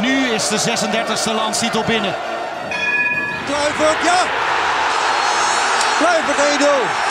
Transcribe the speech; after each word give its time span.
nu 0.00 0.32
is 0.34 0.48
de 0.48 0.58
36e 0.58 1.34
landstitel 1.34 1.82
binnen. 1.86 2.14
Kluivert, 3.46 4.04
ja! 4.04 4.20
Kluivert 5.98 6.60
1-0. 6.60 7.09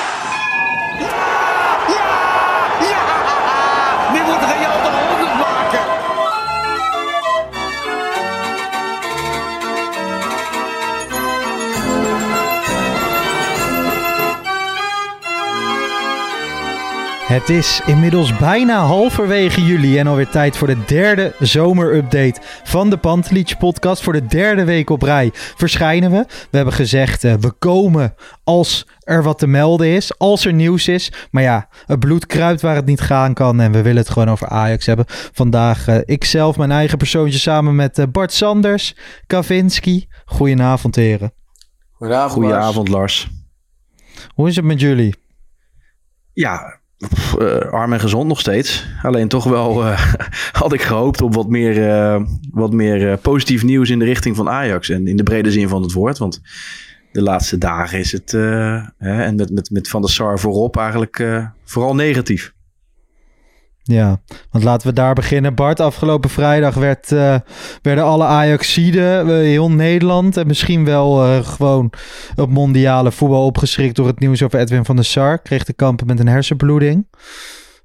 Het 17.29 17.49
is 17.49 17.81
inmiddels 17.85 18.37
bijna 18.37 18.85
halverwege 18.85 19.65
juli 19.65 19.99
en 19.99 20.07
alweer 20.07 20.29
tijd 20.29 20.57
voor 20.57 20.67
de 20.67 20.85
derde 20.85 21.33
zomerupdate 21.39 22.39
van 22.63 22.89
de 22.89 22.97
Pantelich 22.97 23.57
podcast. 23.57 24.03
Voor 24.03 24.13
de 24.13 24.25
derde 24.25 24.63
week 24.63 24.89
op 24.89 25.01
rij 25.01 25.29
verschijnen 25.33 26.11
we. 26.11 26.25
We 26.27 26.55
hebben 26.55 26.73
gezegd, 26.73 27.23
eh, 27.23 27.33
we 27.33 27.51
komen 27.51 28.15
als 28.43 28.87
er 28.99 29.23
wat 29.23 29.39
te 29.39 29.47
melden 29.47 29.87
is, 29.87 30.17
als 30.17 30.45
er 30.45 30.53
nieuws 30.53 30.87
is. 30.87 31.11
Maar 31.31 31.43
ja, 31.43 31.69
het 31.85 31.99
bloed 31.99 32.25
kruipt 32.25 32.61
waar 32.61 32.75
het 32.75 32.85
niet 32.85 33.01
gaan 33.01 33.33
kan 33.33 33.59
en 33.59 33.71
we 33.71 33.81
willen 33.81 34.01
het 34.01 34.09
gewoon 34.09 34.29
over 34.29 34.47
Ajax 34.47 34.85
hebben. 34.85 35.05
Vandaag 35.07 35.87
uh, 35.87 35.97
ikzelf, 36.05 36.57
mijn 36.57 36.71
eigen 36.71 36.97
persoontje, 36.97 37.39
samen 37.39 37.75
met 37.75 37.97
eh, 37.97 38.05
Bart 38.11 38.31
Sanders, 38.31 38.95
Kavinski. 39.27 40.07
Goedenavond 40.25 40.95
heren. 40.95 41.33
Goedenavond, 41.91 42.33
Goedenavond, 42.33 42.87
Lars. 42.87 43.29
Hoe 44.33 44.47
is 44.47 44.55
het 44.55 44.65
met 44.65 44.79
jullie? 44.79 45.15
Ja, 46.33 46.78
eh, 47.39 47.57
arm 47.71 47.93
en 47.93 47.99
gezond 47.99 48.27
nog 48.27 48.39
steeds. 48.39 48.85
Alleen 49.01 49.27
toch 49.27 49.43
wel 49.43 49.85
eh, 49.85 50.13
had 50.51 50.73
ik 50.73 50.81
gehoopt 50.81 51.21
op 51.21 51.33
wat 51.33 51.49
meer, 51.49 51.89
eh, 51.89 52.21
wat 52.51 52.73
meer 52.73 53.17
positief 53.17 53.63
nieuws 53.63 53.89
in 53.89 53.99
de 53.99 54.05
richting 54.05 54.35
van 54.35 54.49
Ajax. 54.49 54.89
En 54.89 55.07
in 55.07 55.17
de 55.17 55.23
brede 55.23 55.51
zin 55.51 55.67
van 55.67 55.81
het 55.81 55.91
woord. 55.91 56.17
Want 56.17 56.41
de 57.11 57.21
laatste 57.21 57.57
dagen 57.57 57.99
is 57.99 58.11
het, 58.11 58.31
hè, 58.31 59.23
en 59.23 59.35
met, 59.35 59.51
met, 59.51 59.69
met 59.69 59.87
Van 59.87 60.01
der 60.01 60.09
Sar 60.09 60.39
voorop, 60.39 60.77
eigenlijk 60.77 61.25
vooral 61.63 61.95
negatief. 61.95 62.53
Ja, 63.91 64.21
want 64.51 64.63
laten 64.63 64.87
we 64.87 64.93
daar 64.93 65.13
beginnen. 65.13 65.55
Bart, 65.55 65.79
afgelopen 65.79 66.29
vrijdag 66.29 66.75
werd, 66.75 67.11
eh, 67.11 67.35
werden 67.81 68.03
alle 68.03 68.23
Ajaxiden, 68.23 69.27
uh, 69.27 69.33
heel 69.33 69.71
Nederland 69.71 70.37
en 70.37 70.47
misschien 70.47 70.85
wel 70.85 71.23
eh, 71.23 71.45
gewoon 71.45 71.91
op 72.35 72.49
mondiale 72.49 73.11
voetbal 73.11 73.45
opgeschrikt 73.45 73.95
door 73.95 74.07
het 74.07 74.19
nieuws 74.19 74.43
over 74.43 74.59
Edwin 74.59 74.85
van 74.85 74.95
der 74.95 75.05
Sar. 75.05 75.41
Kreeg 75.41 75.63
te 75.63 75.73
kampen 75.73 76.07
met 76.07 76.19
een 76.19 76.27
hersenbloeding. 76.27 77.05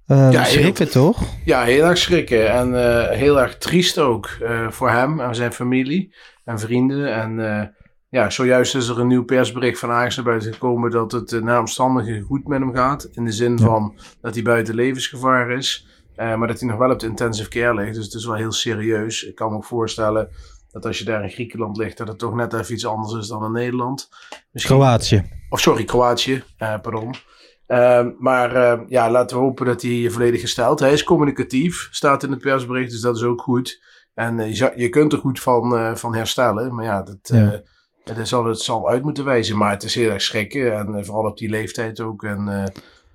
Ja, 0.06 0.44
schrikken 0.44 0.90
toch? 0.90 1.22
Ja, 1.44 1.62
heel 1.62 1.84
erg 1.84 1.98
schrikken. 1.98 2.52
En 2.52 2.74
eh, 2.84 3.16
heel 3.16 3.40
erg 3.40 3.58
triest 3.58 3.98
ook 3.98 4.36
eh, 4.42 4.70
voor 4.70 4.90
hem 4.90 5.20
en 5.20 5.34
zijn 5.34 5.52
familie 5.52 6.14
en 6.44 6.58
vrienden. 6.58 7.14
En 7.14 7.58
eh, 7.58 7.66
ja, 8.14 8.30
zojuist 8.30 8.74
is 8.74 8.88
er 8.88 8.98
een 9.00 9.06
nieuw 9.06 9.24
persbericht 9.24 9.78
van 9.78 9.90
Ajax 9.90 10.16
naar 10.16 10.24
buiten 10.24 10.52
gekomen 10.52 10.90
dat 10.90 11.12
het 11.12 11.32
uh, 11.32 11.42
naar 11.42 11.58
omstandigheden 11.58 12.22
goed 12.22 12.46
met 12.48 12.60
hem 12.60 12.74
gaat. 12.74 13.08
In 13.12 13.24
de 13.24 13.32
zin 13.32 13.56
Ja. 13.56 13.64
van 13.64 13.94
dat 14.20 14.34
hij 14.34 14.42
buiten 14.42 14.74
levensgevaar 14.74 15.50
is. 15.50 15.86
eh, 16.16 16.34
maar 16.36 16.48
dat 16.48 16.60
hij 16.60 16.68
nog 16.68 16.78
wel 16.78 16.90
op 16.90 16.98
de 16.98 17.06
intensive 17.06 17.48
care 17.48 17.74
ligt. 17.74 17.94
Dus 17.94 18.04
het 18.04 18.14
is 18.14 18.26
wel 18.26 18.34
heel 18.34 18.52
serieus. 18.52 19.22
Ik 19.24 19.34
kan 19.34 19.50
me 19.50 19.56
ook 19.56 19.64
voorstellen 19.64 20.28
dat 20.70 20.86
als 20.86 20.98
je 20.98 21.04
daar 21.04 21.22
in 21.22 21.30
Griekenland 21.30 21.76
ligt, 21.76 21.96
dat 21.98 22.08
het 22.08 22.18
toch 22.18 22.34
net 22.34 22.52
even 22.52 22.74
iets 22.74 22.86
anders 22.86 23.12
is 23.14 23.28
dan 23.28 23.44
in 23.44 23.52
Nederland. 23.52 24.08
Misschien- 24.52 24.76
Kroatië. 24.76 25.24
Of 25.48 25.60
sorry, 25.60 25.84
Kroatië. 25.84 26.42
eh, 26.58 26.80
pardon. 26.80 27.14
Ehm, 27.66 28.10
maar 28.18 28.54
eh, 28.56 28.80
ja, 28.88 29.10
laten 29.10 29.36
we 29.36 29.42
hopen 29.42 29.66
dat 29.66 29.82
hij 29.82 30.10
volledig 30.10 30.40
gesteld. 30.40 30.80
Hij 30.80 30.92
is 30.92 31.04
communicatief, 31.04 31.88
staat 31.90 32.22
in 32.22 32.30
het 32.30 32.40
persbericht, 32.40 32.90
dus 32.90 33.00
dat 33.00 33.16
is 33.16 33.22
ook 33.22 33.40
goed. 33.40 33.82
En 34.14 34.40
eh, 34.40 34.54
je, 34.56 34.72
je 34.76 34.88
kunt 34.88 35.12
er 35.12 35.18
goed 35.18 35.40
van, 35.40 35.76
eh, 35.76 35.94
van 35.94 36.14
herstellen. 36.14 36.74
Maar 36.74 36.84
ja, 36.84 37.02
dat, 37.02 37.18
Ja. 37.22 37.62
Dat 38.04 38.28
zal, 38.28 38.44
het 38.44 38.60
zal 38.60 38.88
uit 38.88 39.02
moeten 39.02 39.24
wijzen. 39.24 39.56
Maar 39.56 39.70
het 39.70 39.82
is 39.82 39.94
heel 39.94 40.10
erg 40.10 40.22
schrikken. 40.22 40.76
En 40.78 40.94
eh, 40.94 41.04
vooral 41.04 41.24
op 41.30 41.38
die 41.38 41.48
leeftijd 41.50 42.00
ook. 42.00 42.22
En 42.22 42.48
eh, 42.48 42.64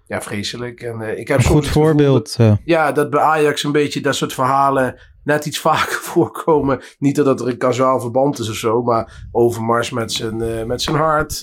ja, 0.07 0.21
vreselijk. 0.21 0.81
En 0.81 1.01
eh, 1.01 1.19
ik 1.19 1.27
heb 1.27 1.37
Een 1.37 1.43
goed 1.45 1.67
voorbeeld. 1.67 2.37
ja, 2.63 2.91
dat 2.91 3.09
bij 3.09 3.21
Ajax 3.21 3.63
een 3.63 3.71
beetje 3.71 4.01
dat 4.01 4.15
soort 4.15 4.33
verhalen 4.33 4.99
net 5.23 5.45
iets 5.45 5.59
vaker 5.69 5.99
voorkomen. 6.01 6.81
Niet 6.99 7.15
dat 7.15 7.41
er 7.41 7.47
een 7.47 7.57
casuaal 7.57 7.99
verband 7.99 8.39
is 8.39 8.49
of 8.49 8.55
zo, 8.55 8.83
maar 8.83 9.27
Overmars 9.31 9.89
met 9.89 10.11
zijn, 10.11 10.67
met 10.67 10.81
zijn 10.81 10.95
hart. 10.95 11.41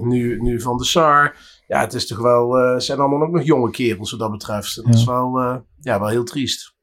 nu, 0.00 0.40
nu 0.40 0.60
Van 0.60 0.76
de 0.76 0.84
Sar. 0.84 1.36
Ja, 1.66 1.80
het 1.80 1.92
is 1.94 2.06
toch 2.06 2.18
wel, 2.18 2.52
het 2.52 2.82
zijn 2.84 2.98
allemaal 2.98 3.22
ook 3.22 3.32
nog 3.34 3.42
jonge 3.42 3.70
kerels 3.70 4.10
wat 4.10 4.20
dat 4.20 4.30
betreft. 4.30 4.76
Dat 4.76 4.84
Ja. 4.84 4.92
is 4.92 5.04
wel, 5.04 5.62
ja, 5.80 5.98
wel 6.00 6.08
heel 6.08 6.24
triest. 6.24 6.74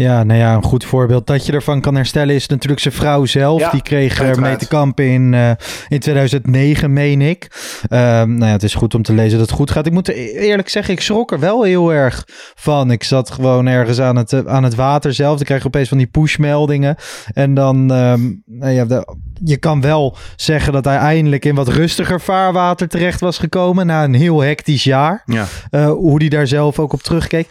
Ja, 0.00 0.22
nou 0.22 0.38
ja, 0.38 0.54
een 0.54 0.62
goed 0.62 0.84
voorbeeld 0.84 1.26
dat 1.26 1.46
je 1.46 1.52
ervan 1.52 1.80
kan 1.80 1.94
herstellen 1.94 2.34
is 2.34 2.46
natuurlijk 2.46 2.80
zijn 2.80 2.94
vrouw 2.94 3.24
zelf. 3.24 3.60
Ja, 3.60 3.70
die 3.70 3.82
kreeg 3.82 4.20
er 4.20 4.40
mee 4.40 4.56
te 4.56 4.68
kampen 4.68 5.04
in, 5.08 5.34
eh, 5.34 5.50
in 5.88 5.98
2009, 5.98 6.92
meen 6.92 7.20
ik. 7.20 7.50
Ehm, 7.88 8.28
nou 8.34 8.44
ja, 8.44 8.52
het 8.52 8.62
is 8.62 8.74
goed 8.74 8.94
om 8.94 9.02
te 9.02 9.12
lezen 9.12 9.38
dat 9.38 9.46
het 9.48 9.56
goed 9.56 9.70
gaat. 9.70 9.86
Ik 9.86 9.92
moet 9.92 10.08
e- 10.08 10.12
eerlijk 10.32 10.68
zeggen, 10.68 10.94
ik 10.94 11.00
schrok 11.00 11.32
er 11.32 11.38
wel 11.40 11.62
heel 11.62 11.92
erg 11.92 12.24
van. 12.54 12.90
Ik 12.90 13.04
zat 13.04 13.30
gewoon 13.30 13.66
ergens 13.66 14.00
aan 14.00 14.16
het, 14.16 14.46
aan 14.46 14.64
het 14.64 14.74
water 14.74 15.12
zelf. 15.14 15.36
Dan 15.36 15.44
krijg 15.44 15.60
je 15.60 15.66
opeens 15.66 15.88
van 15.88 15.98
die 15.98 16.06
pushmeldingen. 16.06 16.96
En 17.32 17.54
dan, 17.54 17.92
ehm, 17.92 18.20
nou 18.46 18.72
ja, 18.72 18.84
de- 18.84 19.16
je 19.44 19.56
kan 19.56 19.80
wel 19.80 20.16
zeggen 20.36 20.72
dat 20.72 20.84
hij 20.84 20.96
eindelijk 20.96 21.44
in 21.44 21.54
wat 21.54 21.68
rustiger 21.68 22.20
vaarwater 22.20 22.88
terecht 22.88 23.20
was 23.20 23.38
gekomen. 23.38 23.86
Na 23.86 24.04
een 24.04 24.14
heel 24.14 24.40
hectisch 24.40 24.84
jaar. 24.84 25.22
Ja. 25.26 25.46
Eh, 25.70 25.90
hoe 25.90 26.18
die 26.18 26.30
daar 26.30 26.46
zelf 26.46 26.78
ook 26.78 26.92
op 26.92 27.02
terugkeek. 27.02 27.46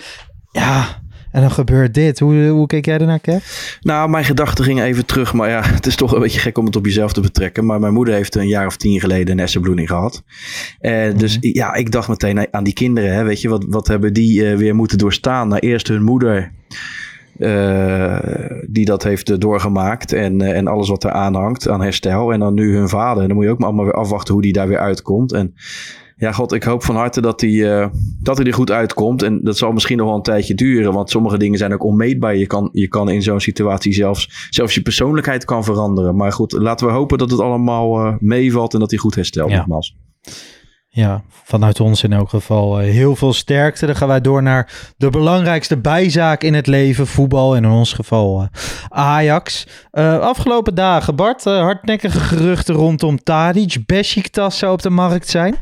Ja, 0.51 0.85
en 1.31 1.41
dan 1.41 1.51
gebeurt 1.51 1.93
dit. 1.93 2.19
Hoe, 2.19 2.47
hoe 2.47 2.67
keek 2.67 2.85
jij 2.85 2.97
ernaar, 2.97 3.19
Kev? 3.19 3.43
Nou, 3.81 4.09
mijn 4.09 4.25
gedachten 4.25 4.65
gingen 4.65 4.85
even 4.85 5.05
terug. 5.05 5.33
Maar 5.33 5.49
ja, 5.49 5.61
het 5.75 5.85
is 5.85 5.95
toch 5.95 6.13
een 6.13 6.19
beetje 6.19 6.39
gek 6.39 6.57
om 6.57 6.65
het 6.65 6.75
op 6.75 6.85
jezelf 6.85 7.13
te 7.13 7.21
betrekken. 7.21 7.65
Maar 7.65 7.79
mijn 7.79 7.93
moeder 7.93 8.13
heeft 8.13 8.35
een 8.35 8.47
jaar 8.47 8.65
of 8.65 8.77
tien 8.77 8.99
geleden 8.99 9.31
een 9.31 9.37
hersenbloeding 9.37 9.87
gehad. 9.87 10.23
Eh, 10.79 11.17
dus 11.17 11.37
ja, 11.41 11.73
ik 11.73 11.91
dacht 11.91 12.07
meteen 12.09 12.53
aan 12.53 12.63
die 12.63 12.73
kinderen. 12.73 13.13
Hè, 13.13 13.23
weet 13.23 13.41
je, 13.41 13.49
wat, 13.49 13.65
wat 13.69 13.87
hebben 13.87 14.13
die 14.13 14.49
eh, 14.49 14.57
weer 14.57 14.75
moeten 14.75 14.97
doorstaan? 14.97 15.47
Nou, 15.47 15.59
eerst 15.59 15.87
hun 15.87 16.03
moeder. 16.03 16.51
eh, 17.37 18.17
die 18.67 18.85
dat 18.85 19.03
heeft 19.03 19.41
doorgemaakt. 19.41 20.13
En, 20.13 20.41
en 20.41 20.67
alles 20.67 20.89
wat 20.89 21.03
eraan 21.03 21.35
hangt 21.35 21.69
aan 21.69 21.81
herstel. 21.81 22.33
En 22.33 22.39
dan 22.39 22.53
nu 22.53 22.75
hun 22.75 22.89
vader. 22.89 23.21
En 23.21 23.27
dan 23.27 23.35
moet 23.37 23.45
je 23.45 23.51
ook 23.51 23.59
maar 23.59 23.67
allemaal 23.67 23.85
weer 23.85 23.93
afwachten 23.93 24.33
hoe 24.33 24.43
die 24.43 24.53
daar 24.53 24.67
weer 24.67 24.79
uitkomt. 24.79 25.33
En 25.33 25.53
ja, 26.19 26.31
god, 26.31 26.53
ik 26.53 26.63
hoop 26.63 26.83
van 26.83 26.95
harte 26.95 27.21
dat 27.21 27.41
hij, 27.41 27.79
eh, 27.79 27.87
dat 28.21 28.37
hij 28.37 28.45
er 28.45 28.53
goed 28.53 28.71
uitkomt. 28.71 29.23
En 29.23 29.43
dat 29.43 29.57
zal 29.57 29.71
misschien 29.71 29.97
nog 29.97 30.07
wel 30.07 30.15
een 30.15 30.21
tijdje 30.21 30.55
duren. 30.55 30.93
Want 30.93 31.09
sommige 31.09 31.37
dingen 31.37 31.57
zijn 31.57 31.73
ook 31.73 31.83
onmeetbaar. 31.83 32.35
Je 32.35 32.47
kan, 32.47 32.69
je 32.71 32.87
kan 32.87 33.09
in 33.09 33.21
zo'n 33.21 33.39
situatie 33.39 33.93
zelfs, 33.93 34.47
zelfs 34.49 34.75
je 34.75 34.81
persoonlijkheid 34.81 35.45
kan 35.45 35.63
veranderen. 35.63 36.15
Maar 36.15 36.31
goed, 36.31 36.51
laten 36.51 36.87
we 36.87 36.93
hopen 36.93 37.17
dat 37.17 37.31
het 37.31 37.39
allemaal 37.39 38.05
eh, 38.05 38.13
meevalt 38.19 38.73
en 38.73 38.79
dat 38.79 38.89
hij 38.89 38.99
goed 38.99 39.15
herstelt. 39.15 39.49
Ja. 39.49 39.57
Nogmaals. 39.57 39.95
Ja, 40.87 41.23
vanuit 41.43 41.79
ons 41.79 42.03
in 42.03 42.13
elk 42.13 42.29
geval 42.29 42.79
eh, 42.79 42.91
heel 42.91 43.15
veel 43.15 43.33
sterkte. 43.33 43.85
Dan 43.85 43.95
gaan 43.95 44.07
wij 44.07 44.21
door 44.21 44.43
naar 44.43 44.91
de 44.97 45.09
belangrijkste 45.09 45.77
bijzaak 45.77 46.43
in 46.43 46.53
het 46.53 46.67
leven, 46.67 47.07
voetbal. 47.07 47.55
En 47.55 47.63
in 47.63 47.69
ons 47.69 47.93
geval 47.93 48.47
Ajax. 48.89 49.67
Afgelopen 50.21 50.75
dagen, 50.75 51.15
Bart, 51.15 51.43
hardnekkige 51.43 52.19
geruchten 52.19 52.75
rondom 52.75 53.23
Tadic. 53.23 53.77
Besiktas 53.85 54.57
zou 54.57 54.73
op 54.73 54.81
de 54.81 54.89
markt 54.89 55.29
zijn. 55.29 55.55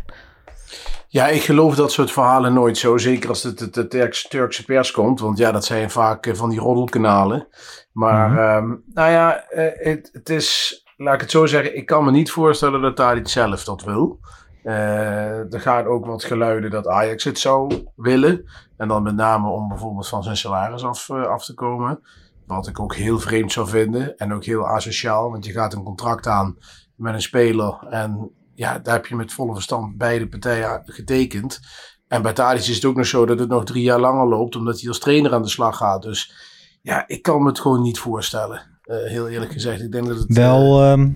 Ja, 1.10 1.28
ik 1.28 1.42
geloof 1.42 1.76
dat 1.76 1.92
soort 1.92 2.12
verhalen 2.12 2.54
nooit 2.54 2.78
zo. 2.78 2.98
Zeker 2.98 3.30
als 3.30 3.44
het 3.44 3.74
de, 3.74 3.88
Turkse, 3.88 4.28
Turkse 4.28 4.66
pers 4.66 4.92
komt. 4.92 5.20
Want 5.20 5.38
ja, 5.38 5.52
dat 5.52 5.66
zijn 5.66 5.90
vaak 5.92 6.26
eh, 6.26 6.34
van 6.34 6.50
die 6.50 6.60
roddelkanalen. 6.60 7.48
Maar 7.92 8.30
Mhm. 8.30 8.38
ehm, 8.40 8.76
nou 8.94 9.12
ja, 9.12 9.44
eh, 9.44 9.86
het, 9.94 10.10
het 10.14 10.30
is, 10.30 10.82
laat 10.98 11.14
ik 11.14 11.22
het 11.22 11.32
zo 11.32 11.46
zeggen. 11.46 11.78
Ik 11.78 11.86
kan 11.86 12.04
me 12.06 12.12
niet 12.12 12.32
voorstellen 12.32 12.82
dat 12.82 12.96
Tadic 12.96 13.28
zelf 13.28 13.64
dat 13.64 13.84
wil. 13.84 14.20
Eh, 14.64 15.54
er 15.54 15.62
gaan 15.62 15.86
ook 15.86 16.06
wat 16.06 16.24
geluiden 16.24 16.70
dat 16.72 16.88
Ajax 16.88 17.24
het 17.24 17.40
zou 17.40 17.84
willen. 17.96 18.46
En 18.78 18.88
dan 18.88 19.04
met 19.04 19.16
name 19.16 19.50
om 19.50 19.68
bijvoorbeeld 19.68 20.08
van 20.08 20.24
zijn 20.24 20.38
salaris 20.38 20.84
af, 20.84 21.10
af 21.10 21.46
te 21.46 21.54
komen. 21.54 22.00
Wat 22.48 22.68
ik 22.68 22.80
ook 22.80 22.96
heel 22.96 23.20
vreemd 23.20 23.52
zou 23.52 23.68
vinden. 23.68 24.18
En 24.18 24.34
ook 24.34 24.44
heel 24.44 24.68
asociaal. 24.68 25.32
Want 25.32 25.46
je 25.46 25.52
gaat 25.52 25.74
een 25.74 25.84
contract 25.84 26.28
aan 26.28 26.58
met 26.96 27.14
een 27.14 27.22
speler. 27.22 27.88
En 27.90 28.32
ja, 28.58 28.80
daar 28.80 28.94
heb 28.94 29.06
je 29.06 29.16
met 29.16 29.34
volle 29.34 29.54
verstand 29.54 29.98
beide 29.98 30.28
partijen 30.28 30.82
getekend. 30.86 31.60
En 32.08 32.22
bij 32.22 32.34
Tadic 32.34 32.60
is 32.62 32.76
het 32.76 32.86
ook 32.86 32.96
nog 32.96 33.06
zo 33.06 33.26
dat 33.26 33.40
het 33.40 33.50
nog 33.50 33.64
drie 33.66 33.84
jaar 33.84 34.00
langer 34.00 34.28
loopt. 34.28 34.56
Omdat 34.56 34.80
hij 34.80 34.90
als 34.90 35.00
trainer 35.00 35.34
aan 35.34 35.42
de 35.42 35.50
slag 35.50 35.78
gaat. 35.78 36.02
Dus 36.02 36.34
ja, 36.82 37.04
ik 37.08 37.22
kan 37.22 37.42
me 37.42 37.48
het 37.48 37.60
gewoon 37.60 37.82
niet 37.82 38.00
voorstellen. 38.00 38.76
Eh, 38.84 38.96
heel 39.04 39.30
eerlijk 39.30 39.52
gezegd. 39.52 39.82
Ik 39.82 39.92
denk 39.92 40.08
dat 40.08 40.18
het... 40.18 40.30
eh, 40.30 40.36
Wel 40.36 40.84
ehm, 40.84 41.10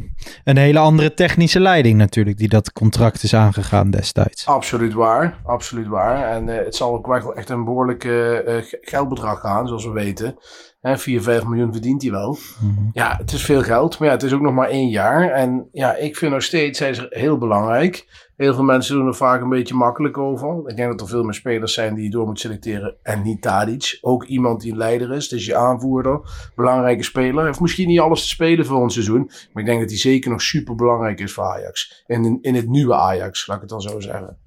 een 0.44 0.58
hele 0.58 0.80
andere 0.80 1.14
technische 1.14 1.60
leiding 1.60 1.98
natuurlijk, 1.98 2.38
die 2.38 2.50
dat 2.50 2.72
contract 2.74 3.24
is 3.24 3.34
aangegaan 3.34 3.92
destijds. 3.92 4.46
Absoluut 4.46 4.94
waar, 4.94 5.40
absoluut 5.44 5.88
waar. 5.88 6.32
En 6.36 6.50
eh, 6.50 6.66
het 6.66 6.76
zal 6.76 6.94
ook 6.94 7.08
wel 7.08 7.36
echt 7.36 7.50
een 7.50 7.64
behoorlijk 7.64 8.04
eh, 8.04 8.38
eh, 8.58 8.64
ge- 8.66 8.78
geldbedrag 8.82 9.40
gaan, 9.40 9.68
zoals 9.68 9.86
we 9.86 9.92
weten. 9.92 10.36
Hè, 10.82 10.98
4, 10.98 11.22
5 11.22 11.46
miljoen 11.46 11.72
verdient 11.72 12.02
hij 12.02 12.12
wel. 12.12 12.38
Mhm. 12.62 12.90
Ja, 12.94 13.18
het 13.18 13.32
is 13.32 13.46
veel 13.46 13.62
geld, 13.62 14.00
maar 14.00 14.08
ja, 14.08 14.14
het 14.14 14.24
is 14.24 14.34
ook 14.34 14.42
nog 14.42 14.54
maar 14.54 14.70
één 14.70 14.90
jaar. 14.90 15.32
En 15.32 15.68
ja, 15.72 15.96
ik 15.96 16.18
vind 16.18 16.32
nog 16.32 16.44
steeds, 16.44 16.80
hij 16.80 16.90
is 16.90 17.06
heel 17.10 17.38
belangrijk. 17.38 18.08
Heel 18.36 18.54
veel 18.54 18.64
mensen 18.64 18.96
doen 18.96 19.08
er 19.08 19.16
vaak 19.16 19.42
een 19.42 19.50
beetje 19.50 19.74
makkelijk 19.74 20.18
over. 20.18 20.70
Ik 20.70 20.76
denk 20.76 20.92
dat 20.92 21.02
er 21.02 21.08
veel 21.08 21.24
meer 21.24 21.34
spelers 21.34 21.74
zijn 21.74 21.96
die 21.96 22.04
je 22.04 22.10
door 22.10 22.26
moet 22.26 22.40
selecteren 22.40 22.96
en 23.04 23.22
niet 23.22 23.42
Tadic. 23.42 23.98
Ook 24.02 24.26
iemand 24.26 24.62
die 24.62 24.72
een 24.72 24.78
leider 24.78 25.12
is, 25.12 25.30
dus 25.30 25.46
je 25.46 25.56
aanvoerder, 25.56 26.20
belangrijke 26.56 27.04
speler. 27.04 27.46
Heeft 27.46 27.60
misschien 27.60 27.88
niet 27.88 28.00
alles 28.00 28.22
te 28.22 28.28
spelen 28.28 28.66
voor 28.66 28.78
ons 28.78 28.94
seizoen, 28.94 29.24
maar 29.26 29.64
ik 29.64 29.70
denk 29.70 29.80
dat 29.80 29.90
hij 29.90 30.00
zeker 30.00 30.32
nog 30.32 30.42
super 30.42 30.76
belangrijk 30.76 31.20
is 31.20 31.34
voor 31.34 31.44
Ajax. 31.44 32.04
En 32.08 32.26
in, 32.26 32.38
in 32.42 32.56
het 32.56 32.68
nieuwe 32.68 32.96
Ajax, 32.96 33.48
laat 33.48 33.56
ik 33.56 33.62
het 33.62 33.72
dan 33.72 33.82
zo 33.82 34.00
zeggen. 34.00 34.38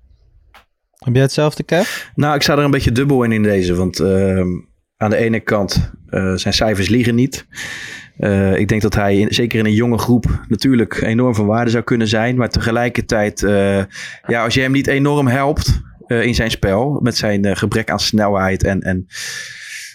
Heb 0.99 1.15
jij 1.15 1.23
hetzelfde, 1.23 1.63
Kev? 1.63 2.07
Nou, 2.15 2.35
ik 2.35 2.43
sta 2.43 2.53
er 2.53 2.65
een 2.65 2.71
beetje 2.71 2.93
dubbel 2.93 3.23
in 3.23 3.33
in 3.33 3.43
deze. 3.43 3.75
Want 3.75 4.01
ehm, 4.01 4.49
aan 4.97 5.11
de 5.11 5.17
ene 5.17 5.41
kant 5.41 5.93
eh, 6.09 6.35
zijn 6.35 6.55
cijfers 6.55 6.89
liegen 6.89 7.15
niet. 7.15 7.47
Eh, 8.17 8.59
ik 8.59 8.69
denk 8.69 8.83
dat 8.83 8.95
hij 8.95 9.19
in- 9.19 9.35
zeker 9.35 9.59
in 9.59 9.65
een 9.65 9.75
jonge 9.75 9.99
groep 9.99 10.45
natuurlijk 10.49 11.01
enorm 11.01 11.35
van 11.35 11.47
waarde 11.47 11.71
zou 11.71 11.85
kunnen 11.85 12.09
zijn. 12.09 12.37
Maar 12.37 12.51
tegelijkertijd, 12.51 13.43
eh, 13.43 13.83
ja, 14.27 14.45
als 14.45 14.55
je 14.55 14.61
hem 14.61 14.73
niet 14.73 14.87
enorm 14.87 15.27
helpt 15.27 15.83
in 16.07 16.35
zijn 16.35 16.51
spel. 16.51 17.01
Met 17.03 17.17
zijn 17.17 17.57
gebrek 17.57 17.91
aan 17.91 18.01
snelheid 18.01 18.65
en... 18.65 18.81
en 18.81 19.07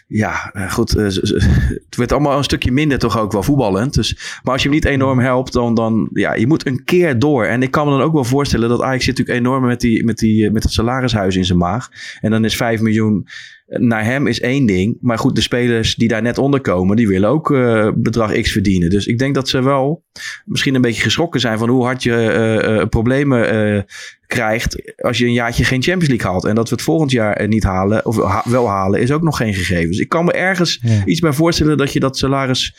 ja, 0.08 0.52
goed. 0.70 0.92
het 0.92 1.96
werd 1.96 2.12
allemaal 2.12 2.38
een 2.38 2.44
stukje 2.44 2.72
minder 2.72 3.00
toch 3.00 3.20
ook 3.20 3.32
wel 3.32 3.44
voetballend. 3.44 3.94
Dus, 3.94 4.40
maar 4.44 4.54
als 4.54 4.64
je 4.64 4.68
hem 4.70 4.78
niet 4.78 4.88
enorm 4.88 5.20
helpt, 5.20 5.54
dan, 5.54 5.74
dan 5.74 6.10
ja, 6.14 6.34
je 6.34 6.48
moet 6.48 6.66
een 6.68 6.84
keer 6.84 7.20
door. 7.20 7.46
En 7.46 7.64
ik 7.64 7.72
kan 7.72 7.86
me 7.86 7.92
dan 7.92 8.02
ook 8.02 8.14
wel 8.14 8.24
voorstellen 8.24 8.70
dat 8.70 8.82
Ajax 8.82 9.04
zit 9.06 9.18
natuurlijk 9.18 9.46
enorm 9.46 9.66
met, 9.66 9.80
die, 9.80 10.04
met, 10.04 10.18
die, 10.18 10.52
met 10.52 10.64
het 10.64 10.72
salarishuis 10.72 11.36
in 11.36 11.46
zijn 11.46 11.58
maag. 11.58 11.90
En 12.22 12.32
dan 12.32 12.46
is 12.46 12.56
5 12.56 12.82
miljoen 12.82 13.28
naar 13.70 14.06
hem 14.06 14.28
is 14.28 14.40
één 14.40 14.66
ding. 14.66 14.98
Maar 15.02 15.18
goed, 15.18 15.36
de 15.36 15.42
spelers 15.42 15.96
die 15.96 16.08
daar 16.08 16.22
net 16.22 16.38
onder 16.38 16.62
komen, 16.62 16.96
die 16.96 17.08
willen 17.08 17.30
ook 17.30 17.52
eh, 17.52 17.90
bedrag 17.96 18.42
X 18.42 18.52
verdienen. 18.52 18.90
Dus 18.90 19.06
ik 19.06 19.18
denk 19.18 19.36
dat 19.36 19.50
ze 19.50 19.64
wel 19.64 20.04
misschien 20.46 20.76
een 20.76 20.82
beetje 20.82 21.02
geschrokken 21.04 21.40
zijn 21.40 21.58
van 21.58 21.70
hoe 21.70 21.84
hard 21.84 22.04
je 22.04 22.14
eh, 22.16 22.80
eh, 22.82 22.88
problemen 22.88 23.50
eh, 23.76 23.82
krijgt 24.28 24.94
als 25.04 25.18
je 25.18 25.26
een 25.26 25.34
jaartje 25.34 25.64
geen 25.64 25.82
Champions 25.84 26.08
League 26.10 26.32
haalt. 26.32 26.46
En 26.46 26.56
dat 26.56 26.70
we 26.70 26.76
het 26.76 26.84
volgend 26.84 27.12
jaar 27.12 27.48
niet 27.48 27.64
halen, 27.64 28.06
of 28.06 28.24
ha- 28.24 28.44
wel 28.46 28.68
halen, 28.70 29.02
is 29.02 29.12
ook 29.12 29.22
nog 29.24 29.38
geen 29.38 29.54
gegeven. 29.54 29.88
Dus 29.90 30.00
ik 30.00 30.10
kan 30.10 30.26
me 30.26 30.32
ergens 30.32 30.80
Ja. 30.82 31.06
iets 31.06 31.20
bij 31.20 31.34
voorstellen 31.34 31.78
dat 31.78 31.94
je 31.94 32.00
dat 32.00 32.18
salaris 32.18 32.76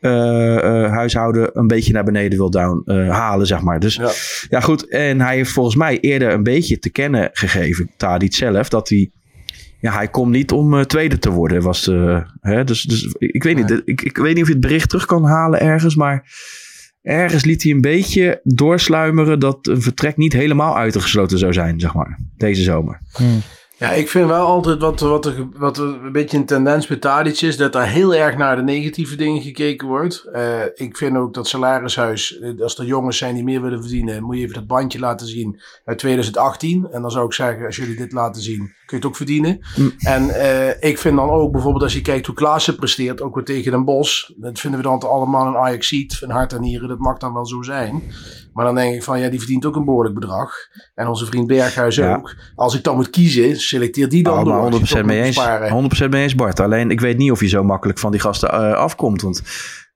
eh, 0.00 0.56
eh, 0.84 0.90
huishouden 0.92 1.50
een 1.52 1.66
beetje 1.66 1.92
naar 1.92 2.04
beneden 2.04 2.38
wil 2.38 2.50
down, 2.50 2.82
eh, 2.84 3.10
halen, 3.10 3.46
zeg 3.46 3.60
maar. 3.60 3.80
Dus 3.80 3.94
Ja. 3.94 4.10
ja, 4.48 4.60
goed. 4.60 4.88
En 4.88 5.20
hij 5.20 5.36
heeft 5.36 5.50
volgens 5.50 5.76
mij 5.76 5.98
eerder 6.00 6.32
een 6.32 6.42
beetje 6.42 6.78
te 6.78 6.90
kennen 6.90 7.30
gegeven, 7.32 7.90
Tadic 7.96 8.34
zelf, 8.34 8.68
dat 8.68 8.88
hij. 8.88 9.10
Ja, 9.82 9.92
hij 9.92 10.08
komt 10.08 10.32
niet 10.32 10.52
om 10.52 10.78
eh, 10.78 10.84
tweede 10.84 11.18
te 11.18 11.30
worden. 11.30 11.62
Was 11.62 11.84
de, 11.84 12.22
hè, 12.40 12.64
dus, 12.64 12.82
dus 12.82 13.14
ik 13.18 13.42
weet 13.42 13.56
niet. 13.56 13.82
Ik, 13.84 14.02
ik 14.02 14.16
weet 14.16 14.34
niet 14.34 14.42
of 14.42 14.48
je 14.48 14.54
het 14.54 14.62
bericht 14.62 14.88
terug 14.88 15.06
kan 15.06 15.24
halen 15.24 15.60
ergens. 15.60 15.94
Maar 15.94 16.26
ergens 17.02 17.44
liet 17.44 17.62
hij 17.62 17.72
een 17.72 17.80
beetje 17.80 18.40
doorsluimeren 18.42 19.40
dat 19.40 19.66
een 19.66 19.82
vertrek 19.82 20.16
niet 20.16 20.32
helemaal 20.32 20.76
uitgesloten 20.76 21.38
zou 21.38 21.52
zijn, 21.52 21.80
zeg 21.80 21.94
maar. 21.94 22.18
Deze 22.36 22.62
zomer. 22.62 23.00
Ja, 23.82 23.90
ik 23.90 24.08
vind 24.08 24.28
wel 24.28 24.46
altijd 24.46 24.80
wat, 24.80 25.00
wat, 25.00 25.26
er, 25.26 25.48
wat 25.56 25.78
er 25.78 25.84
een 25.84 26.12
beetje 26.12 26.36
een 26.36 26.46
tendens 26.46 26.86
bij 26.86 26.96
Tadic 26.96 27.40
is, 27.40 27.56
dat 27.56 27.72
daar 27.72 27.88
heel 27.88 28.14
erg 28.14 28.36
naar 28.36 28.56
de 28.56 28.62
negatieve 28.62 29.16
dingen 29.16 29.42
gekeken 29.42 29.88
wordt. 29.88 30.24
Eh, 30.32 30.60
ik 30.74 30.96
vind 30.96 31.16
ook 31.16 31.34
dat 31.34 31.48
salarishuis, 31.48 32.38
eh, 32.38 32.60
als 32.60 32.78
er 32.78 32.84
jongens 32.84 33.18
zijn 33.18 33.34
die 33.34 33.44
meer 33.44 33.62
willen 33.62 33.80
verdienen, 33.80 34.22
moet 34.22 34.36
je 34.36 34.42
even 34.42 34.54
dat 34.54 34.66
bandje 34.66 34.98
laten 34.98 35.26
zien 35.26 35.60
uit 35.84 35.98
2018. 35.98 36.88
En 36.90 37.02
dan 37.02 37.10
zou 37.10 37.26
ik 37.26 37.32
zeggen, 37.32 37.66
als 37.66 37.76
jullie 37.76 37.96
dit 37.96 38.12
laten 38.12 38.42
zien, 38.42 38.72
kun 38.92 39.00
je 39.00 39.06
het 39.06 39.06
ook 39.06 39.16
verdienen. 39.16 39.60
En 39.98 40.30
eh, 40.30 40.90
ik 40.90 40.98
vind 40.98 41.16
dan 41.16 41.30
ook 41.30 41.52
bijvoorbeeld 41.52 41.82
als 41.82 41.92
je 41.92 42.00
kijkt 42.00 42.26
hoe 42.26 42.34
Klaassen 42.34 42.76
presteert, 42.76 43.22
ook 43.22 43.34
weer 43.34 43.44
tegen 43.44 43.72
Den 43.72 43.84
Bosch. 43.84 44.30
Dat 44.36 44.60
vinden 44.60 44.80
we 44.80 44.86
dan 44.86 45.00
allemaal 45.00 45.46
een 45.46 45.56
ajax 45.56 45.88
ziet 45.88 46.16
van 46.18 46.30
hart 46.30 46.52
en 46.52 46.60
nieren, 46.60 46.88
dat 46.88 46.98
mag 46.98 47.18
dan 47.18 47.32
wel 47.32 47.46
zo 47.46 47.62
zijn. 47.62 48.02
Maar 48.52 48.64
dan 48.64 48.74
denk 48.74 48.94
ik 48.94 49.02
van, 49.02 49.20
ja, 49.20 49.28
die 49.28 49.38
verdient 49.38 49.66
ook 49.66 49.76
een 49.76 49.84
behoorlijk 49.84 50.14
bedrag. 50.14 50.52
En 50.94 51.06
onze 51.06 51.26
vriend 51.26 51.46
Berghuis 51.46 51.96
Ja. 51.96 52.14
ook. 52.16 52.34
Als 52.54 52.74
ik 52.74 52.84
dan 52.84 52.96
moet 52.96 53.10
kiezen, 53.10 53.56
selecteer 53.56 54.08
die 54.08 54.22
dan 54.22 54.32
door. 54.32 54.42
Allemaal 54.42 54.70
als 54.80 54.88
je 54.88 54.96
100% 54.96 54.98
toch 54.98 55.04
mee 55.04 55.22
eens. 55.22 55.36
besparen. 55.36 55.70
100% 55.70 56.08
mee 56.10 56.22
eens, 56.22 56.34
Bart. 56.34 56.60
Alleen 56.60 56.90
ik 56.90 57.00
weet 57.00 57.16
niet 57.18 57.30
of 57.30 57.40
je 57.40 57.48
zo 57.48 57.62
makkelijk 57.62 57.98
van 57.98 58.10
die 58.10 58.20
gasten 58.20 58.50
eh, 58.52 58.72
afkomt. 58.72 59.22
Want 59.22 59.42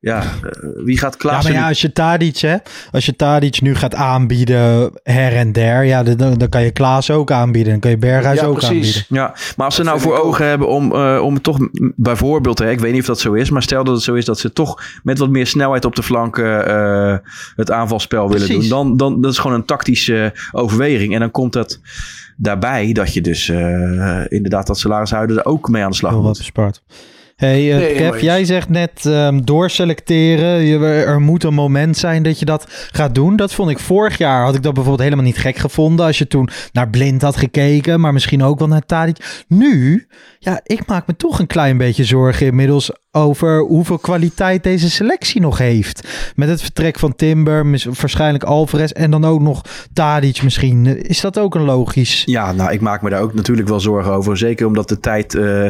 ja, 0.06 0.22
eh, 0.22 0.68
wie 0.84 0.98
gaat 0.98 1.12
Ja, 1.12 1.18
Klaassen... 1.18 1.52
maar 1.52 1.62
ja, 1.62 1.68
als 1.68 1.80
je 1.80 1.92
Tadic, 1.92 2.36
hè, 2.36 2.56
als 2.92 3.06
je 3.06 3.16
Tadic 3.16 3.60
nu 3.60 3.74
gaat 3.74 3.94
aanbieden 3.94 4.90
her 5.02 5.32
en 5.32 5.52
der, 5.52 5.84
ja, 5.84 6.02
dan, 6.02 6.34
dan 6.34 6.48
kan 6.48 6.62
je 6.62 6.70
Klaas 6.70 7.10
ook 7.10 7.30
aanbieden. 7.30 7.72
Dan 7.72 7.80
kan 7.80 7.90
je 7.90 7.96
Berghuis 7.96 8.40
Ja, 8.40 8.46
ook 8.46 8.54
precies. 8.58 8.72
aanbieden. 8.74 9.04
Ja, 9.08 9.34
maar 9.56 9.66
als 9.66 9.74
ze 9.74 9.82
nou 9.82 10.00
voor 10.00 10.18
ogen 10.18 10.46
hebben 10.46 10.68
om, 10.68 10.94
eh, 10.94 11.18
om 11.22 11.40
toch 11.40 11.58
bijvoorbeeld, 11.96 12.58
hè, 12.58 12.70
ik 12.70 12.80
weet 12.80 12.92
niet 12.92 13.00
of 13.00 13.06
dat 13.06 13.20
zo 13.20 13.32
is, 13.32 13.50
maar 13.50 13.62
stel 13.62 13.84
dat 13.84 13.94
het 13.94 14.02
zo 14.04 14.14
is 14.14 14.24
dat 14.24 14.38
ze 14.38 14.52
toch 14.52 14.82
met 15.02 15.18
wat 15.18 15.28
meer 15.28 15.46
snelheid 15.46 15.84
op 15.84 15.96
de 15.96 16.02
flanken 16.02 16.66
eh, 16.66 17.16
het 17.56 17.70
aanvalspel 17.70 18.30
willen 18.30 18.48
doen, 18.48 18.68
dan, 18.68 18.96
dan 18.96 19.20
dat 19.20 19.32
is 19.32 19.38
gewoon 19.38 19.56
een 19.56 19.64
tactische 19.64 20.34
overweging. 20.52 21.14
En 21.14 21.20
dan 21.20 21.30
komt 21.30 21.52
dat 21.52 21.80
daarbij 22.36 22.92
dat 22.92 23.14
je 23.14 23.20
dus 23.20 23.48
inderdaad 24.28 24.66
dat 24.66 24.78
salarishuiden 24.78 25.36
er 25.36 25.44
ook 25.44 25.68
mee 25.68 25.82
aan 25.82 25.90
de 25.90 25.96
slag 25.96 26.10
Heel 26.12 26.20
wat 26.20 26.28
moet. 26.28 26.38
bespaard. 26.38 26.82
Hey, 27.36 27.72
eh, 27.72 27.78
Nee, 27.78 27.94
Kev, 27.94 28.20
jij 28.20 28.44
zegt 28.44 28.68
net 28.68 29.06
ehm, 29.06 29.40
doorselecteren. 29.40 30.62
Je, 30.62 30.78
er 30.86 31.20
moet 31.20 31.44
een 31.44 31.54
moment 31.54 31.96
zijn 31.96 32.22
dat 32.22 32.38
je 32.38 32.44
dat 32.44 32.88
gaat 32.92 33.14
doen. 33.14 33.36
Dat 33.36 33.54
vond 33.54 33.70
ik 33.70 33.78
vorig 33.78 34.18
jaar, 34.18 34.44
had 34.44 34.54
ik 34.54 34.62
dat 34.62 34.74
bijvoorbeeld 34.74 35.04
helemaal 35.04 35.24
niet 35.24 35.38
gek 35.38 35.56
gevonden. 35.56 36.06
Als 36.06 36.18
je 36.18 36.26
toen 36.26 36.48
naar 36.72 36.90
Blind 36.90 37.22
had 37.22 37.36
gekeken, 37.36 38.00
maar 38.00 38.12
misschien 38.12 38.42
ook 38.42 38.58
wel 38.58 38.68
naar 38.68 38.86
Tadic. 38.86 39.44
Nu, 39.48 40.06
ja, 40.38 40.60
ik 40.62 40.86
maak 40.86 41.06
me 41.06 41.16
toch 41.16 41.38
een 41.38 41.46
klein 41.46 41.76
beetje 41.76 42.04
zorgen 42.04 42.46
inmiddels 42.46 42.90
over 43.16 43.60
hoeveel 43.60 43.98
kwaliteit 43.98 44.62
deze 44.62 44.90
selectie 44.90 45.40
nog 45.40 45.58
heeft. 45.58 46.08
Met 46.34 46.48
het 46.48 46.60
vertrek 46.60 46.98
van 46.98 47.14
Timber, 47.14 47.70
waarschijnlijk 48.00 48.44
Alvarez 48.44 48.90
en 48.90 49.10
dan 49.10 49.24
ook 49.24 49.40
nog 49.40 49.62
Tadic 49.92 50.42
misschien. 50.42 51.06
Is 51.08 51.20
dat 51.20 51.38
ook 51.38 51.54
een 51.54 51.64
logisch? 51.64 52.22
Ja, 52.24 52.52
nou, 52.52 52.72
ik 52.72 52.80
maak 52.80 53.02
me 53.02 53.10
daar 53.10 53.22
ook 53.22 53.34
natuurlijk 53.34 53.68
wel 53.68 53.80
zorgen 53.80 54.12
over. 54.12 54.36
Zeker 54.36 54.66
omdat 54.66 54.88
de 54.88 55.00
tijd 55.00 55.34
eh, 55.34 55.66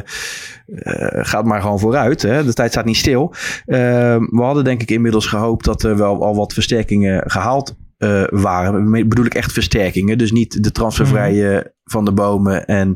eh, 0.66 1.24
gaat 1.24 1.44
maar 1.44 1.60
gewoon 1.60 1.78
vooruit. 1.78 2.22
Hè? 2.22 2.44
De 2.44 2.52
tijd 2.52 2.70
staat 2.70 2.84
niet 2.84 2.96
stil. 2.96 3.34
Eh, 3.64 3.78
we 4.16 4.40
hadden 4.42 4.64
denk 4.64 4.82
ik 4.82 4.90
inmiddels 4.90 5.26
gehoopt 5.26 5.64
dat 5.64 5.82
er 5.82 5.96
wel 5.96 6.24
al 6.24 6.36
wat 6.36 6.52
versterkingen 6.52 7.30
gehaald 7.30 7.76
eh, 7.98 8.24
waren. 8.30 8.90
Bedoel 8.90 9.24
ik 9.24 9.34
echt 9.34 9.52
versterkingen. 9.52 10.18
Dus 10.18 10.32
niet 10.32 10.62
de 10.62 10.72
transfervrije 10.72 11.74
van 11.84 12.04
de 12.04 12.12
bomen 12.12 12.66
en 12.66 12.94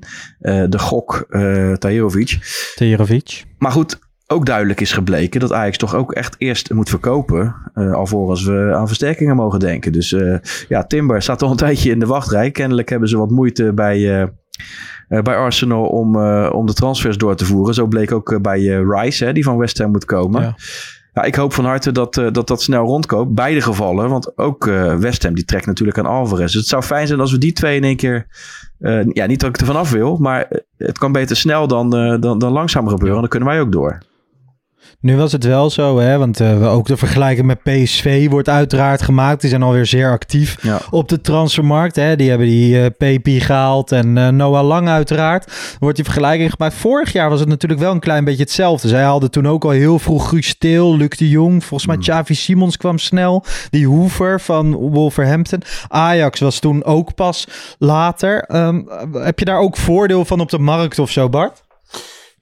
de 0.68 0.78
gok 0.78 1.26
uh, 1.28 1.72
Tahirovic. 1.72 2.38
Tejerovic. 2.74 3.44
Maar 3.58 3.72
goed, 3.72 3.98
ook 4.32 4.46
duidelijk 4.46 4.80
is 4.80 4.92
gebleken 4.92 5.40
dat 5.40 5.52
Ajax 5.52 5.76
toch 5.76 5.94
ook 5.94 6.12
echt 6.12 6.34
eerst 6.38 6.72
moet 6.72 6.88
verkopen. 6.88 7.54
Uh, 7.74 7.92
alvorens 7.92 8.44
we 8.44 8.72
aan 8.74 8.86
versterkingen 8.86 9.36
mogen 9.36 9.58
denken. 9.58 9.92
Dus 9.92 10.12
uh, 10.12 10.38
ja, 10.68 10.84
Timber 10.84 11.22
staat 11.22 11.42
al 11.42 11.50
een 11.50 11.56
tijdje 11.66 11.90
in 11.90 11.98
de 11.98 12.06
wachtrij. 12.06 12.50
Kennelijk 12.50 12.88
hebben 12.88 13.08
ze 13.08 13.18
wat 13.18 13.30
moeite 13.30 13.72
bij, 13.72 13.98
uh, 13.98 14.26
bij 15.22 15.36
Arsenal 15.36 15.84
om, 15.84 16.16
om 16.46 16.66
de 16.66 16.72
transfers 16.72 17.16
door 17.16 17.36
te 17.36 17.44
voeren. 17.44 17.74
Zo 17.74 17.86
bleek 17.86 18.12
ook 18.12 18.42
bij 18.42 18.60
Rice, 18.64 19.24
hè, 19.24 19.32
die 19.32 19.44
van 19.44 19.56
West 19.56 19.78
Ham 19.78 19.90
moet 19.90 20.04
komen. 20.04 20.42
Ja. 20.42 20.54
Ja, 21.12 21.22
ik 21.22 21.34
hoop 21.34 21.52
van 21.52 21.64
harte 21.64 21.92
dat, 21.92 22.14
dat 22.14 22.46
dat 22.46 22.62
snel 22.62 22.84
rondkoopt. 22.84 23.34
Beide 23.34 23.60
gevallen. 23.60 24.08
Want 24.08 24.38
ook 24.38 24.64
West 24.98 25.22
Ham 25.22 25.34
die 25.34 25.44
trekt 25.44 25.66
natuurlijk 25.66 25.98
aan 25.98 26.06
Alvarez. 26.06 26.52
Dus 26.52 26.60
het 26.60 26.66
zou 26.66 26.82
fijn 26.82 27.06
zijn 27.06 27.20
als 27.20 27.32
we 27.32 27.38
die 27.38 27.52
twee 27.52 27.76
in 27.76 27.84
één 27.84 27.96
keer... 27.96 28.26
Ja, 29.12 29.26
niet 29.26 29.40
dat 29.40 29.48
ik 29.48 29.60
er 29.60 29.66
vanaf 29.66 29.90
wil. 29.90 30.16
Maar 30.16 30.48
het 30.76 30.98
kan 30.98 31.12
beter 31.12 31.36
snel 31.36 31.66
dan, 31.66 31.90
dan, 32.20 32.38
dan 32.38 32.52
langzaam 32.52 32.88
gebeuren. 32.88 33.20
Dan 33.20 33.28
kunnen 33.28 33.48
wij 33.48 33.60
ook 33.60 33.72
door. 33.72 33.98
Nu 35.00 35.16
was 35.16 35.32
het 35.32 35.44
wel 35.44 35.70
zo, 35.70 35.98
hè, 35.98 36.18
want 36.18 36.40
uh, 36.40 36.74
ook 36.74 36.86
de 36.86 36.96
vergelijking 36.96 37.46
met 37.46 37.62
PSV 37.62 38.28
wordt 38.28 38.48
uiteraard 38.48 39.02
gemaakt. 39.02 39.40
Die 39.40 39.50
zijn 39.50 39.62
alweer 39.62 39.86
zeer 39.86 40.10
actief 40.10 40.56
ja. 40.62 40.80
op 40.90 41.08
de 41.08 41.20
transfermarkt. 41.20 41.96
Hè. 41.96 42.16
Die 42.16 42.28
hebben 42.28 42.46
die 42.46 42.74
uh, 42.74 42.86
PP 42.86 43.42
gehaald 43.42 43.92
en 43.92 44.16
uh, 44.16 44.28
Noah 44.28 44.66
Lang 44.66 44.88
uiteraard. 44.88 45.52
Wordt 45.78 45.96
die 45.96 46.04
vergelijking 46.04 46.50
gemaakt. 46.50 46.74
Vorig 46.74 47.12
jaar 47.12 47.30
was 47.30 47.40
het 47.40 47.48
natuurlijk 47.48 47.80
wel 47.80 47.92
een 47.92 48.00
klein 48.00 48.24
beetje 48.24 48.42
hetzelfde. 48.42 48.88
Zij 48.88 49.02
hadden 49.02 49.30
toen 49.30 49.48
ook 49.48 49.64
al 49.64 49.70
heel 49.70 49.98
vroeg 49.98 50.28
Guus 50.28 50.48
Stil, 50.48 50.96
Luc 50.96 51.16
de 51.16 51.28
Jong. 51.28 51.64
Volgens 51.64 51.86
mij 51.86 51.96
mm. 51.96 52.02
Xavi 52.02 52.34
Simons 52.34 52.76
kwam 52.76 52.98
snel. 52.98 53.44
Die 53.70 53.86
Hoover 53.86 54.40
van 54.40 54.74
Wolverhampton. 54.74 55.62
Ajax 55.88 56.40
was 56.40 56.58
toen 56.58 56.84
ook 56.84 57.14
pas 57.14 57.48
later. 57.78 58.56
Um, 58.56 58.88
heb 59.12 59.38
je 59.38 59.44
daar 59.44 59.58
ook 59.58 59.76
voordeel 59.76 60.24
van 60.24 60.40
op 60.40 60.50
de 60.50 60.58
markt 60.58 60.98
of 60.98 61.10
zo, 61.10 61.28
Bart? 61.28 61.62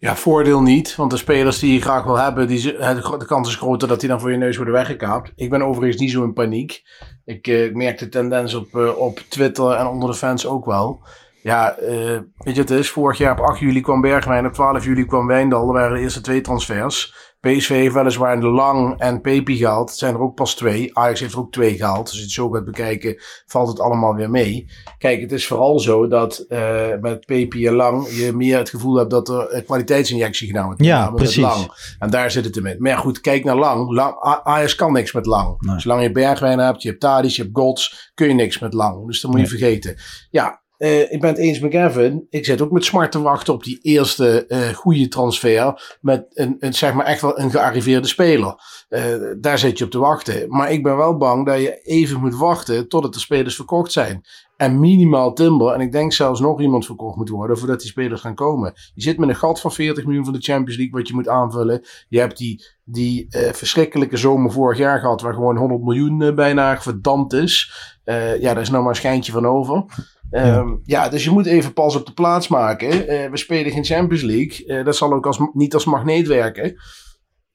Ja, 0.00 0.16
voordeel 0.16 0.62
niet. 0.62 0.96
Want 0.96 1.10
de 1.10 1.16
spelers 1.16 1.58
die 1.58 1.72
je 1.72 1.80
graag 1.80 2.04
wil 2.04 2.18
hebben, 2.18 2.46
die, 2.46 2.62
de 2.62 3.24
kans 3.26 3.48
is 3.48 3.56
groter 3.56 3.88
dat 3.88 4.00
die 4.00 4.08
dan 4.08 4.20
voor 4.20 4.30
je 4.30 4.36
neus 4.36 4.56
worden 4.56 4.74
weggekaapt. 4.74 5.32
Ik 5.36 5.50
ben 5.50 5.62
overigens 5.62 6.00
niet 6.00 6.10
zo 6.10 6.24
in 6.24 6.32
paniek. 6.32 6.82
Ik, 7.24 7.46
ik 7.46 7.74
merk 7.74 7.98
de 7.98 8.08
tendens 8.08 8.54
op, 8.54 8.74
uh, 8.74 8.98
op 8.98 9.18
Twitter 9.28 9.70
en 9.70 9.86
onder 9.86 10.10
de 10.10 10.16
fans 10.16 10.46
ook 10.46 10.64
wel. 10.64 11.02
Ja, 11.42 11.80
uh, 11.80 12.18
weet 12.36 12.54
je, 12.54 12.60
het 12.60 12.70
is 12.70 12.90
vorig 12.90 13.18
jaar 13.18 13.38
op 13.38 13.44
8 13.44 13.58
juli 13.58 13.80
kwam 13.80 14.00
Bergwijn, 14.00 14.46
op 14.46 14.52
12 14.52 14.84
juli 14.84 15.06
kwam 15.06 15.26
Wijndal. 15.26 15.66
Dat 15.66 15.74
waren 15.74 15.96
de 15.96 16.02
eerste 16.02 16.20
twee 16.20 16.40
transfers. 16.40 17.14
PSV 17.40 17.68
heeft 17.68 17.94
weliswaar 17.94 18.36
een 18.36 18.44
Lang 18.44 18.98
en 18.98 19.20
Pepi 19.20 19.56
gehaald. 19.56 19.88
Het 19.88 19.98
zijn 19.98 20.14
er 20.14 20.20
ook 20.20 20.34
pas 20.34 20.54
twee. 20.54 20.96
Ajax 20.98 21.20
heeft 21.20 21.32
er 21.32 21.38
ook 21.38 21.52
twee 21.52 21.76
gehaald. 21.76 22.00
Dus 22.00 22.10
als 22.10 22.18
je 22.18 22.24
het 22.24 22.32
zo 22.32 22.50
gaat 22.50 22.64
bekijken, 22.64 23.16
valt 23.46 23.68
het 23.68 23.80
allemaal 23.80 24.14
weer 24.14 24.30
mee. 24.30 24.70
Kijk, 24.98 25.20
het 25.20 25.32
is 25.32 25.46
vooral 25.46 25.78
zo 25.78 26.06
dat 26.06 26.44
uh, 26.48 26.86
met 27.00 27.26
Pepi 27.26 27.66
en 27.66 27.74
Lang 27.74 28.08
je 28.08 28.32
meer 28.32 28.58
het 28.58 28.70
gevoel 28.70 28.96
hebt 28.96 29.10
dat 29.10 29.28
er 29.28 29.54
een 29.54 29.64
kwaliteitsinjectie 29.64 30.46
gedaan 30.46 30.66
wordt. 30.66 30.84
Ja, 30.84 31.10
precies. 31.10 31.36
Lang. 31.36 31.94
En 31.98 32.10
daar 32.10 32.30
zit 32.30 32.44
het 32.44 32.56
in. 32.56 32.76
Maar 32.78 32.98
goed, 32.98 33.20
kijk 33.20 33.44
naar 33.44 33.56
Lang. 33.56 33.92
Lang 33.92 34.16
Ajax 34.42 34.74
kan 34.74 34.92
niks 34.92 35.12
met 35.12 35.26
Lang. 35.26 35.60
Nee. 35.60 35.80
Zolang 35.80 36.02
je 36.02 36.12
Bergwijn 36.12 36.58
hebt, 36.58 36.82
je 36.82 36.88
hebt 36.88 37.00
Tadic, 37.00 37.30
je 37.30 37.42
hebt 37.42 37.56
Gods, 37.56 38.12
kun 38.14 38.28
je 38.28 38.34
niks 38.34 38.58
met 38.58 38.74
Lang. 38.74 39.06
Dus 39.06 39.20
dat 39.20 39.30
moet 39.30 39.40
je 39.40 39.46
vergeten. 39.46 39.96
Ja, 40.30 40.62
uh, 40.78 41.12
ik 41.12 41.20
ben 41.20 41.30
het 41.30 41.38
eens 41.38 41.60
met 41.60 41.70
Kevin. 41.70 42.26
Ik 42.30 42.44
zit 42.44 42.60
ook 42.60 42.70
met 42.70 42.84
smart 42.84 43.12
te 43.12 43.22
wachten 43.22 43.54
op 43.54 43.64
die 43.64 43.78
eerste 43.82 44.44
uh, 44.48 44.68
goede 44.68 45.08
transfer. 45.08 45.96
Met 46.00 46.26
een, 46.28 46.56
een, 46.58 46.74
zeg 46.74 46.94
maar 46.94 47.06
echt 47.06 47.20
wel 47.20 47.38
een 47.38 47.50
gearriveerde 47.50 48.08
speler. 48.08 48.54
Uh, 48.88 49.02
daar 49.40 49.58
zit 49.58 49.78
je 49.78 49.84
op 49.84 49.90
te 49.90 49.98
wachten. 49.98 50.48
Maar 50.48 50.72
ik 50.72 50.82
ben 50.82 50.96
wel 50.96 51.16
bang 51.16 51.46
dat 51.46 51.60
je 51.60 51.80
even 51.82 52.20
moet 52.20 52.36
wachten 52.36 52.88
totdat 52.88 53.14
de 53.14 53.20
spelers 53.20 53.54
verkocht 53.54 53.92
zijn. 53.92 54.24
En 54.56 54.80
minimaal 54.80 55.32
Timber. 55.32 55.72
En 55.72 55.80
ik 55.80 55.92
denk 55.92 56.12
zelfs 56.12 56.40
nog 56.40 56.60
iemand 56.60 56.86
verkocht 56.86 57.16
moet 57.16 57.28
worden 57.28 57.58
voordat 57.58 57.80
die 57.80 57.90
spelers 57.90 58.20
gaan 58.20 58.34
komen. 58.34 58.72
Je 58.94 59.02
zit 59.02 59.18
met 59.18 59.28
een 59.28 59.36
gat 59.36 59.60
van 59.60 59.72
40 59.72 60.04
miljoen 60.04 60.24
van 60.24 60.32
de 60.32 60.40
Champions 60.40 60.76
League 60.76 60.98
wat 60.98 61.08
je 61.08 61.14
moet 61.14 61.28
aanvullen. 61.28 61.82
Je 62.08 62.18
hebt 62.18 62.38
die, 62.38 62.64
die 62.84 63.26
verschrikkelijke 63.30 64.16
zomer 64.16 64.52
vorig 64.52 64.78
jaar 64.78 64.98
gehad 64.98 65.20
waar 65.20 65.34
gewoon 65.34 65.56
100 65.56 65.82
miljoen 65.82 66.34
bijna 66.34 66.80
verdampt 66.80 67.32
is. 67.32 67.72
ja, 68.04 68.54
daar 68.54 68.60
is 68.60 68.70
nou 68.70 68.82
maar 68.82 68.92
een 68.92 68.96
schijntje 68.96 69.32
van 69.32 69.46
over. 69.46 69.84
Um, 70.30 70.80
ja. 70.84 71.08
dus 71.08 71.24
je 71.24 71.30
moet 71.30 71.46
even 71.46 71.72
pas 71.72 71.96
op 71.96 72.06
de 72.06 72.12
plaats 72.12 72.48
maken. 72.48 72.88
Uh, 72.88 73.30
we 73.30 73.36
spelen 73.36 73.72
geen 73.72 73.84
Champions 73.84 74.22
League. 74.22 74.66
Uh, 74.66 74.84
dat 74.84 74.96
zal 74.96 75.12
ook 75.12 75.26
als, 75.26 75.38
niet 75.52 75.74
als 75.74 75.84
magneet 75.84 76.26
werken. 76.26 76.76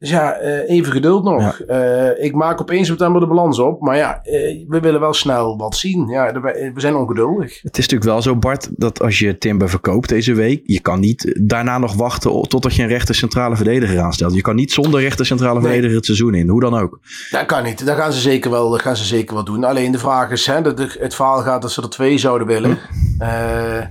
Dus 0.03 0.11
ja, 0.11 0.41
uh, 0.41 0.69
even 0.69 0.91
geduld 0.91 1.23
nog. 1.23 1.61
Ja. 1.67 2.15
ik 2.17 2.35
maak 2.35 2.59
op 2.59 2.71
1 2.71 2.85
september 2.85 3.21
de 3.21 3.27
balans 3.27 3.59
op. 3.59 3.81
Maar 3.81 3.97
ja, 3.97 4.21
we 4.67 4.79
willen 4.81 4.99
wel 4.99 5.13
snel 5.13 5.57
wat 5.57 5.75
zien. 5.75 6.07
Ja, 6.07 6.41
we 6.41 6.71
zijn 6.75 6.95
ongeduldig. 6.95 7.61
Het 7.61 7.77
is 7.77 7.83
natuurlijk 7.83 8.09
wel 8.09 8.21
zo, 8.21 8.35
Bart, 8.35 8.69
dat 8.75 9.01
als 9.01 9.19
je 9.19 9.37
Timber 9.37 9.69
verkoopt 9.69 10.09
deze 10.09 10.33
week... 10.33 10.61
je 10.65 10.79
kan 10.79 10.99
niet 10.99 11.39
daarna 11.41 11.77
nog 11.77 11.93
wachten 11.93 12.41
totdat 12.41 12.75
je 12.75 12.81
een 12.81 12.87
rechter 12.87 13.15
centrale 13.15 13.55
verdediger 13.55 13.99
aanstelt. 13.99 14.33
Je 14.33 14.41
kan 14.41 14.55
niet 14.55 14.71
zonder 14.71 15.01
rechter 15.01 15.25
centrale 15.25 15.53
nee. 15.53 15.61
verdediger 15.61 15.95
het 15.95 16.05
seizoen 16.05 16.35
in. 16.35 16.47
Hoe 16.47 16.61
dan 16.61 16.79
ook. 16.79 16.99
Dat 17.29 17.45
kan 17.45 17.63
niet. 17.63 17.85
Dat 17.85 17.97
gaan 17.97 18.13
ze 18.13 18.19
zeker 18.19 18.51
wel, 18.51 18.69
dat 18.69 18.81
gaan 18.81 18.97
ze 18.97 19.03
zeker 19.03 19.33
wel 19.33 19.43
doen. 19.43 19.63
Alleen 19.63 19.91
de 19.91 19.99
vraag 19.99 20.31
is, 20.31 20.45
hè, 20.45 20.61
dat 20.61 20.79
het 20.99 21.15
verhaal 21.15 21.41
gaat 21.41 21.61
dat 21.61 21.71
ze 21.71 21.81
er 21.81 21.89
twee 21.89 22.17
zouden 22.17 22.47
willen. 22.47 22.77
Uh, 23.21 23.85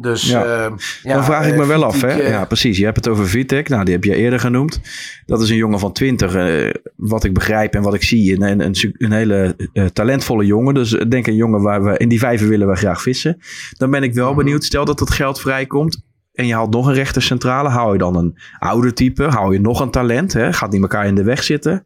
dus 0.00 0.22
ja. 0.22 0.44
Uh, 0.44 0.72
ja, 1.02 1.14
dan 1.14 1.24
vraag 1.24 1.46
ik 1.46 1.56
me 1.56 1.66
wel 1.66 1.84
af, 1.84 2.00
hè? 2.00 2.12
Ja, 2.28 2.44
precies. 2.44 2.78
Je 2.78 2.84
hebt 2.84 2.96
het 2.96 3.08
over 3.08 3.28
Vitek. 3.28 3.68
Nou, 3.68 3.84
die 3.84 3.94
heb 3.94 4.04
je 4.04 4.14
eerder 4.14 4.40
genoemd. 4.40 4.80
Dat 5.26 5.42
is 5.42 5.50
een 5.50 5.56
jongen 5.56 5.78
van 5.78 5.92
20, 5.92 6.36
uh, 6.36 6.70
wat 6.96 7.24
ik 7.24 7.34
begrijp 7.34 7.74
en 7.74 7.82
wat 7.82 7.94
ik 7.94 8.02
zie. 8.02 8.40
Een, 8.40 8.60
een, 8.60 8.74
een 8.98 9.12
hele 9.12 9.56
uh, 9.72 9.84
talentvolle 9.84 10.46
jongen. 10.46 10.74
Dus 10.74 10.90
denk 11.08 11.26
een 11.26 11.34
jongen 11.34 11.62
waar 11.62 11.84
we 11.84 11.98
in 11.98 12.08
die 12.08 12.18
vijven 12.18 12.48
willen 12.48 12.68
we 12.68 12.76
graag 12.76 13.02
vissen. 13.02 13.38
Dan 13.76 13.90
ben 13.90 14.02
ik 14.02 14.14
wel 14.14 14.28
mhm. 14.28 14.36
benieuwd. 14.36 14.64
Stel 14.64 14.84
dat 14.84 15.00
het 15.00 15.10
geld 15.10 15.40
vrijkomt. 15.40 16.06
En 16.32 16.46
je 16.46 16.54
haalt 16.54 16.72
nog 16.72 16.86
een 16.86 16.94
rechtercentrale. 16.94 17.68
Hou 17.68 17.92
je 17.92 17.98
dan 17.98 18.16
een 18.16 18.38
ouder 18.58 18.94
type? 18.94 19.24
Hou 19.24 19.52
je 19.52 19.60
nog 19.60 19.80
een 19.80 19.90
talent? 19.90 20.32
Hè? 20.32 20.52
Gaat 20.52 20.70
die 20.70 20.80
elkaar 20.80 21.06
in 21.06 21.14
de 21.14 21.24
weg 21.24 21.42
zitten? 21.42 21.84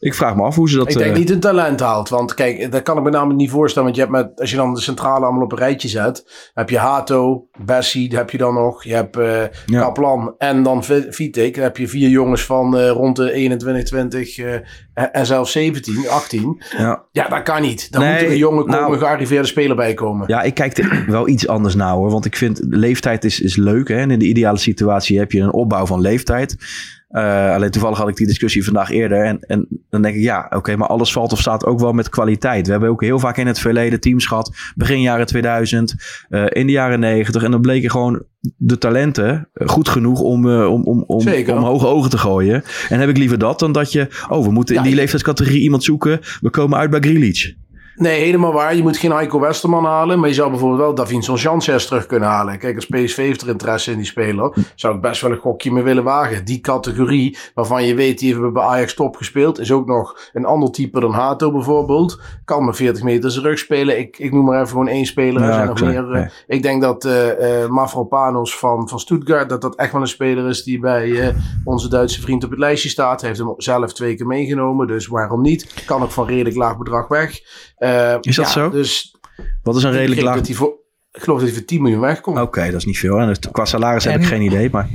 Ik 0.00 0.14
vraag 0.14 0.36
me 0.36 0.42
af 0.42 0.54
hoe 0.54 0.68
ze 0.68 0.76
dat... 0.76 0.90
Ik 0.90 0.98
denk 0.98 1.10
uh... 1.10 1.16
niet 1.16 1.30
een 1.30 1.40
talent 1.40 1.80
haalt. 1.80 2.08
Want 2.08 2.34
kijk, 2.34 2.72
dat 2.72 2.82
kan 2.82 2.96
ik 2.96 3.02
me 3.02 3.10
namelijk 3.10 3.38
niet 3.38 3.50
voorstellen. 3.50 3.84
Want 3.84 3.96
je 4.00 4.02
hebt 4.06 4.14
met, 4.14 4.40
als 4.40 4.50
je 4.50 4.56
dan 4.56 4.74
de 4.74 4.80
centrale 4.80 5.24
allemaal 5.24 5.42
op 5.42 5.52
een 5.52 5.58
rijtje 5.58 5.88
zet. 5.88 6.50
heb 6.54 6.70
je 6.70 6.78
Hato, 6.78 7.48
Bessie, 7.64 8.16
heb 8.16 8.30
je 8.30 8.38
dan 8.38 8.54
nog. 8.54 8.84
Je 8.84 8.94
hebt 8.94 9.16
uh, 9.16 9.42
ja. 9.66 9.80
Kaplan 9.80 10.34
en 10.38 10.62
dan 10.62 10.84
Vitek. 10.84 11.54
Dan 11.54 11.64
heb 11.64 11.76
je 11.76 11.88
vier 11.88 12.08
jongens 12.08 12.44
van 12.44 12.76
uh, 12.76 12.90
rond 12.90 13.16
de 13.16 13.32
21, 13.32 13.84
20 13.84 14.38
en 14.94 15.26
zelfs 15.26 15.52
17, 15.52 16.08
18. 16.08 16.62
Ja, 16.78 17.04
ja 17.12 17.28
dat 17.28 17.42
kan 17.42 17.62
niet. 17.62 17.92
Dan 17.92 18.02
nee, 18.02 18.12
moet 18.12 18.22
er 18.22 18.30
een 18.30 18.36
jonge 18.36 18.60
komen, 18.60 18.80
nou, 18.80 18.98
gearriveerde 18.98 19.46
speler 19.46 19.76
bij 19.76 19.94
komen. 19.94 20.28
Ja, 20.28 20.42
ik 20.42 20.54
kijk 20.54 20.78
er 20.78 21.04
wel 21.10 21.28
iets 21.28 21.48
anders 21.48 21.74
naar 21.74 21.92
hoor. 21.92 22.10
Want 22.10 22.24
ik 22.24 22.36
vind 22.36 22.60
leeftijd 22.68 23.24
is, 23.24 23.40
is 23.40 23.56
leuk. 23.56 23.88
Hè? 23.88 23.96
En 23.96 24.10
in 24.10 24.18
de 24.18 24.26
ideale 24.26 24.58
situatie 24.58 25.18
heb 25.18 25.32
je 25.32 25.40
een 25.40 25.52
opbouw 25.52 25.86
van 25.86 26.00
leeftijd. 26.00 26.56
Uh, 27.12 27.54
alleen 27.54 27.70
toevallig 27.70 27.98
had 27.98 28.08
ik 28.08 28.16
die 28.16 28.26
discussie 28.26 28.64
vandaag 28.64 28.90
eerder. 28.90 29.24
En, 29.24 29.40
en 29.40 29.66
dan 29.88 30.02
denk 30.02 30.14
ik, 30.14 30.22
ja, 30.22 30.44
oké, 30.44 30.56
okay, 30.56 30.74
maar 30.74 30.88
alles 30.88 31.12
valt 31.12 31.32
of 31.32 31.40
staat 31.40 31.66
ook 31.66 31.80
wel 31.80 31.92
met 31.92 32.08
kwaliteit. 32.08 32.66
We 32.66 32.72
hebben 32.72 32.90
ook 32.90 33.02
heel 33.02 33.18
vaak 33.18 33.36
in 33.36 33.46
het 33.46 33.58
verleden 33.58 34.00
teams 34.00 34.26
gehad. 34.26 34.52
Begin 34.74 35.00
jaren 35.00 35.26
2000, 35.26 35.94
uh, 36.28 36.44
in 36.48 36.66
de 36.66 36.72
jaren 36.72 37.00
90. 37.00 37.42
En 37.42 37.50
dan 37.50 37.60
bleken 37.60 37.90
gewoon 37.90 38.22
de 38.56 38.78
talenten 38.78 39.48
goed 39.64 39.88
genoeg 39.88 40.20
om, 40.20 40.46
uh, 40.46 40.72
om, 40.72 40.82
om, 40.82 41.04
om, 41.06 41.28
om 41.46 41.62
hoge 41.62 41.86
ogen 41.86 42.10
te 42.10 42.18
gooien. 42.18 42.64
En 42.88 43.00
heb 43.00 43.08
ik 43.08 43.16
liever 43.16 43.38
dat 43.38 43.58
dan 43.58 43.72
dat 43.72 43.92
je, 43.92 44.08
oh, 44.28 44.44
we 44.44 44.52
moeten 44.52 44.76
in 44.76 44.82
die 44.82 44.94
leeftijdscategorie 44.94 45.60
iemand 45.60 45.84
zoeken. 45.84 46.20
We 46.40 46.50
komen 46.50 46.78
uit 46.78 46.90
bij 46.90 47.00
Grealish. 47.00 47.52
Nee, 47.94 48.20
helemaal 48.20 48.52
waar. 48.52 48.76
Je 48.76 48.82
moet 48.82 48.96
geen 48.96 49.12
Heiko 49.12 49.40
Westerman 49.40 49.84
halen. 49.84 50.18
Maar 50.18 50.28
je 50.28 50.34
zou 50.34 50.50
bijvoorbeeld 50.50 50.80
wel 50.80 50.94
Davinson 50.94 51.38
Sanchez 51.38 51.86
terug 51.86 52.06
kunnen 52.06 52.28
halen. 52.28 52.58
Kijk, 52.58 52.74
als 52.76 52.86
PSV 52.86 53.16
heeft 53.16 53.42
er 53.42 53.48
interesse 53.48 53.90
in 53.90 53.96
die 53.96 54.06
speler. 54.06 54.54
Zou 54.74 54.94
ik 54.94 55.00
best 55.00 55.20
wel 55.20 55.30
een 55.30 55.38
gokje 55.38 55.72
mee 55.72 55.82
willen 55.82 56.04
wagen. 56.04 56.44
Die 56.44 56.60
categorie 56.60 57.38
waarvan 57.54 57.84
je 57.84 57.94
weet, 57.94 58.18
die 58.18 58.32
hebben 58.32 58.52
bij 58.52 58.62
Ajax 58.62 58.94
top 58.94 59.16
gespeeld. 59.16 59.58
Is 59.58 59.72
ook 59.72 59.86
nog 59.86 60.30
een 60.32 60.44
ander 60.44 60.70
type 60.70 61.00
dan 61.00 61.12
Hato 61.12 61.52
bijvoorbeeld. 61.52 62.20
Kan 62.44 62.64
met 62.64 62.76
40 62.76 63.02
meter 63.02 63.30
zijn 63.30 63.44
rug 63.44 63.58
spelen. 63.58 63.98
Ik, 63.98 64.18
ik 64.18 64.32
noem 64.32 64.44
maar 64.44 64.56
even 64.56 64.68
gewoon 64.68 64.88
één 64.88 65.06
speler. 65.06 65.42
Ja, 65.42 65.64
nog 65.64 65.80
meer, 65.80 66.16
uh, 66.16 66.26
Ik 66.46 66.62
denk 66.62 66.82
dat 66.82 67.04
uh, 67.04 67.26
uh, 67.26 67.68
Mavropanos 67.68 68.58
van, 68.58 68.88
van 68.88 69.00
Stuttgart, 69.00 69.48
dat 69.48 69.60
dat 69.60 69.76
echt 69.76 69.92
wel 69.92 70.00
een 70.00 70.06
speler 70.06 70.48
is 70.48 70.62
die 70.62 70.78
bij 70.80 71.34
onze 71.64 71.88
Duitse 71.88 72.20
vriend 72.20 72.44
op 72.44 72.50
het 72.50 72.58
lijstje 72.58 72.88
staat. 72.88 73.20
Hij 73.20 73.28
heeft 73.28 73.42
hem 73.42 73.54
zelf 73.56 73.92
twee 73.92 74.14
keer 74.14 74.26
meegenomen. 74.26 74.86
Dus 74.86 75.06
waarom 75.06 75.42
niet? 75.42 75.84
Kan 75.86 76.02
ook 76.02 76.10
van 76.10 76.26
redelijk 76.26 76.56
laag 76.56 76.78
bedrag 76.78 77.08
weg. 77.08 77.40
Uh, 77.80 78.16
is 78.20 78.36
dat 78.36 78.50
zo? 78.50 78.70
Dus 78.70 79.16
Wat 79.62 79.76
is 79.76 79.82
een 79.82 79.92
redelijk 79.92 80.20
laag? 80.20 80.48
Ik 81.12 81.22
geloof 81.22 81.38
dat 81.38 81.48
hij 81.48 81.56
voor 81.56 81.66
10 81.66 81.82
miljoen 81.82 82.00
wegkomt. 82.00 82.40
Oké, 82.40 82.64
dat 82.64 82.74
is 82.74 82.84
niet 82.84 82.98
veel. 82.98 83.18
En 83.18 83.36
qua 83.52 83.64
salaris 83.64 84.04
heb 84.04 84.20
ik 84.20 84.26
geen 84.26 84.42
idee, 84.42 84.70
maar 84.70 84.88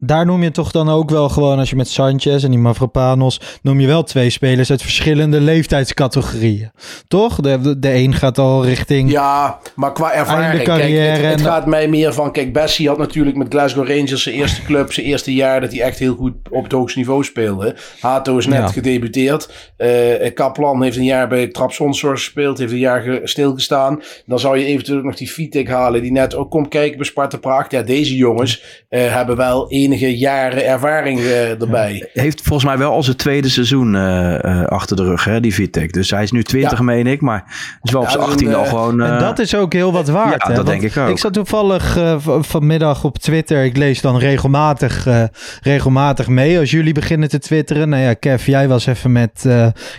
daar 0.00 0.26
noem 0.26 0.42
je 0.42 0.50
toch 0.50 0.70
dan 0.70 0.88
ook 0.88 1.10
wel 1.10 1.28
gewoon, 1.28 1.58
als 1.58 1.70
je 1.70 1.76
met 1.76 1.88
Sanchez 1.88 2.44
en 2.44 2.50
die 2.50 2.58
Mavropanos, 2.58 3.40
noem 3.62 3.80
je 3.80 3.86
wel 3.86 4.02
twee 4.02 4.30
spelers 4.30 4.70
uit 4.70 4.82
verschillende 4.82 5.40
leeftijdscategorieën. 5.40 6.70
Toch? 7.08 7.40
De, 7.40 7.78
de, 7.78 7.94
een 7.94 8.14
gaat 8.14 8.38
al 8.38 8.64
richting. 8.64 9.10
Ja, 9.10 9.58
maar 9.74 9.92
qua 9.92 10.12
ervaring. 10.12 10.62
Kijk, 10.62 11.18
het, 11.18 11.30
het 11.30 11.40
gaat 11.40 11.66
mij 11.66 11.88
meer 11.88 12.12
van. 12.12 12.32
Kijk, 12.32 12.52
Bessie 12.52 12.88
had 12.88 12.98
natuurlijk 12.98 13.36
met 13.36 13.46
Glasgow 13.50 13.88
Rangers 13.88 14.22
zijn 14.22 14.34
eerste 14.34 14.62
club, 14.62 14.92
zijn 14.92 15.06
eerste 15.06 15.34
jaar 15.34 15.60
dat 15.60 15.72
hij 15.72 15.80
echt 15.80 15.98
heel 15.98 16.14
goed 16.14 16.34
op 16.50 16.62
het 16.62 16.72
hoogste 16.72 16.98
niveau 16.98 17.24
speelde. 17.24 17.76
Hato 18.00 18.36
is 18.36 18.46
net 18.46 18.58
ja. 18.58 18.66
gedebuteerd. 18.66 19.72
Uh, 19.78 19.88
Kaplan 20.34 20.82
heeft 20.82 20.96
een 20.96 21.04
jaar 21.04 21.28
bij 21.28 21.48
Trapsonsors 21.48 22.24
gespeeld, 22.24 22.58
heeft 22.58 22.72
een 22.72 22.78
jaar 22.78 23.20
stilgestaan. 23.22 24.02
Dan 24.26 24.38
zou 24.38 24.58
je 24.58 24.64
eventueel 24.64 25.02
nog 25.02 25.16
die 25.16 25.30
Vitek 25.30 25.68
halen, 25.68 26.02
die 26.02 26.12
net 26.12 26.34
ook 26.34 26.50
komt 26.50 26.68
kijken 26.68 26.96
bij 26.96 27.06
Sparta 27.06 27.36
Praag. 27.36 27.70
Ja, 27.70 27.82
deze 27.82 28.16
jongens 28.16 28.84
uh, 28.90 29.14
hebben 29.14 29.36
wel 29.36 29.68
één 29.68 29.89
enige 29.92 30.18
jaren 30.18 30.66
ervaring 30.66 31.18
uh, 31.18 31.60
erbij. 31.60 32.08
Heeft 32.12 32.40
volgens 32.42 32.68
mij 32.68 32.78
wel 32.78 32.92
al 32.92 33.02
zijn 33.02 33.16
tweede 33.16 33.48
seizoen 33.48 33.94
uh, 33.94 34.38
uh, 34.42 34.64
achter 34.64 34.96
de 34.96 35.04
rug, 35.04 35.24
hè, 35.24 35.40
die 35.40 35.54
Vitek. 35.54 35.92
Dus 35.92 36.10
hij 36.10 36.22
is 36.22 36.30
nu 36.30 36.42
20, 36.42 36.78
ja. 36.78 36.84
meen 36.84 37.06
ik, 37.06 37.20
maar 37.20 37.44
is 37.82 37.92
wel 37.92 38.02
op 38.02 38.08
zijn 38.08 38.22
18 38.22 38.54
al 38.54 38.64
gewoon... 38.64 39.00
en 39.00 39.18
dat 39.18 39.38
is 39.38 39.54
ook 39.54 39.72
heel 39.72 39.92
wat 39.92 40.08
waard. 40.08 40.42
Ja, 40.42 40.48
hè? 40.48 40.54
dat 40.54 40.66
denk 40.66 40.82
ik 40.82 40.96
ook. 40.96 41.08
Ik 41.08 41.18
zat 41.18 41.32
toevallig 41.32 41.98
vanmiddag 42.40 43.04
op 43.04 43.18
Twitter. 43.18 43.64
Ik 43.64 43.76
lees 43.76 44.00
dan 44.00 44.18
regelmatig, 44.18 45.06
regelmatig 45.62 46.28
mee 46.28 46.58
als 46.58 46.70
jullie 46.70 46.94
beginnen 46.94 47.28
te 47.28 47.38
twitteren. 47.38 47.88
Nou 47.88 48.02
ja, 48.02 48.14
Kev, 48.14 48.46
jij 48.46 48.68
was 48.68 48.86
even 48.86 49.12
met 49.12 49.48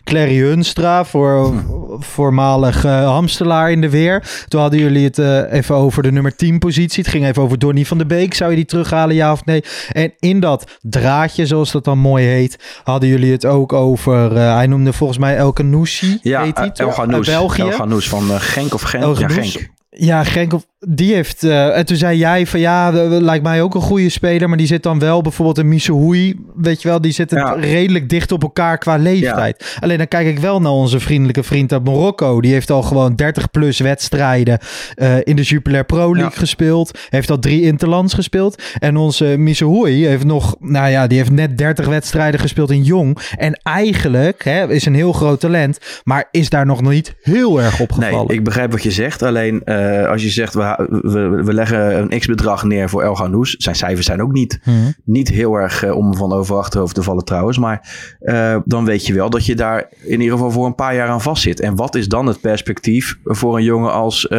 Clary 0.03 0.37
Hunstra 0.37 1.05
voor, 1.05 1.53
voormalig 1.99 2.85
uh, 2.85 3.05
hamstelaar 3.05 3.71
in 3.71 3.81
de 3.81 3.89
weer. 3.89 4.45
Toen 4.47 4.61
hadden 4.61 4.79
jullie 4.79 5.05
het 5.05 5.17
uh, 5.17 5.53
even 5.53 5.75
over 5.75 6.03
de 6.03 6.11
nummer 6.11 6.35
10 6.35 6.59
positie. 6.59 7.03
Het 7.03 7.11
ging 7.11 7.25
even 7.25 7.41
over 7.41 7.59
Donny 7.59 7.85
van 7.85 7.97
de 7.97 8.05
Beek. 8.05 8.33
Zou 8.33 8.49
je 8.49 8.55
die 8.55 8.65
terughalen, 8.65 9.15
ja 9.15 9.31
of 9.31 9.45
nee? 9.45 9.63
En 9.91 10.13
in 10.19 10.39
dat 10.39 10.71
draadje, 10.81 11.45
zoals 11.45 11.71
dat 11.71 11.83
dan 11.83 11.97
mooi 11.97 12.25
heet, 12.25 12.81
hadden 12.83 13.09
jullie 13.09 13.31
het 13.31 13.45
ook 13.45 13.73
over... 13.73 14.31
Uh, 14.31 14.53
hij 14.55 14.67
noemde 14.67 14.93
volgens 14.93 15.19
mij 15.19 15.37
Elke 15.37 15.63
Noussi, 15.63 16.19
ja, 16.21 16.43
heet? 16.43 16.57
Uit 16.57 16.77
België. 17.25 17.71
Van 17.99 18.29
Genk 18.39 18.73
of 18.73 18.81
Genk. 18.81 19.17
Ja, 19.17 19.27
Genk. 19.27 19.69
Ja, 19.93 20.23
Genk 20.23 20.53
die 20.87 21.13
heeft, 21.13 21.43
uh, 21.43 21.77
en 21.77 21.85
toen 21.85 21.97
zei 21.97 22.17
jij 22.17 22.47
van 22.47 22.59
ja, 22.59 22.91
lijkt 23.07 23.43
mij 23.43 23.61
ook 23.61 23.75
een 23.75 23.81
goede 23.81 24.09
speler, 24.09 24.49
maar 24.49 24.57
die 24.57 24.67
zit 24.67 24.83
dan 24.83 24.99
wel 24.99 25.21
bijvoorbeeld 25.21 25.57
in 25.57 25.67
Missouri, 25.67 26.39
weet 26.55 26.81
je 26.81 26.87
wel, 26.87 27.01
die 27.01 27.11
zitten 27.11 27.37
ja. 27.37 27.53
redelijk 27.53 28.09
dicht 28.09 28.31
op 28.31 28.43
elkaar 28.43 28.77
qua 28.77 28.95
leeftijd. 28.95 29.77
Alleen 29.79 29.97
dan 29.97 30.07
kijk 30.07 30.27
ik 30.27 30.39
wel 30.39 30.61
naar 30.61 30.71
onze 30.71 30.99
vriendelijke 30.99 31.43
vriend 31.43 31.73
uit 31.73 31.83
Marokko. 31.83 32.41
Die 32.41 32.53
heeft 32.53 32.71
al 32.71 32.81
gewoon 32.81 33.15
30 33.15 33.51
plus 33.51 33.79
wedstrijden 33.79 34.59
uh, 34.95 35.15
in 35.23 35.35
de 35.35 35.41
Jupiler 35.41 35.85
Pro 35.85 36.15
League 36.15 36.37
gespeeld, 36.37 36.99
heeft 37.09 37.29
al 37.29 37.39
drie 37.39 37.61
interlands 37.61 38.13
gespeeld. 38.13 38.63
En 38.79 38.97
onze 38.97 39.25
Missouri 39.25 40.05
heeft 40.05 40.25
nog, 40.25 40.55
nou 40.59 40.89
ja, 40.89 41.07
die 41.07 41.17
heeft 41.17 41.31
net 41.31 41.57
30 41.57 41.87
wedstrijden 41.87 42.39
gespeeld 42.39 42.71
in 42.71 42.83
Jong. 42.83 43.17
En 43.37 43.59
eigenlijk 43.63 44.43
hè, 44.43 44.69
is 44.69 44.85
een 44.85 44.95
heel 44.95 45.13
groot 45.13 45.39
talent, 45.39 45.77
maar 46.03 46.27
is 46.31 46.49
daar 46.49 46.65
nog 46.65 46.81
niet 46.81 47.13
heel 47.21 47.61
erg 47.61 47.79
opgevallen. 47.79 48.27
Nee, 48.27 48.37
ik 48.37 48.43
begrijp 48.43 48.71
wat 48.71 48.83
je 48.83 48.91
zegt. 48.91 49.23
Alleen 49.23 49.61
uh, 49.65 49.90
als 50.09 50.23
je 50.23 50.29
zegt, 50.29 50.53
we 50.53 50.87
we, 51.01 51.43
we 51.43 51.53
leggen 51.53 51.97
een 51.97 52.19
x-bedrag 52.19 52.63
neer 52.63 52.89
voor 52.89 53.03
El 53.03 53.15
Ghanous. 53.15 53.55
Zijn 53.57 53.75
cijfers 53.75 54.05
zijn 54.05 54.21
ook 54.21 54.31
niet, 54.31 54.59
mhm. 54.63 54.75
niet 55.05 55.29
heel 55.29 55.55
erg 55.55 55.83
uh, 55.85 55.95
om 55.95 56.15
van 56.15 56.33
over 56.33 56.55
achterover 56.55 56.95
te 56.95 57.03
vallen 57.03 57.25
trouwens. 57.25 57.57
Maar 57.57 57.89
uh, 58.21 58.55
dan 58.65 58.85
weet 58.85 59.05
je 59.05 59.13
wel 59.13 59.29
dat 59.29 59.45
je 59.45 59.55
daar 59.55 59.89
in 60.03 60.19
ieder 60.21 60.35
geval 60.35 60.51
voor 60.51 60.65
een 60.65 60.75
paar 60.75 60.95
jaar 60.95 61.07
aan 61.07 61.21
vast 61.21 61.41
zit. 61.41 61.59
En 61.59 61.75
wat 61.75 61.95
is 61.95 62.07
dan 62.07 62.25
het 62.25 62.41
perspectief 62.41 63.17
voor 63.23 63.57
een 63.57 63.63
jongen 63.63 63.91
als, 63.91 64.29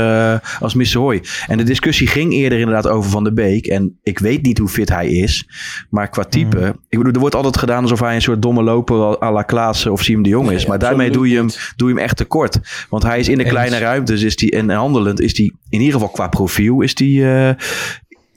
als 0.61 0.75
Missouri? 0.75 1.21
En 1.47 1.59
de 1.59 1.65
discussie 1.65 2.07
ging 2.07 2.33
eerder 2.33 2.59
inderdaad 2.59 2.87
over 2.87 3.11
Van 3.11 3.25
de 3.25 3.33
Beek. 3.33 3.67
En 3.67 3.99
ik 4.03 4.19
weet 4.19 4.43
niet 4.43 4.59
hoe 4.59 4.69
fit 4.69 4.89
hij 4.89 5.09
is. 5.09 5.49
Maar 5.91 6.09
qua 6.09 6.25
type... 6.25 6.57
Mhm. 6.57 6.73
Ik 6.89 6.99
bedoel, 6.99 7.13
er 7.13 7.21
wordt 7.21 7.35
altijd 7.35 7.57
gedaan 7.57 7.83
alsof 7.83 8.01
hij 8.01 8.15
een 8.15 8.23
soort 8.23 8.43
domme 8.43 8.63
loper 8.63 9.23
à 9.23 9.33
la 9.33 9.43
Klaassen 9.43 9.93
of 9.93 10.03
Siem 10.03 10.23
de 10.23 10.29
Jong 10.29 10.51
is. 10.51 10.67
maar 10.67 10.79
daarmee 10.79 11.11
doe 11.11 11.29
je, 11.29 11.37
hem, 11.37 11.49
doe 11.77 11.89
je 11.89 11.95
hem 11.95 12.05
echt 12.05 12.17
tekort. 12.17 12.59
Want 12.89 13.03
hij 13.03 13.19
is 13.19 13.29
in 13.29 13.39
de 13.39 13.45
kleine 13.45 13.79
ruimtes 13.79 14.23
is 14.23 14.37
die, 14.37 14.51
en 14.51 14.71
handelend 14.71 15.21
is 15.21 15.32
hij 15.37 15.53
in 15.69 15.79
ieder 15.79 15.93
geval 15.93 16.09
qua 16.09 16.29
profiel 16.29 16.81
is 16.81 16.95
die, 16.95 17.21
uh, 17.21 17.53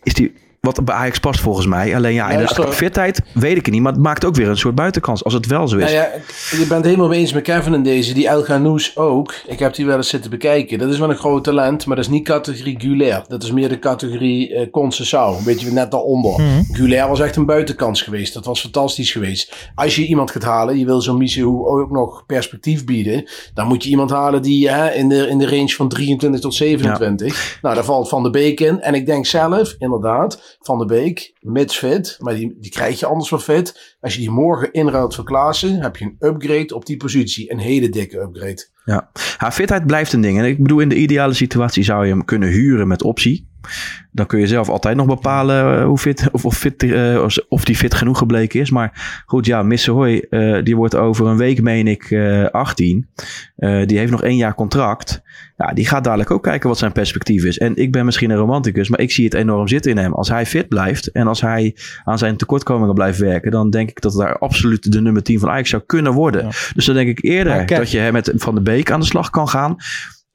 is 0.04 0.14
die 0.14 0.32
wat 0.66 0.86
bij 0.86 0.96
Ajax 0.96 1.20
past 1.20 1.40
volgens 1.40 1.66
mij. 1.66 1.96
Alleen 1.96 2.14
ja, 2.14 2.30
in 2.30 2.38
de 2.38 2.68
fitheid 2.70 3.22
weet 3.34 3.58
ik 3.58 3.66
het 3.66 3.74
niet. 3.74 3.84
Maar 3.84 3.92
het 3.92 4.02
maakt 4.02 4.26
ook 4.26 4.36
weer 4.36 4.50
een 4.50 4.58
soort 4.58 4.76
buitenkans 4.76 5.24
als 5.24 5.34
het 5.34 5.46
wel 5.46 5.68
zo 5.68 5.78
is. 5.78 5.84
Nou 5.84 5.96
ja, 5.96 6.10
je 6.52 6.66
bent 6.70 6.86
helemaal 6.86 7.14
eens 7.14 7.34
met 7.34 7.44
Kevin 7.44 7.74
in 7.74 7.84
deze. 7.84 8.14
Die 8.14 8.28
El 8.28 8.42
Ghanous 8.42 8.98
ook. 8.98 9.34
Ik 9.48 9.60
heb 9.60 9.76
die 9.76 9.86
wel 9.86 9.98
eens 9.98 10.10
zitten 10.10 10.30
bekijken. 10.30 10.78
Dat 10.78 10.90
is 10.90 11.00
wel 11.00 11.10
een 11.10 11.16
groot 11.16 11.44
talent. 11.44 11.86
Maar 11.86 11.96
dat 11.96 12.06
is 12.06 12.12
niet 12.12 12.24
categorie 12.24 12.80
Gulair. 12.80 13.24
Dat 13.28 13.44
is 13.44 13.52
meer 13.52 13.70
de 13.70 13.80
categorie 13.80 14.50
uh, 14.50 14.72
Concessao. 14.72 15.38
Een 15.38 15.44
beetje 15.44 15.72
net 15.72 15.92
daaronder. 15.92 16.42
Mm 16.42 16.64
Gulair 16.72 17.08
was 17.08 17.20
echt 17.20 17.36
een 17.36 17.46
buitenkans 17.46 18.02
geweest. 18.02 18.34
Dat 18.34 18.46
was 18.46 18.62
fantastisch 18.62 19.12
geweest. 19.12 19.72
Als 19.76 19.96
je 19.96 20.06
iemand 20.06 20.32
gaat 20.32 20.44
halen. 20.44 20.78
Je 20.78 20.86
wil 20.86 21.02
zo'n 21.02 21.18
Missie 21.18 21.48
ook 21.48 21.92
nog 21.92 22.26
perspectief 22.26 22.86
bieden. 22.86 23.30
Dan 23.54 23.68
moet 23.68 23.84
je 23.84 23.90
iemand 23.90 24.10
halen 24.10 24.42
die 24.42 24.70
hè, 24.70 24.92
in, 24.92 25.10
de, 25.10 25.28
in 25.28 25.38
de 25.38 25.50
range 25.50 25.70
van 25.70 25.90
23 25.90 26.42
tot 26.42 26.54
27. 26.56 27.60
Nou, 27.62 27.76
daar 27.76 27.84
valt 27.84 28.10
Van 28.10 28.24
de 28.24 28.30
Beek 28.30 28.60
in. 28.60 28.82
En 28.82 28.94
ik 28.94 29.06
denk 29.06 29.26
zelf, 29.26 29.76
inderdaad 29.80 30.55
van 30.60 30.78
de 30.78 30.86
Beek, 30.86 31.34
mits 31.40 31.78
fit, 31.78 32.18
maar 32.20 32.36
die, 32.36 32.58
die 32.60 32.72
krijg 32.72 33.00
je 33.00 33.06
anders 33.06 33.30
wel 33.30 33.40
fit. 33.40 33.96
Als 34.00 34.14
je 34.14 34.20
die 34.20 34.30
morgen 34.30 34.72
inruilt 34.72 35.16
voor 35.16 35.24
Klaassen, 35.24 35.82
heb 35.82 35.96
je 35.98 36.06
een 36.06 36.28
upgrade 36.30 36.76
op 36.76 36.86
die 36.86 36.98
positie. 36.98 37.52
Een 37.52 37.60
hele 37.60 37.90
dikke 37.90 38.20
upgrade. 38.20 38.68
Ja, 38.86 39.10
haar 39.38 39.52
fitheid 39.52 39.86
blijft 39.86 40.14
een 40.14 40.22
ding. 40.22 40.38
En 40.40 40.46
ik 40.46 40.62
bedoel, 40.62 40.80
in 40.80 40.90
de 40.90 40.96
ideale 40.96 41.34
situatie 41.34 41.84
zou 41.84 42.06
je 42.06 42.12
hem 42.12 42.26
kunnen 42.26 42.50
huren 42.50 42.88
met 42.88 43.04
optie. 43.04 43.48
Dan 44.12 44.26
kun 44.26 44.40
je 44.40 44.48
zelf 44.48 44.70
altijd 44.70 44.96
nog 44.96 45.06
bepalen 45.06 45.80
eh, 45.80 45.86
hoe 45.86 45.98
fit, 45.98 46.28
of, 46.32 46.46
of, 46.46 46.58
fit, 46.58 46.84
uh, 46.84 47.26
of 47.48 47.64
die 47.64 47.76
fit 47.76 47.94
genoeg 47.94 48.18
gebleken 48.18 48.60
is. 48.60 48.70
Maar 48.70 49.24
goed, 49.26 49.46
ja, 49.46 49.64
Missehoy, 49.64 50.26
uh, 50.30 50.64
die 50.64 50.76
wordt 50.76 50.96
over 50.96 51.28
een 51.28 51.38
week, 51.38 51.62
meen 51.62 51.88
ik, 51.88 52.10
uh, 52.10 52.46
18. 52.46 53.08
die 53.86 53.98
heeft 53.98 54.12
nog 54.12 54.24
één 54.24 54.36
jaar 54.36 54.56
contract. 54.56 55.24
Ja, 55.58 55.74
die 55.74 55.88
gaat 55.88 56.04
dadelijk 56.04 56.32
ook 56.32 56.44
kijken 56.44 56.70
wat 56.70 56.78
zijn 56.78 56.92
perspectief 56.92 57.44
is. 57.44 57.58
En 57.58 57.76
ik 57.76 57.92
ben 57.92 58.06
misschien 58.06 58.30
een 58.30 58.38
romanticus, 58.38 58.90
maar 58.90 59.00
ik 59.00 59.12
zie 59.12 59.26
het 59.26 59.34
enorm 59.34 59.68
zitten 59.68 59.92
in 59.92 59.98
hem. 59.98 60.14
Als 60.14 60.30
hij 60.30 60.46
fit 60.46 60.68
blijft 60.68 61.12
en 61.12 61.28
als 61.28 61.42
hij 61.42 61.76
aan 62.04 62.18
zijn 62.18 62.38
tekortkomingen 62.38 62.94
blijft 62.94 63.20
werken, 63.20 63.52
dan 63.52 63.70
denk 63.70 63.90
ik 63.90 64.02
dat 64.02 64.14
daar 64.14 64.38
absoluut 64.38 64.92
de 64.92 65.02
nummer 65.02 65.24
10 65.24 65.40
van 65.40 65.50
Ajax 65.50 65.70
zou 65.70 65.84
kunnen 65.86 66.14
worden. 66.14 66.50
Dus 66.76 66.86
dan 66.86 66.96
denk 66.96 67.10
ik 67.10 67.24
eerder 67.24 67.66
dat 67.66 67.92
je 67.92 68.10
met 68.12 68.32
Van 68.36 68.56
de 68.56 68.62
Beek 68.62 68.92
aan 68.92 69.00
de 69.00 69.06
slag 69.06 69.30
kan 69.30 69.48
gaan. 69.48 69.78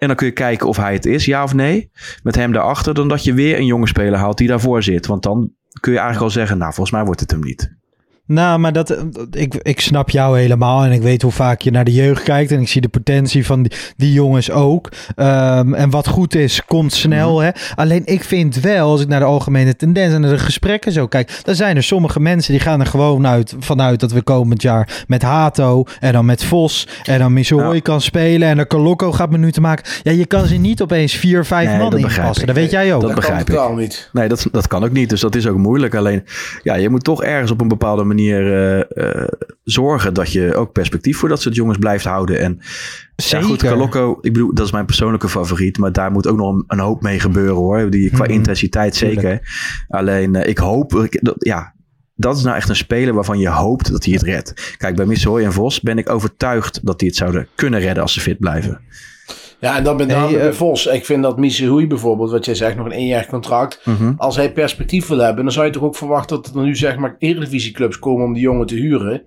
En 0.01 0.07
dan 0.07 0.17
kun 0.17 0.27
je 0.27 0.33
kijken 0.33 0.69
of 0.69 0.77
hij 0.77 0.93
het 0.93 1.07
is, 1.07 1.25
ja 1.25 1.43
of 1.43 1.55
nee. 1.55 1.91
Met 2.23 2.35
hem 2.35 2.53
daarachter, 2.53 2.95
dan 2.95 3.09
dat 3.09 3.25
je 3.25 3.35
weer 3.35 3.59
een 3.59 3.67
jonge 3.67 3.87
speler 3.87 4.19
haalt 4.19 4.39
die 4.39 4.49
daarvoor 4.49 4.83
zit. 4.83 5.07
Want 5.07 5.23
dan 5.23 5.53
kun 5.81 5.93
je 5.93 5.99
eigenlijk 5.99 6.29
al 6.29 6.39
zeggen, 6.39 6.59
nou, 6.59 6.73
volgens 6.73 6.97
mij 6.97 7.05
wordt 7.05 7.21
het 7.21 7.31
hem 7.31 7.41
niet. 7.41 7.79
Nou, 8.31 8.59
maar 8.59 8.73
dat, 8.73 9.05
ik, 9.31 9.55
ik 9.55 9.81
snap 9.81 10.11
jou 10.11 10.39
helemaal 10.39 10.85
en 10.85 10.93
ik 10.93 11.03
weet 11.03 11.23
hoe 11.23 11.33
vaak 11.33 11.61
je 11.61 11.71
naar 11.71 11.85
de 11.85 11.93
jeugd 11.93 12.23
kijkt 12.23 12.51
en 12.51 12.61
ik 12.61 12.69
zie 12.69 12.81
de 12.81 12.89
potentie 12.89 13.47
van 13.47 13.63
die, 13.63 13.73
die 13.97 14.13
jongens 14.13 14.51
ook. 14.51 14.89
Um, 15.17 15.75
en 15.75 15.91
wat 15.91 16.09
goed 16.09 16.35
is, 16.35 16.65
komt 16.65 16.93
snel. 16.93 17.35
Mhm. 17.35 17.45
hè? 17.45 17.51
Alleen 17.75 18.03
ik 18.05 18.25
vind 18.25 18.61
wel, 18.61 18.91
als 18.91 19.01
ik 19.01 19.09
naar 19.09 19.21
de 19.21 19.27
algemene 19.27 19.77
tendens 19.77 20.15
en 20.15 20.21
naar 20.21 20.31
de 20.31 20.39
gesprekken 20.39 20.93
zo 20.93 21.07
kijk, 21.07 21.41
dan 21.43 21.55
zijn 21.55 21.77
er 21.77 21.83
sommige 21.83 22.21
mensen 22.21 22.53
die 22.53 22.61
gaan 22.61 22.81
er 22.81 22.87
gewoon 22.87 23.27
uit, 23.27 23.55
vanuit 23.59 24.01
dat 24.01 24.13
we 24.13 24.23
komend 24.23 24.63
jaar 24.63 25.05
met 25.07 25.23
Hato 25.23 25.85
en 26.01 26.13
dan 26.13 26.25
met 26.25 26.45
Vos 26.45 26.89
en 27.05 27.19
dan 27.19 27.33
Missouri 27.33 27.75
ja. 27.75 27.81
kan 27.81 28.01
spelen 28.01 28.49
en 28.49 28.57
dan 28.57 28.67
Colocco 28.67 29.13
gaat 29.13 29.31
minuten 29.31 29.63
maken. 29.63 29.85
Ja, 30.03 30.13
je 30.13 30.27
kan 30.27 30.47
ze 30.47 30.57
niet 30.57 30.83
opeens 30.83 31.15
vier, 31.15 31.45
vijf 31.45 31.69
nee, 31.69 31.79
man 31.79 31.99
inpassen. 31.99 32.47
Dat 32.47 32.57
weet 32.57 32.71
jij 32.71 32.95
ook. 32.95 33.03
Dat, 33.03 33.15
begrijp 33.15 33.51
ik. 33.51 33.77
Niet. 33.77 34.09
Nee, 34.13 34.29
dat, 34.29 34.47
dat 34.53 34.67
kan 34.67 34.85
ook 34.85 34.93
niet. 34.93 35.09
Dus 35.09 35.21
dat 35.21 35.35
is 35.35 35.47
ook 35.47 35.57
moeilijk. 35.57 35.95
Alleen, 35.95 36.25
ja, 36.63 36.75
je 36.75 36.89
moet 36.89 37.05
toch 37.05 37.23
ergens 37.23 37.51
op 37.51 37.61
een 37.61 37.69
bepaalde 37.69 38.05
manier 38.05 38.19
manier 38.21 38.89
uh, 38.97 39.29
zorgen 39.65 40.15
dat 40.15 40.33
je 40.33 40.55
ook 40.55 40.73
perspectief 40.73 41.19
voor 41.19 41.29
dat 41.29 41.41
soort 41.41 41.55
jongens 41.55 41.79
blijft 41.79 42.05
houden. 42.05 42.41
En 42.41 42.61
Zeker. 43.17 43.41
Ja, 43.41 43.53
goed, 43.53 43.63
Calocco, 43.63 44.19
ik 44.21 44.33
bedoel, 44.33 44.55
dat 44.55 44.67
is 44.67 44.73
mijn 44.73 44.87
persoonlijke 44.87 45.29
favoriet. 45.29 45.79
Maar 45.79 45.93
daar 45.93 46.11
moet 46.11 46.27
ook 46.27 46.37
nog 46.37 46.63
een, 46.67 46.79
hoop 46.79 47.03
mee 47.03 47.21
gebeuren 47.21 47.55
hoor. 47.55 47.91
Die, 47.91 48.11
qua 48.11 48.25
mm 48.25 48.31
intensiteit 48.31 48.97
zeker. 48.97 49.41
Alleen 49.89 50.35
uh, 50.35 50.47
ik 50.47 50.59
hoop, 50.59 51.09
dat, 51.11 51.35
ja, 51.39 51.75
dat 52.15 52.37
is 52.37 52.43
nou 52.43 52.57
echt 52.57 52.69
een 52.69 52.77
speler 52.77 53.15
waarvan 53.15 53.39
je 53.39 53.49
hoopt 53.49 53.91
dat 53.91 54.05
hij 54.05 54.15
het 54.15 54.23
redt. 54.23 54.75
Kijk, 54.77 54.97
bij 54.97 55.07
Missouri 55.07 55.45
en 55.45 55.53
Vos 55.53 55.81
ben 55.81 55.99
ik 55.99 56.09
overtuigd 56.09 56.81
dat 56.83 56.99
die 56.99 57.09
het 57.09 57.17
zouden 57.17 57.47
kunnen 57.55 57.81
redden 57.81 58.03
als 58.03 58.13
ze 58.13 58.21
fit 58.21 58.39
blijven. 58.39 58.81
Ja, 59.61 59.77
en 59.77 59.85
dan 59.85 59.97
met 59.97 60.09
name 60.09 60.37
hey, 60.37 60.49
uh, 60.49 60.53
Vos. 60.53 60.87
Ik 60.87 61.05
vind 61.05 61.23
dat 61.23 61.39
Missouri 61.39 61.87
bijvoorbeeld, 61.87 62.31
wat 62.31 62.45
jij 62.45 62.55
zegt, 62.55 62.77
nog 62.77 62.87
een 62.87 62.93
één 62.93 63.27
contract. 63.27 63.81
Mhm. 63.85 64.13
Als 64.17 64.37
hij 64.37 64.53
perspectief 64.53 65.07
wil 65.07 65.19
hebben, 65.19 65.45
dan 65.45 65.53
zou 65.53 65.67
je 65.67 65.73
toch 65.73 65.83
ook 65.83 65.97
verwachten 65.97 66.37
dat 66.37 66.55
er 66.55 66.63
nu 66.63 66.77
zeg 66.77 66.97
maar 66.97 67.17
eredivisieclubs 67.19 67.99
komen 67.99 68.25
om 68.25 68.33
die 68.33 68.43
jongen 68.43 68.67
te 68.67 68.75
huren. 68.75 69.23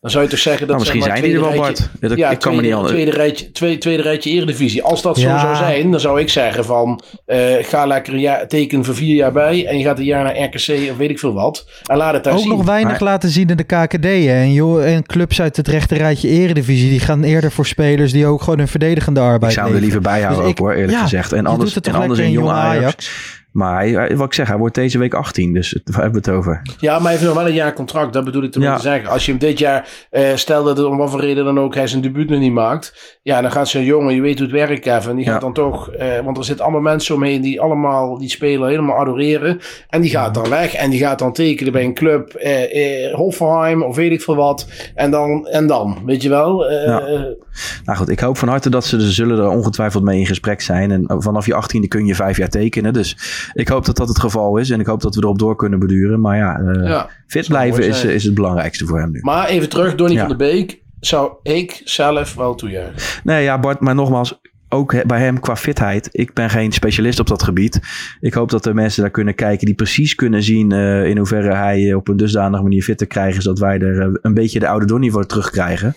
Dan 0.00 0.10
zou 0.10 0.24
je 0.24 0.30
toch 0.30 0.38
zeggen 0.38 0.66
dat... 0.66 0.76
Nou, 0.76 0.80
misschien 0.80 1.02
zijn 1.12 1.22
die 1.22 1.34
er 1.34 1.40
wel, 1.40 1.54
Bart. 1.54 1.90
Dat, 2.00 2.16
ja, 2.16 2.30
ik 2.30 2.38
kan 2.38 2.56
me 2.56 2.62
niet 2.62 2.72
anders. 2.72 2.92
Tweede 2.92 3.10
rijtje, 3.10 3.52
tweede, 3.52 3.78
tweede 3.78 4.02
rijtje 4.02 4.30
Eredivisie. 4.30 4.82
Als 4.82 5.02
dat 5.02 5.18
zo 5.18 5.38
zou 5.38 5.56
zijn, 5.56 5.90
dan 5.90 6.00
zou 6.00 6.20
ik 6.20 6.28
zeggen 6.28 6.64
van... 6.64 7.02
Uh, 7.26 7.54
ga 7.60 7.86
lekker 7.86 8.12
een 8.12 8.20
jaar, 8.20 8.48
teken 8.48 8.84
voor 8.84 8.94
vier 8.94 9.14
jaar 9.14 9.32
bij... 9.32 9.66
en 9.66 9.78
je 9.78 9.84
gaat 9.84 9.98
een 9.98 10.04
jaar 10.04 10.24
naar 10.24 10.42
RKC 10.42 10.90
of 10.90 10.96
weet 10.96 11.10
ik 11.10 11.18
veel 11.18 11.32
wat. 11.32 11.68
En 11.84 11.96
laat 11.96 12.14
het 12.14 12.24
daar 12.24 12.32
Ook 12.32 12.38
zien. 12.38 12.48
nog 12.48 12.64
weinig 12.64 13.00
laten 13.00 13.28
zien 13.28 13.48
in 13.48 13.56
de 13.56 13.64
KKD. 13.64 14.04
Hè? 14.04 14.40
En, 14.40 14.52
joh, 14.52 14.86
en 14.86 15.06
clubs 15.06 15.40
uit 15.40 15.56
het 15.56 15.68
rechte 15.68 15.94
rijtje 15.94 16.28
Eredivisie... 16.28 16.90
die 16.90 17.00
gaan 17.00 17.22
eerder 17.22 17.52
voor 17.52 17.66
spelers 17.66 18.12
die 18.12 18.26
ook 18.26 18.42
gewoon 18.42 18.58
een 18.58 18.68
verdedigende 18.68 19.20
arbeid 19.20 19.52
Ik 19.52 19.58
zou 19.58 19.74
er 19.74 19.80
liever 19.80 20.00
bijhouden 20.00 20.42
dus 20.42 20.50
ook 20.50 20.58
hoor, 20.58 20.72
eerlijk 20.72 20.98
gezegd. 20.98 21.32
En 21.32 21.46
anders, 21.46 21.80
en 21.80 21.94
anders 21.94 22.20
in 22.20 22.30
jong 22.30 22.50
Ajax. 22.50 22.76
Ajax 22.76 23.39
maar 23.52 23.78
hij, 23.78 24.16
wat 24.16 24.26
ik 24.26 24.34
zeg, 24.34 24.48
hij 24.48 24.56
wordt 24.56 24.74
deze 24.74 24.98
week 24.98 25.14
18, 25.14 25.52
dus 25.52 25.80
waar 25.84 26.02
hebben 26.02 26.22
we 26.22 26.30
het 26.30 26.38
over? 26.38 26.62
Ja, 26.78 26.92
maar 26.92 27.02
hij 27.02 27.10
heeft 27.10 27.24
nog 27.24 27.34
wel 27.34 27.46
een 27.46 27.54
jaar 27.54 27.72
contract, 27.72 28.12
dat 28.12 28.24
bedoel 28.24 28.42
ik 28.42 28.52
te 28.52 28.60
ja. 28.60 28.78
zeggen. 28.78 29.10
Als 29.10 29.24
je 29.24 29.30
hem 29.30 29.40
dit 29.40 29.58
jaar, 29.58 29.88
uh, 30.10 30.22
stel 30.34 30.64
dat 30.64 30.76
het 30.76 30.86
om 30.86 30.96
wat 30.96 31.10
voor 31.10 31.20
reden 31.20 31.44
dan 31.44 31.58
ook 31.58 31.74
hij 31.74 31.86
zijn 31.86 32.02
debuut 32.02 32.30
nog 32.30 32.38
niet 32.38 32.52
maakt. 32.52 33.18
Ja, 33.22 33.40
dan 33.40 33.52
gaat 33.52 33.68
zo'n 33.68 33.84
jongen, 33.84 34.14
je 34.14 34.20
weet 34.20 34.38
hoe 34.38 34.46
het 34.46 34.56
werkt 34.56 34.80
Kevin, 34.80 35.16
die 35.16 35.24
gaat 35.24 35.40
dan 35.40 35.52
toch, 35.52 35.94
uh, 35.94 36.18
want 36.24 36.38
er 36.38 36.44
zitten 36.44 36.64
allemaal 36.64 36.82
mensen 36.82 37.14
omheen 37.14 37.40
die 37.40 37.60
allemaal 37.60 38.18
die 38.18 38.28
spelen 38.28 38.68
helemaal 38.68 38.98
adoreren. 38.98 39.60
En 39.88 40.00
die 40.00 40.10
gaat 40.10 40.34
dan 40.34 40.48
weg 40.48 40.74
en 40.74 40.90
die 40.90 41.00
gaat 41.00 41.18
dan 41.18 41.32
tekenen 41.32 41.72
bij 41.72 41.84
een 41.84 41.94
club, 41.94 42.40
uh, 42.42 43.14
Hoffenheim 43.14 43.82
of 43.82 43.96
weet 43.96 44.12
ik 44.12 44.22
veel 44.22 44.36
wat. 44.36 44.66
En 44.94 45.10
dan, 45.10 45.46
en 45.46 45.66
dan 45.66 45.98
weet 46.04 46.22
je 46.22 46.28
wel. 46.28 46.70
Ja. 46.70 47.02
Nou 47.84 47.98
goed, 47.98 48.08
ik 48.08 48.20
hoop 48.20 48.36
van 48.36 48.48
harte 48.48 48.70
dat 48.70 48.84
ze, 48.84 49.00
ze 49.00 49.12
zullen 49.12 49.38
er 49.38 49.48
ongetwijfeld 49.48 50.04
mee 50.04 50.18
in 50.18 50.26
gesprek 50.26 50.60
zijn. 50.60 50.90
En 50.90 51.04
vanaf 51.22 51.46
je 51.46 51.62
18e 51.62 51.88
kun 51.88 52.06
je 52.06 52.14
vijf 52.14 52.36
jaar 52.36 52.48
tekenen, 52.48 52.92
dus 52.92 53.16
ik 53.52 53.68
hoop 53.68 53.84
dat 53.84 53.96
dat 53.96 54.08
het 54.08 54.20
geval 54.20 54.56
is. 54.56 54.70
En 54.70 54.80
ik 54.80 54.86
hoop 54.86 55.00
dat 55.00 55.14
we 55.14 55.22
erop 55.22 55.38
door 55.38 55.56
kunnen 55.56 55.78
beduren. 55.78 56.20
Maar 56.20 56.36
ja, 56.36 56.60
uh, 56.60 57.02
fit 57.26 57.48
blijven 57.48 57.86
is, 57.86 58.04
is 58.04 58.24
het 58.24 58.34
belangrijkste 58.34 58.86
voor 58.86 58.98
hem 58.98 59.10
nu. 59.10 59.20
Maar 59.22 59.48
even 59.48 59.68
terug, 59.68 59.94
Donny 59.94 60.18
van 60.18 60.28
der 60.28 60.36
Beek. 60.36 60.78
Zou 61.00 61.32
ik 61.42 61.80
zelf 61.84 62.34
wel 62.34 62.54
toejuichen? 62.54 63.20
Nee, 63.24 63.42
ja, 63.42 63.58
Bart, 63.58 63.80
maar 63.80 63.94
nogmaals, 63.94 64.40
ook 64.68 65.06
bij 65.06 65.20
hem 65.20 65.40
qua 65.40 65.56
fitheid. 65.56 66.08
Ik 66.12 66.34
ben 66.34 66.50
geen 66.50 66.72
specialist 66.72 67.20
op 67.20 67.26
dat 67.26 67.42
gebied. 67.42 67.80
Ik 68.20 68.34
hoop 68.34 68.50
dat 68.50 68.66
er 68.66 68.74
mensen 68.74 69.02
daar 69.02 69.10
kunnen 69.10 69.34
kijken 69.34 69.66
die 69.66 69.74
precies 69.74 70.14
kunnen 70.14 70.42
zien 70.42 70.72
uh, 70.72 71.04
in 71.04 71.16
hoeverre 71.16 71.54
hij 71.54 71.94
op 71.94 72.08
een 72.08 72.16
dusdanige 72.16 72.62
manier 72.62 72.82
fit 72.82 72.98
te 72.98 73.06
krijgen 73.06 73.38
is 73.38 73.44
dat 73.44 73.58
wij 73.58 73.78
er 73.78 74.08
uh, 74.08 74.14
een 74.22 74.34
beetje 74.34 74.58
de 74.58 74.68
oude 74.68 74.86
Donny 74.86 75.10
voor 75.10 75.26
terugkrijgen. 75.26 75.94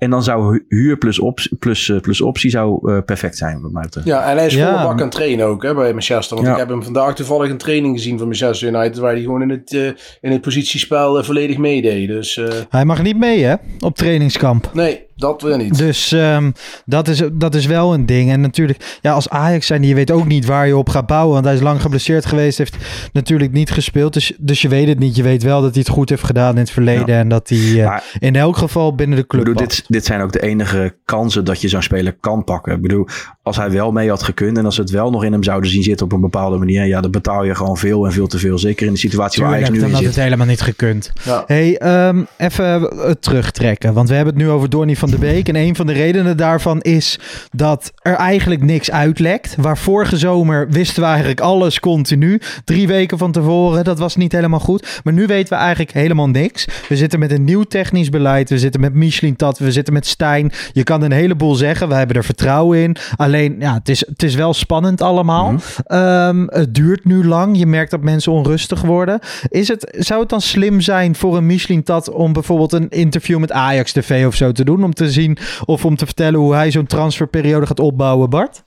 En 0.00 0.10
dan 0.10 0.22
zou 0.22 0.52
hu- 0.52 0.64
huur 0.68 0.96
plus, 0.98 1.18
optie, 1.18 1.56
plus, 1.56 1.88
eh, 1.88 2.00
plus 2.00 2.20
optie 2.20 2.50
zou 2.50 2.92
eh, 2.92 2.98
perfect 3.04 3.36
zijn, 3.36 3.60
wat 3.60 3.72
mij 3.72 3.82
betreft. 3.82 4.06
Ja, 4.06 4.30
en 4.30 4.36
hij 4.36 4.46
is 4.46 4.54
Ja. 4.54 4.72
bak 4.82 4.92
aan 4.92 4.98
het 4.98 5.10
trainen 5.10 5.46
ook 5.46 5.62
hè, 5.62 5.74
bij 5.74 5.90
Manchester. 5.92 6.36
Want 6.36 6.48
Ja. 6.48 6.52
ik 6.54 6.58
heb 6.58 6.68
hem 6.68 6.82
vandaag 6.82 7.14
toevallig 7.14 7.50
een 7.50 7.58
training 7.58 7.96
gezien 7.96 8.18
van 8.18 8.26
Manchester 8.26 8.68
United... 8.68 8.98
waar 8.98 9.12
hij 9.12 9.20
gewoon 9.22 9.42
in 9.42 9.50
het, 9.50 9.72
eh, 9.74 9.86
in 10.20 10.30
het 10.30 10.40
positiespel 10.40 11.24
volledig 11.24 11.56
meedeed. 11.58 12.08
Dus 12.08 12.36
eh, 12.36 12.48
Hij 12.70 12.84
mag 12.84 13.02
niet 13.02 13.16
mee, 13.18 13.42
hè? 13.44 13.54
Op 13.80 13.96
trainingskamp. 13.96 14.70
nee, 14.72 15.06
dat 15.20 15.42
wil 15.42 15.56
niet. 15.56 15.78
Dus 15.78 16.12
ehm, 16.12 16.50
dat, 16.84 17.08
is, 17.08 17.22
dat 17.32 17.54
is 17.54 17.66
wel 17.66 17.94
een 17.94 18.06
ding. 18.06 18.30
En 18.30 18.40
natuurlijk, 18.40 18.98
ja, 19.00 19.12
als 19.12 19.28
Ajax 19.28 19.66
zijn, 19.66 19.82
je 19.82 19.94
weet 19.94 20.10
ook 20.10 20.26
niet 20.26 20.46
waar 20.46 20.66
je 20.66 20.76
op 20.76 20.88
gaat 20.88 21.06
bouwen. 21.06 21.32
Want 21.32 21.44
hij 21.44 21.54
is 21.54 21.60
lang 21.60 21.80
geblesseerd 21.80 22.26
geweest, 22.26 22.58
heeft 22.58 22.76
natuurlijk 23.12 23.52
niet 23.52 23.70
gespeeld. 23.70 24.12
Dus, 24.12 24.32
dus 24.38 24.62
je 24.62 24.68
weet 24.68 24.88
het 24.88 24.98
niet. 24.98 25.16
Je 25.16 25.22
weet 25.22 25.42
wel 25.42 25.62
dat 25.62 25.74
hij 25.74 25.82
het 25.86 25.92
goed 25.94 26.08
heeft 26.08 26.24
gedaan 26.24 26.52
in 26.52 26.58
het 26.60 26.70
verleden. 26.70 27.14
En 27.16 27.28
dat 27.28 27.48
hij 27.48 27.58
eh, 27.80 27.86
Maar- 27.86 28.04
in 28.18 28.36
elk 28.36 28.56
geval 28.56 28.94
binnen 28.94 29.16
de 29.16 29.22
Ik 29.22 29.28
club 29.28 29.44
bedoel, 29.44 29.66
dit, 29.68 29.84
dit 29.86 30.04
zijn 30.04 30.20
ook 30.20 30.32
de 30.32 30.40
enige 30.42 30.94
kansen 31.04 31.44
dat 31.44 31.60
je 31.60 31.68
zo'n 31.68 31.82
speler 31.82 32.16
kan 32.20 32.44
pakken. 32.44 32.74
Ik 32.74 32.82
bedoel, 32.82 33.06
als 33.42 33.56
hij 33.56 33.70
wel 33.70 33.92
mee 33.92 34.08
had 34.08 34.22
gekund 34.22 34.58
en 34.58 34.64
als 34.64 34.74
ze 34.74 34.80
het 34.80 34.90
wel 34.90 35.10
nog 35.10 35.24
in 35.24 35.32
hem 35.32 35.42
zouden 35.42 35.70
zien 35.70 35.82
zitten 35.82 36.06
op 36.06 36.12
een 36.12 36.20
bepaalde 36.20 36.56
manier, 36.56 36.84
ja, 36.86 37.00
dan 37.00 37.10
betaal 37.10 37.44
je 37.44 37.54
gewoon 37.54 37.76
veel 37.76 38.06
en 38.06 38.12
veel 38.12 38.26
te 38.26 38.38
veel. 38.38 38.58
Zeker 38.58 38.86
in 38.86 38.92
de 38.92 38.98
situatie 38.98 39.42
waar 39.42 39.52
Ajax 39.52 39.70
nu 39.70 39.78
dan 39.78 39.86
in 39.88 39.94
had 39.94 40.02
zit. 40.02 40.14
het 40.14 40.24
helemaal 40.24 40.46
niet 40.46 40.60
gekund. 40.60 41.12
Ja. 41.24 41.44
Hey, 41.46 41.76
ehm, 41.78 42.22
even 42.36 42.82
het 43.06 43.22
terugtrekken. 43.22 43.92
Want 43.94 44.08
we 44.08 44.14
hebben 44.14 44.34
het 44.34 44.42
nu 44.42 44.50
over 44.50 44.70
Donny 44.70 44.96
van 44.96 45.09
de 45.10 45.18
Beek. 45.18 45.48
En 45.48 45.56
een 45.56 45.76
van 45.76 45.86
de 45.86 45.92
redenen 45.92 46.36
daarvan 46.36 46.80
is 46.80 47.18
dat 47.50 47.92
er 48.02 48.14
eigenlijk 48.14 48.62
niks 48.62 48.90
uitlekt. 48.90 49.54
Waar 49.58 49.78
vorige 49.78 50.16
zomer 50.18 50.68
wisten 50.68 51.02
we 51.02 51.08
eigenlijk 51.08 51.40
alles 51.40 51.80
continu. 51.80 52.40
Drie 52.64 52.86
weken 52.86 53.18
van 53.18 53.32
tevoren, 53.32 53.84
dat 53.84 53.98
was 53.98 54.16
niet 54.16 54.32
helemaal 54.32 54.60
goed. 54.60 55.00
Maar 55.04 55.12
nu 55.12 55.26
weten 55.26 55.52
we 55.52 55.60
eigenlijk 55.60 55.92
helemaal 55.92 56.28
niks. 56.28 56.66
We 56.88 56.96
zitten 56.96 57.18
met 57.18 57.30
een 57.30 57.44
nieuw 57.44 57.62
technisch 57.62 58.08
beleid. 58.08 58.50
We 58.50 58.58
zitten 58.58 58.80
met 58.80 58.94
Michelin 58.94 59.36
Tat. 59.36 59.58
We 59.58 59.72
zitten 59.72 59.92
met 59.92 60.06
Stijn. 60.06 60.52
Je 60.72 60.82
kan 60.82 61.02
een 61.02 61.12
heleboel 61.12 61.54
zeggen. 61.54 61.88
We 61.88 61.94
hebben 61.94 62.16
er 62.16 62.24
vertrouwen 62.24 62.78
in. 62.78 62.96
Alleen, 63.16 63.56
ja, 63.58 63.74
het 63.74 63.88
is, 63.88 64.06
het 64.06 64.22
is 64.22 64.34
wel 64.34 64.54
spannend 64.54 65.02
allemaal. 65.02 65.54
Ehm, 65.84 66.46
het 66.46 66.74
duurt 66.74 67.04
nu 67.04 67.26
lang. 67.26 67.58
Je 67.58 67.66
merkt 67.66 67.90
dat 67.90 68.02
mensen 68.02 68.32
onrustig 68.32 68.82
worden. 68.82 69.18
Is 69.48 69.68
het, 69.68 69.96
zou 69.98 70.20
het 70.20 70.28
dan 70.28 70.40
slim 70.40 70.80
zijn 70.80 71.14
voor 71.14 71.36
een 71.36 71.46
Michelin 71.46 71.82
Tat 71.82 72.10
om 72.10 72.32
bijvoorbeeld 72.32 72.72
een 72.72 72.88
interview 72.88 73.38
met 73.38 73.52
Ajax 73.52 73.92
TV 73.92 74.26
of 74.26 74.34
zo 74.34 74.52
te 74.52 74.64
doen? 74.64 74.84
Om 74.84 74.94
te 75.04 75.10
zien 75.10 75.38
of 75.64 75.84
om 75.84 75.96
te 75.96 76.04
vertellen 76.04 76.40
hoe 76.40 76.54
hij 76.54 76.70
zo'n 76.70 76.86
transferperiode 76.86 77.66
gaat 77.66 77.80
opbouwen, 77.80 78.30
Bart? 78.30 78.62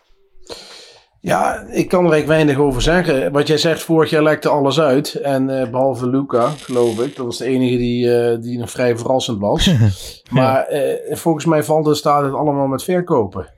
Ja, 1.20 1.66
ik 1.70 1.88
kan 1.90 2.06
er 2.06 2.12
eigenlijk 2.12 2.28
weinig 2.28 2.58
over 2.58 2.82
zeggen. 2.82 3.32
Wat 3.32 3.48
jij 3.48 3.58
zegt, 3.58 3.84
vorig 3.84 4.10
jaar 4.10 4.24
lekte 4.24 4.50
alles 4.50 4.80
uit. 4.80 5.14
En 5.14 5.60
eh, 5.60 5.70
behalve 5.70 6.10
Luca, 6.10 6.50
geloof 6.50 7.00
ik. 7.00 7.16
Dat 7.16 7.26
was 7.26 7.38
de 7.38 7.46
enige 7.46 7.78
die, 7.78 8.18
eh, 8.18 8.42
die 8.42 8.58
nog 8.60 8.72
vrij 8.72 8.98
verrassend 8.98 9.40
was. 9.40 9.72
maar 10.30 10.66
eh, 10.66 11.16
volgens 11.16 11.46
mij 11.46 11.64
valt 11.64 11.86
het, 11.86 11.98
staat 11.98 12.24
het 12.24 12.34
allemaal 12.34 12.68
met 12.68 12.84
verkopen. 12.84 13.54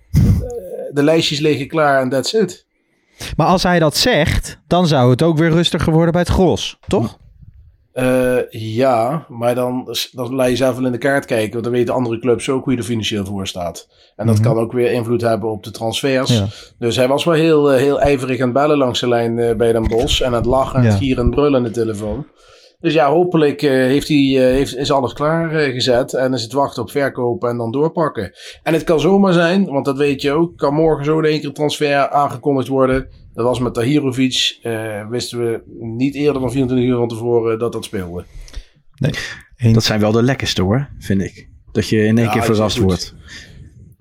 De 0.92 1.04
lijstjes 1.04 1.40
liggen 1.40 1.68
klaar 1.68 2.02
en 2.02 2.10
that's 2.10 2.34
it. 2.34 2.66
Maar 3.38 3.48
als 3.48 3.64
hij 3.64 3.80
dat 3.80 3.96
zegt, 3.96 4.60
dan 4.68 4.88
zou 4.88 5.10
het 5.10 5.22
ook 5.22 5.38
weer 5.38 5.52
rustiger 5.52 5.94
worden 5.94 6.12
bij 6.12 6.22
het 6.22 6.32
gros, 6.32 6.78
toch? 6.88 7.18
Eh, 7.96 8.38
ja, 8.50 9.26
maar 9.30 9.56
dan, 9.56 9.96
dan 10.12 10.36
laat 10.36 10.50
je 10.50 10.56
zelf 10.56 10.76
wel 10.76 10.86
in 10.86 10.92
de 10.92 10.98
kaart 10.98 11.26
kijken. 11.26 11.52
Want 11.52 11.64
dan 11.64 11.74
weten 11.74 11.94
andere 11.94 12.20
clubs 12.20 12.50
ook 12.50 12.64
hoe 12.64 12.74
je 12.74 12.80
er 12.80 12.86
financieel 12.86 13.26
voor 13.26 13.48
staat. 13.48 13.88
En 14.16 14.28
dat 14.28 14.36
Mhm. 14.36 14.44
kan 14.46 14.58
ook 14.58 14.72
weer 14.72 14.92
invloed 14.92 15.22
hebben 15.22 15.50
op 15.50 15.64
de 15.64 15.72
transfers. 15.72 16.38
Ja. 16.38 16.46
Dus 16.80 16.96
hij 16.96 17.08
was 17.08 17.24
wel 17.24 17.34
heel, 17.34 17.72
eh, 17.72 17.78
heel 17.80 18.00
ijverig 18.02 18.40
aan 18.40 18.46
het 18.46 18.54
bellen 18.54 18.78
langs 18.78 19.00
de 19.00 19.08
lijn 19.08 19.40
eh, 19.40 19.56
bij 19.56 19.72
Den 19.72 19.88
Bosch. 19.88 20.22
En 20.22 20.34
het 20.34 20.46
lachen, 20.46 20.80
en 20.80 20.84
Ja. 20.86 20.90
het 20.90 20.98
gieren 21.00 21.24
en 21.24 21.30
brullen 21.30 21.56
aan 21.56 21.64
de 21.64 21.72
telefoon. 21.72 22.26
Dus 22.80 22.94
ja, 22.94 23.10
hopelijk 23.10 23.62
heeft 23.62 24.08
hij, 24.08 24.18
heeft, 24.18 24.76
is 24.76 24.92
alles 24.92 25.14
klaar 25.14 25.52
eh, 25.56 25.74
gezet. 25.74 26.14
En 26.14 26.34
is 26.34 26.44
het 26.44 26.54
wachten 26.54 26.82
op 26.82 26.92
verkopen 26.92 27.50
en 27.50 27.58
dan 27.58 27.72
doorpakken. 27.72 28.32
En 28.64 28.74
het 28.74 28.84
kan 28.84 29.00
zomaar 29.00 29.34
zijn, 29.34 29.66
want 29.66 29.86
dat 29.86 29.98
weet 29.98 30.22
je 30.22 30.32
ook. 30.32 30.58
Kan 30.58 30.74
morgen 30.74 31.06
zo 31.06 31.20
in 31.20 31.26
één 31.26 31.40
keer 31.42 31.52
transfer 31.54 32.10
aangekondigd 32.10 32.68
worden. 32.68 33.08
Dat 33.36 33.46
was 33.46 33.60
met 33.60 33.74
Tahirovic. 33.74 34.58
eh 34.62 35.08
wisten 35.10 35.40
we 35.40 35.64
niet 35.80 36.16
eerder 36.16 36.42
dan 36.42 36.52
24 36.52 36.88
uur 36.88 36.98
van 36.98 37.08
tevoren 37.08 37.60
dat 37.60 37.72
dat 37.72 37.84
speelde. 37.86 38.26
Dat 39.74 39.84
zijn 39.84 40.00
wel 40.00 40.12
de 40.12 40.24
lekkerste 40.24 40.62
hoor, 40.62 40.90
vind 41.00 41.22
ik. 41.22 41.50
Dat 41.72 41.90
je 41.90 41.98
in 41.98 42.18
één 42.18 42.26
Ja, 42.28 42.32
keer 42.32 42.44
verrast 42.44 42.78
wordt. 42.78 43.16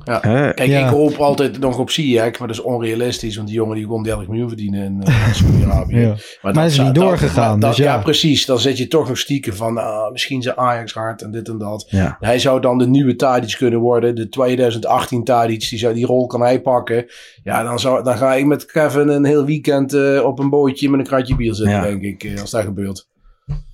Ja. 0.05 0.19
Kijk, 0.19 0.67
Ja. 0.67 0.85
ik 0.87 0.93
hoop 0.93 1.17
altijd 1.17 1.59
nog 1.59 1.79
op 1.79 1.91
Ziyech, 1.91 2.39
maar 2.39 2.49
dat 2.49 2.57
is 2.57 2.63
onrealistisch. 2.63 3.37
Want 3.37 3.49
die 3.49 3.57
jongen 3.57 3.77
die 3.77 3.87
kon 3.87 4.03
30 4.03 4.29
miljoen 4.29 4.49
verdienen 4.49 4.85
in 4.85 5.03
eh, 5.03 5.33
Saudi-Arabië. 5.33 5.97
Ja. 6.05 6.09
Maar 6.09 6.53
dat 6.53 6.55
hij 6.55 6.67
is 6.67 6.79
niet 6.79 6.95
doorgegaan, 6.95 7.61
dat- 7.61 7.71
dus 7.77 7.79
ja. 7.85 7.95
ja. 7.95 7.99
precies. 8.03 8.47
Dan 8.47 8.59
zit 8.59 8.79
je 8.79 8.89
toch 8.89 9.09
nog 9.09 9.19
stiekem 9.19 9.55
van, 9.55 9.79
ah, 9.79 10.11
misschien 10.13 10.43
zijn 10.43 10.57
Ajax 10.57 10.93
hard 10.93 11.23
en 11.23 11.31
dit 11.31 11.49
en 11.49 11.59
dat. 11.59 11.87
Ja. 11.89 12.17
Hij 12.21 12.39
zou 12.39 12.61
dan 12.61 12.79
de 12.79 12.87
nieuwe 12.87 13.17
Tadic 13.17 13.55
kunnen 13.59 13.81
worden. 13.81 14.15
De 14.15 14.29
2018 14.29 15.25
Tadic, 15.25 15.69
die, 15.69 15.79
zou, 15.79 15.95
die 15.95 16.07
rol 16.07 16.27
kan 16.27 16.41
hij 16.41 16.61
pakken. 16.61 17.05
Ja, 17.43 17.63
dan, 17.63 17.79
zou, 17.79 18.05
dan 18.05 18.17
ga 18.17 18.35
ik 18.35 18.47
met 18.47 18.65
Kevin 18.65 19.09
een 19.09 19.25
heel 19.25 19.45
weekend 19.45 19.93
eh, 19.93 20.25
op 20.25 20.39
een 20.39 20.51
bootje 20.51 20.91
met 20.91 21.01
een 21.01 21.07
kratje 21.07 21.37
bier 21.37 21.55
zitten, 21.55 21.75
Ja. 21.75 21.83
denk 21.83 22.03
ik. 22.03 22.25
eh, 22.25 22.41
Als 22.41 22.51
dat 22.51 22.63
gebeurt. 22.65 23.09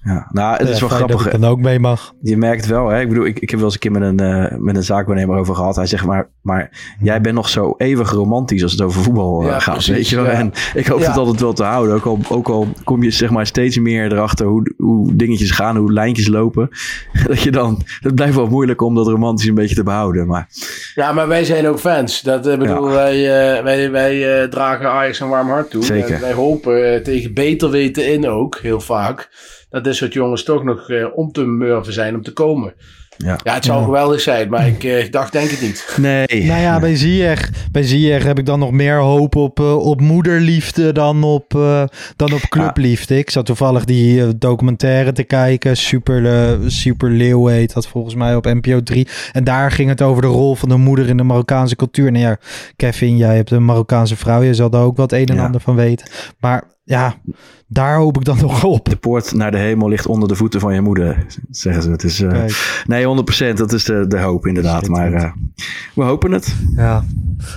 Ja. 0.03 0.29
Nou, 0.31 0.57
het 0.57 0.69
is 0.69 0.75
Ja, 0.75 0.81
wel 0.81 0.89
grappig. 0.97 1.17
Dat 1.25 1.35
ik 1.35 1.41
dan 1.41 1.51
ook 1.51 1.61
mee 1.61 1.79
mag. 1.79 2.13
Je 2.21 2.37
merkt 2.37 2.67
wel, 2.67 2.89
hè? 2.89 3.01
ik 3.01 3.09
bedoel, 3.09 3.25
ik, 3.27 3.39
ik 3.39 3.51
heb 3.51 3.59
wel 3.59 3.65
eens 3.65 3.75
een 3.75 3.81
keer 3.81 3.93
met 3.93 4.03
een, 4.03 4.21
eh, 4.21 4.59
met 4.59 4.77
een 4.77 4.83
zaakwaarnemer 4.85 5.39
over 5.39 5.55
gehad. 5.55 5.77
Hij 5.77 5.87
zegt, 5.87 6.05
maar, 6.05 6.29
maar 6.43 6.95
jij 7.01 7.21
bent 7.21 7.35
nog 7.35 7.49
zo 7.49 7.75
eeuwig 7.77 8.11
romantisch 8.11 8.63
als 8.63 8.73
het 8.73 8.81
over 8.81 9.03
voetbal 9.03 9.41
eh, 9.43 9.49
Ja, 9.49 9.59
gaat. 9.59 9.75
precies, 9.75 9.95
weet 9.95 10.09
je 10.09 10.17
wel? 10.17 10.25
ja. 10.25 10.31
En 10.31 10.53
ik 10.75 10.87
hoop 10.87 11.01
Ja. 11.01 11.07
het 11.09 11.17
altijd 11.17 11.41
wel 11.41 11.53
te 11.53 11.63
houden. 11.65 11.95
Ook 11.95 12.05
al, 12.05 12.19
ook 12.29 12.49
al 12.49 12.69
kom 12.85 13.03
je 13.03 13.11
zeg 13.11 13.31
maar 13.31 13.47
steeds 13.47 13.79
meer 13.79 14.13
erachter 14.13 14.47
hoe, 14.47 14.75
hoe 14.77 15.17
dingetjes 15.17 15.51
gaan, 15.51 15.77
hoe 15.77 15.93
lijntjes 15.93 16.27
lopen. 16.29 16.69
Dat 17.29 17.41
je 17.43 17.51
dan, 17.51 17.83
het 18.01 18.15
blijft 18.15 18.35
wel 18.35 18.47
moeilijk 18.49 18.81
om 18.83 18.95
dat 18.95 19.07
romantisch 19.07 19.47
een 19.49 19.55
beetje 19.55 19.75
te 19.75 19.83
behouden. 19.83 20.27
Maar 20.27 20.49
Ja, 20.95 21.13
maar 21.13 21.29
wij 21.29 21.45
zijn 21.45 21.67
ook 21.69 21.79
fans. 21.79 22.21
Dat 22.21 22.47
eh, 22.47 22.59
bedoel, 22.59 22.89
wij, 22.91 23.15
eh, 23.57 23.63
wij, 23.63 23.91
wij 23.91 24.43
eh, 24.43 24.49
dragen 24.49 24.91
Ajax 24.91 25.21
een 25.21 25.29
warm 25.29 25.49
hart 25.49 25.71
toe. 25.71 25.85
Zeker. 25.85 26.15
En 26.15 26.21
wij 26.21 26.33
hopen 26.33 27.03
tegen 27.03 27.35
beter 27.35 27.71
weten 27.71 28.13
in 28.13 28.29
ook, 28.29 28.59
heel 28.63 28.81
vaak, 28.81 29.29
dat 29.71 29.85
dit 29.85 29.95
soort 29.95 30.13
jongens 30.13 30.45
toch 30.45 30.65
nog 30.65 30.91
eh, 30.91 31.07
om 31.15 31.33
te 31.33 31.45
murven 31.45 31.93
zijn 31.93 32.15
om 32.15 32.23
te 32.23 32.33
komen. 32.33 32.73
ja. 33.17 33.39
Ja, 33.45 33.55
het 33.55 33.65
zou 33.65 33.85
geweldig 33.85 34.21
zijn, 34.21 34.49
maar 34.51 34.67
ik 34.67 34.85
eh, 34.85 35.11
dacht 35.11 35.33
denk 35.33 35.51
het 35.51 35.61
niet. 35.61 35.89
Nee. 36.01 36.27
Nou 36.45 36.61
ja, 36.61 36.81
bij 36.81 36.97
Ziyech, 36.97 37.51
bij 37.73 37.83
Ziyech 37.83 38.25
heb 38.25 38.39
ik 38.39 38.47
dan 38.47 38.59
nog 38.59 38.71
meer 38.71 38.99
hoop 38.99 39.37
op, 39.37 39.61
eh, 39.61 39.77
op 39.87 40.01
moederliefde 40.01 40.93
dan 40.93 41.23
op, 41.23 41.55
eh, 41.55 41.85
dan 42.17 42.33
op 42.33 42.41
clubliefde. 42.49 43.19
Ik 43.19 43.31
zat 43.31 43.47
toevallig 43.47 43.85
die 43.85 44.39
documentaire 44.39 45.13
te 45.13 45.23
kijken. 45.23 45.77
Super, 45.77 46.59
Super 46.71 47.11
Leeuw 47.11 47.47
heet 47.47 47.73
dat 47.75 47.87
volgens 47.89 48.15
mij 48.15 48.35
op 48.37 48.45
NPO 48.45 48.83
3. 48.83 49.09
En 49.33 49.45
daar 49.45 49.71
ging 49.71 49.89
het 49.89 50.03
over 50.03 50.23
de 50.23 50.29
rol 50.29 50.55
van 50.55 50.69
de 50.69 50.77
moeder 50.77 51.09
in 51.09 51.17
de 51.17 51.23
Marokkaanse 51.23 51.77
cultuur. 51.77 52.13
Nou 52.13 52.25
ja, 52.25 52.37
Kevin, 52.77 53.17
jij 53.17 53.37
hebt 53.37 53.51
een 53.51 53.65
Marokkaanse 53.65 54.17
vrouw. 54.17 54.43
Je 54.43 54.55
zal 54.55 54.71
daar 54.71 54.83
ook 54.83 54.97
wat 54.97 55.13
een 55.13 55.27
en 55.27 55.35
Ja. 55.37 55.45
ander 55.45 55.61
van 55.61 55.75
weten. 55.77 56.07
Maar 56.39 56.65
ja, 56.91 57.15
daar 57.67 57.97
hoop 57.97 58.17
ik 58.17 58.25
dan 58.25 58.39
nog 58.41 58.65
op. 58.65 58.89
De 58.89 58.97
poort 58.97 59.33
naar 59.33 59.51
de 59.51 59.59
hemel 59.59 59.89
ligt 59.89 60.07
onder 60.07 60.29
de 60.29 60.35
voeten 60.35 60.61
van 60.61 60.75
je 60.75 60.81
moeder, 60.81 61.27
zeggen 61.51 61.83
ze. 61.83 61.91
Het 61.91 62.05
is, 62.05 62.21
eh, 62.21 62.45
nee, 62.87 63.05
100% 63.05 63.57
dat 63.57 63.73
is 63.73 63.85
de, 63.85 64.07
de 64.07 64.19
hoop 64.19 64.47
inderdaad. 64.47 64.89
Maar 64.89 65.13
eh, 65.13 65.33
we 65.95 66.03
hopen 66.03 66.33
het. 66.33 66.55
Ja. 66.77 67.05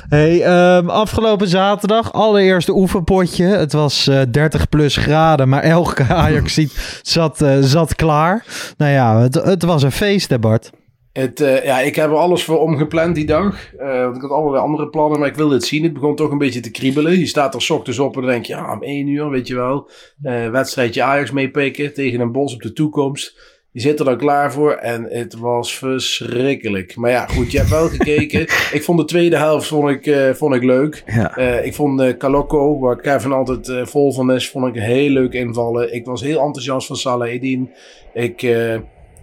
Hey, 0.09 0.43
ehm, 0.43 0.89
afgelopen 0.89 1.47
zaterdag, 1.47 2.13
allereerste 2.13 2.75
oefenpotje. 2.75 3.45
Het 3.45 3.73
was 3.73 4.07
eh 4.07 4.21
30 4.31 4.69
plus 4.69 4.97
graden, 4.97 5.49
maar 5.49 5.61
elke 5.61 6.03
Ajax 6.13 6.59
zat, 7.01 7.41
eh, 7.41 7.57
zat 7.61 7.95
klaar. 7.95 8.45
Nou 8.77 8.91
ja, 8.91 9.19
het, 9.19 9.35
het 9.35 9.63
was 9.63 9.83
een 9.83 9.91
feest, 9.91 10.29
hè 10.29 10.39
Bart? 10.39 10.71
Het, 11.13 11.41
eh, 11.41 11.63
ja, 11.65 11.79
ik 11.79 11.95
heb 11.95 12.09
er 12.09 12.15
alles 12.15 12.43
voor 12.43 12.59
omgepland 12.59 13.15
die 13.15 13.25
dag. 13.25 13.73
Eh, 13.77 14.03
want 14.03 14.15
ik 14.15 14.21
had 14.21 14.31
allerlei 14.31 14.63
andere 14.63 14.89
plannen, 14.89 15.19
maar 15.19 15.27
ik 15.27 15.35
wilde 15.35 15.53
het 15.53 15.65
zien. 15.65 15.83
Het 15.83 15.93
begon 15.93 16.15
toch 16.15 16.31
een 16.31 16.37
beetje 16.37 16.59
te 16.59 16.71
kriebelen. 16.71 17.19
Je 17.19 17.25
staat 17.25 17.53
er 17.53 17.61
's 17.61 17.69
ochtends 17.69 17.99
op 17.99 18.15
en 18.15 18.21
dan 18.21 18.31
denk 18.31 18.45
je, 18.45 18.53
ja, 18.53 18.73
om 18.73 18.83
één 18.83 19.07
uur, 19.07 19.29
weet 19.29 19.47
je 19.47 19.55
wel. 19.55 19.89
Eh, 20.21 20.49
wedstrijdje 20.49 21.03
Ajax 21.03 21.31
meepikken 21.31 21.93
tegen 21.93 22.19
een 22.19 22.31
bos 22.31 22.53
op 22.53 22.61
de 22.61 22.73
toekomst. 22.73 23.51
Je 23.71 23.81
zit 23.81 23.99
er 23.99 24.05
dan 24.05 24.17
klaar 24.17 24.51
voor 24.51 24.71
en 24.71 25.03
het 25.09 25.35
was 25.35 25.77
verschrikkelijk. 25.77 26.95
Maar 26.95 27.11
ja, 27.11 27.25
goed, 27.25 27.51
je 27.51 27.57
hebt 27.57 27.69
wel 27.69 27.87
gekeken. 27.97 28.41
ik 28.71 28.83
vond 28.83 28.99
de 28.99 29.05
tweede 29.05 29.37
helft 29.37 29.67
vond 29.67 29.89
ik, 29.89 30.35
vond 30.35 30.55
ik 30.55 30.63
leuk. 30.63 31.03
Ja. 31.05 31.37
Ik 31.37 31.73
vond 31.73 32.01
uh, 32.01 32.17
Kaloko, 32.17 32.79
waar 32.79 32.95
Kevin 33.01 33.31
altijd 33.31 33.89
vol 33.89 34.13
van 34.13 34.31
is, 34.31 34.49
vond 34.49 34.75
ik 34.75 34.81
heel 34.81 35.09
leuk 35.09 35.33
invallen. 35.33 35.93
Ik 35.93 36.05
was 36.05 36.21
heel 36.21 36.39
enthousiast 36.39 36.87
van 36.87 36.95
Salah 36.95 37.29
Eddin. 37.29 37.71
Ik 38.13 38.41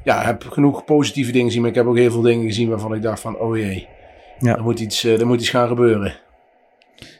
ja, 0.04 0.22
heb 0.24 0.42
genoeg 0.48 0.84
positieve 0.84 1.32
dingen 1.32 1.46
gezien, 1.46 1.60
maar 1.60 1.70
ik 1.70 1.76
heb 1.76 1.86
ook 1.86 1.96
heel 1.96 2.10
veel 2.10 2.20
dingen 2.20 2.46
gezien 2.46 2.68
waarvan 2.68 2.94
ik 2.94 3.02
dacht 3.02 3.20
van, 3.20 3.36
oh 3.38 3.56
jee, 3.56 3.88
Ja. 4.38 4.56
er, 4.56 4.62
moet 4.62 4.80
iets, 4.80 5.04
eh, 5.04 5.20
er 5.20 5.26
moet 5.26 5.40
iets 5.40 5.48
gaan 5.50 5.68
gebeuren. 5.68 6.14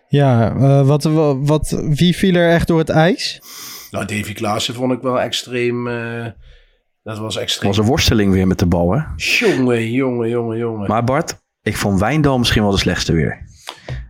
Ja, 0.09 0.55
eh, 0.57 0.87
wat, 0.87 1.03
wat, 1.05 1.37
wat, 1.41 1.83
wie 1.89 2.17
viel 2.17 2.35
er 2.35 2.51
echt 2.51 2.67
door 2.67 2.79
het 2.79 2.89
ijs? 2.89 3.41
Nou, 3.91 4.05
Davy 4.05 4.33
Klaassen 4.33 4.75
vond 4.75 4.93
ik 4.93 5.01
wel 5.01 5.21
extreem, 5.21 5.89
eh, 5.89 6.27
dat 7.03 7.19
was 7.19 7.35
Het 7.35 7.43
extreem. 7.43 7.69
was 7.69 7.79
een 7.79 7.85
worsteling 7.85 8.33
weer 8.33 8.47
met 8.47 8.59
de 8.59 8.67
bal, 8.67 8.93
hè? 8.93 9.01
Jongen, 9.17 9.91
jongen, 9.91 10.29
jongen, 10.29 10.59
jongen. 10.59 10.89
Maar 10.89 11.05
Bart, 11.05 11.41
ik 11.63 11.77
vond 11.77 12.01
Wijndal 12.01 12.39
misschien 12.39 12.63
wel 12.63 12.71
de 12.71 12.79
slechtste 12.79 13.13
weer. 13.13 13.49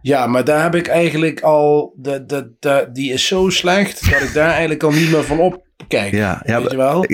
Ja, 0.03 0.27
maar 0.27 0.45
daar 0.45 0.63
heb 0.63 0.75
ik 0.75 0.87
eigenlijk 0.87 1.41
al. 1.41 1.95
De, 1.97 2.25
de, 2.27 2.57
de, 2.59 2.89
die 2.93 3.13
is 3.13 3.27
zo 3.27 3.49
slecht 3.49 4.11
dat 4.11 4.21
ik 4.23 4.33
daar 4.33 4.51
eigenlijk 4.51 4.83
al 4.83 4.91
niet 4.91 5.11
meer 5.11 5.25
van 5.25 5.39
op 5.39 5.67
kijk. 5.89 6.13
Ja, 6.13 6.43
ja, 6.47 6.61
weet 6.61 6.71
je 6.71 6.77
wel? 6.77 7.05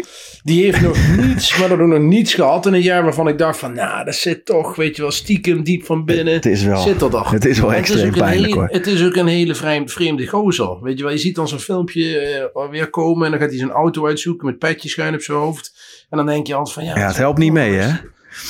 Die 0.43 0.65
heeft 0.65 0.81
nog 0.81 0.97
niets, 1.27 1.57
maar 1.59 1.71
ook 1.73 1.79
nog 1.79 1.99
niets 2.01 2.35
gehad 2.35 2.67
in 2.67 2.73
een 2.75 2.83
jaar 2.83 3.03
waarvan 3.03 3.29
ik 3.29 3.39
dacht 3.39 3.59
van, 3.59 3.73
nou, 3.73 4.05
dat 4.05 4.15
zit 4.15 4.45
toch, 4.45 4.77
weet 4.77 4.97
je 4.97 5.03
wel, 5.03 5.11
stiekem 5.11 5.63
diep 5.65 5.85
van 5.85 6.05
binnen. 6.05 6.35
Het 6.35 6.47
is 6.47 6.63
wel- 6.63 6.83
Zit 6.83 7.03
er 7.03 7.11
toch. 7.11 7.31
het 7.31 7.45
is 7.45 7.59
wel 7.61 7.73
En 7.73 7.79
extreem 7.79 8.13
pijnlijk, 8.13 8.45
hele- 8.47 8.55
hoor. 8.55 8.69
Het 8.73 8.87
is 8.87 9.05
ook 9.05 9.17
een 9.17 9.27
hele 9.27 9.55
vreemde, 9.55 9.93
vreemde 9.93 10.27
gozer. 10.27 10.83
Weet 10.83 10.97
je 10.99 11.03
wel, 11.05 11.13
je 11.13 11.19
ziet 11.19 11.35
dan 11.35 11.49
zo'n 11.49 11.59
filmpje 11.59 12.19
eh, 12.55 12.71
weer 12.71 12.91
komen 12.91 13.25
en 13.25 13.31
dan 13.31 13.41
gaat 13.41 13.49
hij 13.49 13.59
zijn 13.59 13.71
auto 13.71 14.07
uitzoeken 14.07 14.47
met 14.47 14.59
petje 14.59 14.89
schuin 14.89 15.15
op 15.15 15.21
zijn 15.21 15.39
hoofd. 15.39 15.73
En 16.11 16.17
dan 16.17 16.27
denk 16.27 16.47
je 16.47 16.55
altijd 16.55 16.75
van, 16.75 16.85
ja. 16.85 16.99
Ja, 16.99 17.07
het 17.07 17.17
helpt 17.17 17.39
niet 17.39 17.53
mee, 17.53 17.73
hè? 17.75 17.93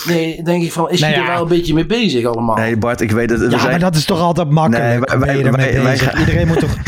Nee, 0.06 0.42
denk 0.42 0.62
ik 0.62 0.72
van, 0.72 0.90
is 0.90 1.00
Nou 1.00 1.12
hij 1.12 1.22
er 1.22 1.28
wel 1.28 1.42
een 1.42 1.48
beetje 1.48 1.74
mee 1.74 1.86
bezig 1.86 2.24
allemaal? 2.26 2.56
Nee, 2.56 2.76
Bart, 2.76 3.00
ik 3.00 3.10
weet 3.10 3.30
het. 3.30 3.38
we 3.38 3.50
Ja, 3.50 3.58
zijn- 3.58 3.70
maar 3.70 3.78
dat 3.80 3.94
is 3.94 4.04
toch 4.04 4.20
altijd 4.20 4.50
makkelijk. 4.50 4.84
Nee, 4.88 4.98
wij- 5.00 5.18
wij- 5.82 6.18
Iedereen 6.18 6.46
moet 6.46 6.58
toch... 6.60 6.76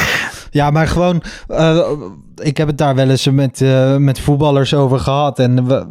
Ja, 0.51 0.71
maar 0.71 0.87
gewoon... 0.89 1.23
eh, 1.49 1.91
ik 2.41 2.57
heb 2.57 2.67
het 2.67 2.79
daar 2.79 2.95
wel 2.95 3.11
eens 3.11 3.31
met, 3.31 3.61
eh, 3.61 3.97
met 3.97 4.21
voetballers 4.21 4.75
over 4.75 4.99
gehad. 4.99 5.39
En 5.39 5.67
we 5.67 5.87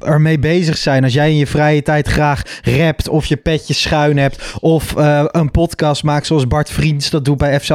ermee 0.00 0.38
bezig 0.38 0.76
zijn. 0.76 1.04
Als 1.04 1.12
jij 1.12 1.30
in 1.30 1.36
je 1.36 1.46
vrije 1.46 1.82
tijd 1.82 2.08
graag 2.08 2.42
rapt 2.62 3.08
of 3.08 3.26
je 3.26 3.36
petje 3.36 3.74
schuin 3.74 4.18
hebt... 4.18 4.42
of 4.60 4.96
eh, 4.96 5.24
een 5.26 5.50
podcast 5.50 6.02
maakt 6.02 6.26
zoals 6.26 6.46
Bart 6.46 6.70
Vriends 6.70 7.10
dat 7.10 7.24
doet 7.24 7.38
bij 7.38 7.60
FC. 7.60 7.68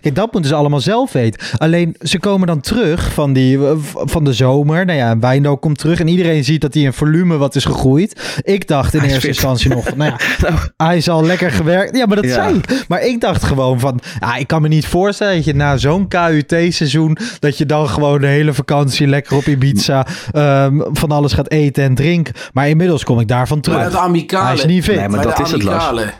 Kijk, 0.00 0.14
dat 0.14 0.32
moeten 0.32 0.50
ze 0.50 0.56
allemaal 0.56 0.80
zelf 0.80 1.12
weten. 1.12 1.40
Alleen, 1.58 1.96
ze 2.00 2.18
komen 2.18 2.46
dan 2.46 2.60
terug 2.60 3.12
van, 3.12 3.32
die, 3.32 3.66
eh, 3.66 3.72
van 3.94 4.24
de 4.24 4.32
zomer. 4.32 4.84
Nou 4.84 4.98
ja, 4.98 5.18
Wijndal 5.18 5.58
komt 5.58 5.78
terug 5.78 6.00
en 6.00 6.08
iedereen 6.08 6.44
ziet 6.44 6.60
dat 6.60 6.74
hij 6.74 6.86
een 6.86 6.92
volume 6.92 7.36
wat 7.36 7.54
is 7.54 7.64
gegroeid. 7.64 8.38
Ik 8.42 8.68
dacht 8.68 8.94
in 8.94 9.00
Hij 9.00 9.08
eerste 9.10 9.28
instantie 9.28 9.70
nog... 9.70 9.84
van, 9.84 9.98
Nou 9.98 10.10
ja, 10.10 10.18
Nou, 10.48 10.58
hij 10.76 10.96
is 10.96 11.08
al 11.08 11.24
lekker 11.24 11.50
gewerkt. 11.50 11.96
Ja, 11.96 12.06
maar 12.06 12.16
dat 12.16 12.24
Ja. 12.24 12.32
zei 12.32 12.56
ik. 12.56 12.84
Maar 12.88 13.02
ik 13.02 13.20
dacht 13.20 13.42
gewoon 13.42 13.80
van... 13.80 14.00
Ja, 14.20 14.36
ik 14.36 14.46
kan 14.46 14.62
me 14.62 14.68
niet 14.68 14.86
voorstellen 14.86 15.34
dat 15.34 15.44
je 15.44 15.54
na 15.54 15.76
zo'n 15.76 16.08
KUT-seizoen... 16.08 17.16
dat 17.38 17.58
je 17.58 17.66
dan 17.66 17.88
gewoon 17.88 18.20
de 18.20 18.26
hele 18.26 18.52
vakantie 18.54 19.06
lekker 19.06 19.36
op 19.36 19.46
Ibiza... 19.46 20.06
ehm, 20.32 20.80
van 20.92 21.10
alles 21.10 21.32
gaat 21.32 21.43
eten 21.50 21.84
en 21.84 21.94
drinken. 21.94 22.34
Maar 22.52 22.68
inmiddels 22.68 23.04
kom 23.04 23.20
ik 23.20 23.28
daarvan 23.28 23.56
Maar 23.56 23.64
terug. 23.64 23.84
het 23.84 23.94
amicale. 23.96 24.44
Hij 24.44 24.54
is 24.54 24.64
niet 24.64 24.84
fit. 24.84 24.96
Nee, 24.96 25.08
maar 25.08 25.22
dat 25.22 25.40
is 25.40 25.50
het, 25.50 25.62
Lars. 25.62 25.84
amicale. 25.84 26.12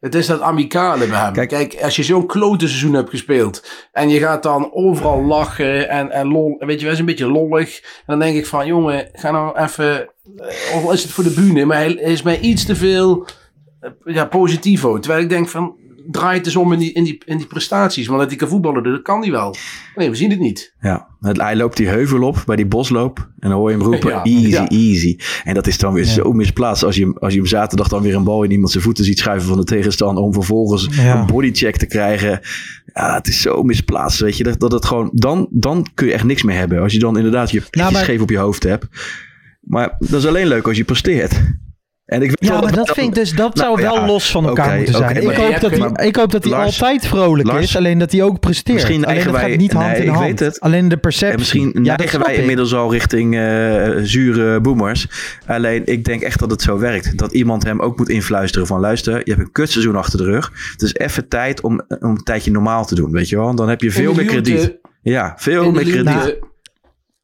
Het 0.00 0.14
is 0.14 0.26
dat 0.26 0.40
amicale 0.40 1.06
bij 1.06 1.18
hem. 1.20 1.32
Kijk. 1.32 1.48
Kijk, 1.48 1.76
als 1.82 1.96
je 1.96 2.02
zo'n 2.02 2.26
klote 2.26 2.66
seizoen 2.68 2.94
hebt 2.94 3.10
gespeeld. 3.10 3.66
en 3.92 4.08
je 4.08 4.18
gaat 4.18 4.42
dan 4.42 4.70
overal 4.72 5.24
lachen 5.24 5.88
en, 5.88 6.10
en 6.10 6.26
lol. 6.28 6.56
Weet 6.58 6.80
je, 6.80 6.86
wij 6.86 6.94
zijn 6.94 7.08
een 7.08 7.14
beetje 7.14 7.30
lollig. 7.32 7.80
En 7.80 8.04
dan 8.06 8.18
denk 8.18 8.36
ik 8.36 8.46
van, 8.46 8.66
jongen, 8.66 9.08
ga 9.12 9.30
nou 9.30 9.58
even. 9.58 10.00
eh, 10.36 10.76
Of 10.76 10.84
al 10.84 10.92
is 10.92 11.02
het 11.02 11.12
voor 11.12 11.24
de 11.24 11.30
bühne, 11.30 11.64
maar 11.64 11.76
hij 11.76 11.92
is 11.92 12.22
mij 12.22 12.38
iets 12.40 12.64
te 12.64 12.76
veel. 12.76 13.26
eh, 13.80 13.90
Ja, 14.04 14.24
positivo. 14.24 14.98
Terwijl 14.98 15.22
ik 15.22 15.28
denk 15.28 15.48
van. 15.48 15.76
Draai 16.10 16.36
het 16.36 16.46
eens 16.46 16.56
om 16.56 16.72
in 16.72 16.78
die, 16.78 16.92
in 16.92 17.04
die, 17.04 17.22
in 17.24 17.36
die 17.36 17.46
prestaties. 17.46 18.06
Want 18.06 18.18
dat 18.20 18.28
hij 18.28 18.38
kan 18.38 18.48
voetballen, 18.48 18.82
dat 18.82 19.02
kan 19.02 19.20
hij 19.22 19.30
wel. 19.30 19.54
Nee, 19.96 20.10
we 20.10 20.16
zien 20.16 20.30
het 20.30 20.38
niet. 20.38 20.74
Ja, 20.80 21.08
het- 21.20 21.40
hij 21.40 21.56
loopt 21.56 21.76
die 21.76 21.88
heuvel 21.88 22.22
op 22.22 22.42
bij 22.46 22.56
die 22.56 22.66
bosloop. 22.66 23.18
En 23.38 23.48
dan 23.48 23.58
hoor 23.58 23.70
je 23.70 23.76
hem 23.76 23.86
roepen, 23.86 24.10
Ja, 24.14 24.22
easy, 24.24 24.48
ja. 24.48 24.68
easy. 24.68 25.16
En 25.44 25.54
dat 25.54 25.66
is 25.66 25.78
dan 25.78 25.92
weer 25.92 26.04
zo 26.04 26.32
misplaatst 26.32 26.82
als 26.82 26.96
je, 26.96 27.02
hem- 27.02 27.16
als 27.18 27.32
je 27.32 27.38
hem 27.38 27.48
zaterdag 27.48 27.88
dan 27.88 28.02
weer 28.02 28.14
een 28.14 28.24
bal 28.24 28.42
in 28.42 28.50
iemand 28.50 28.70
zijn 28.70 28.84
voeten 28.84 29.04
ziet 29.04 29.18
schuiven 29.18 29.48
van 29.48 29.56
de 29.58 29.64
tegenstander. 29.64 30.22
Om 30.24 30.32
vervolgens 30.32 30.88
Ja. 30.90 31.20
een 31.20 31.26
bodycheck 31.26 31.76
te 31.76 31.86
krijgen. 31.86 32.40
Ja, 32.94 33.14
het 33.14 33.26
is 33.26 33.40
zo 33.40 33.62
misplaatst, 33.62 34.20
weet 34.20 34.36
je. 34.36 34.44
Dat, 34.44 34.60
dat 34.60 34.72
het 34.72 34.84
gewoon, 34.84 35.10
dan, 35.14 35.48
dan 35.50 35.86
kun 35.94 36.06
je 36.06 36.12
echt 36.12 36.24
niks 36.24 36.42
meer 36.42 36.56
hebben. 36.56 36.80
Als 36.82 36.92
je 36.92 36.98
dan 36.98 37.16
inderdaad 37.16 37.50
je 37.50 37.62
Nou, 37.70 37.92
maar- 37.92 38.02
scheef 38.02 38.20
op 38.20 38.30
je 38.30 38.38
hoofd 38.38 38.62
hebt. 38.62 38.86
Maar 39.60 39.96
dat 39.98 40.20
is 40.20 40.26
alleen 40.26 40.46
leuk 40.46 40.66
als 40.66 40.76
je 40.76 40.84
presteert. 40.84 41.40
En 42.08 42.22
ik 42.22 42.28
weet 42.28 42.36
Ja, 42.40 42.50
wel 42.50 42.60
maar 42.62 42.72
dat 42.74 42.90
vind 42.90 43.06
ik 43.08 43.14
dus, 43.14 43.32
dat 43.32 43.58
zou 43.58 43.80
Nou, 43.80 43.82
wel 43.94 44.00
ja, 44.02 44.06
los 44.06 44.30
van 44.30 44.46
elkaar 44.46 44.76
moeten 44.76 44.94
zijn. 44.94 45.16
ik, 45.16 45.36
hoop 45.36 45.60
dat 45.60 45.70
hij, 45.96 46.06
ik 46.06 46.16
hoop 46.16 46.30
dat 46.32 46.42
hij 46.44 46.52
Lars, 46.52 46.82
altijd 46.82 47.06
vrolijk 47.06 47.48
Lars, 47.48 47.62
is, 47.62 47.76
alleen 47.76 47.98
dat 47.98 48.12
hij 48.12 48.22
ook 48.22 48.40
presteert. 48.40 48.76
misschien 48.78 49.04
alleen 49.06 49.24
dat 49.24 49.32
wij- 49.32 49.50
gaat 49.50 49.58
niet 49.58 49.72
hand 49.72 49.86
nee, 49.92 50.02
in 50.02 50.08
hand. 50.08 50.38
het. 50.40 50.60
Alleen 50.60 50.88
de 50.88 50.96
perceptie. 50.96 51.32
En 51.32 51.38
misschien 51.38 51.84
ja, 51.84 51.96
neigen 51.96 52.20
wij 52.24 52.34
ik. 52.34 52.40
inmiddels 52.40 52.74
al 52.74 52.92
richting 52.92 53.36
eh, 53.36 53.88
zure 54.02 54.60
boomers. 54.60 55.06
Alleen 55.46 55.82
ik 55.86 56.04
denk 56.04 56.22
echt 56.22 56.38
dat 56.38 56.50
het 56.50 56.62
zo 56.62 56.78
werkt. 56.78 57.18
Dat 57.18 57.32
iemand 57.32 57.64
hem 57.64 57.80
ook 57.80 57.98
moet 57.98 58.08
influisteren 58.08 58.66
van 58.66 58.80
luister, 58.80 59.12
je 59.24 59.30
hebt 59.32 59.40
een 59.40 59.52
kutseizoen 59.52 59.96
achter 59.96 60.18
de 60.18 60.24
rug. 60.24 60.52
Het 60.72 60.82
is 60.82 60.94
even 60.94 61.28
tijd 61.28 61.60
om, 61.60 61.80
om 61.88 62.10
een 62.10 62.22
tijdje 62.22 62.50
normaal 62.50 62.86
te 62.86 62.94
doen, 62.94 63.10
weet 63.10 63.28
je 63.28 63.36
wel. 63.36 63.54
Dan 63.54 63.68
heb 63.68 63.80
je 63.82 63.90
veel 63.90 64.14
meer 64.14 64.24
krediet. 64.24 64.76
Ja, 65.02 65.34
veel 65.36 65.70
meer 65.72 65.84
krediet. 65.84 66.38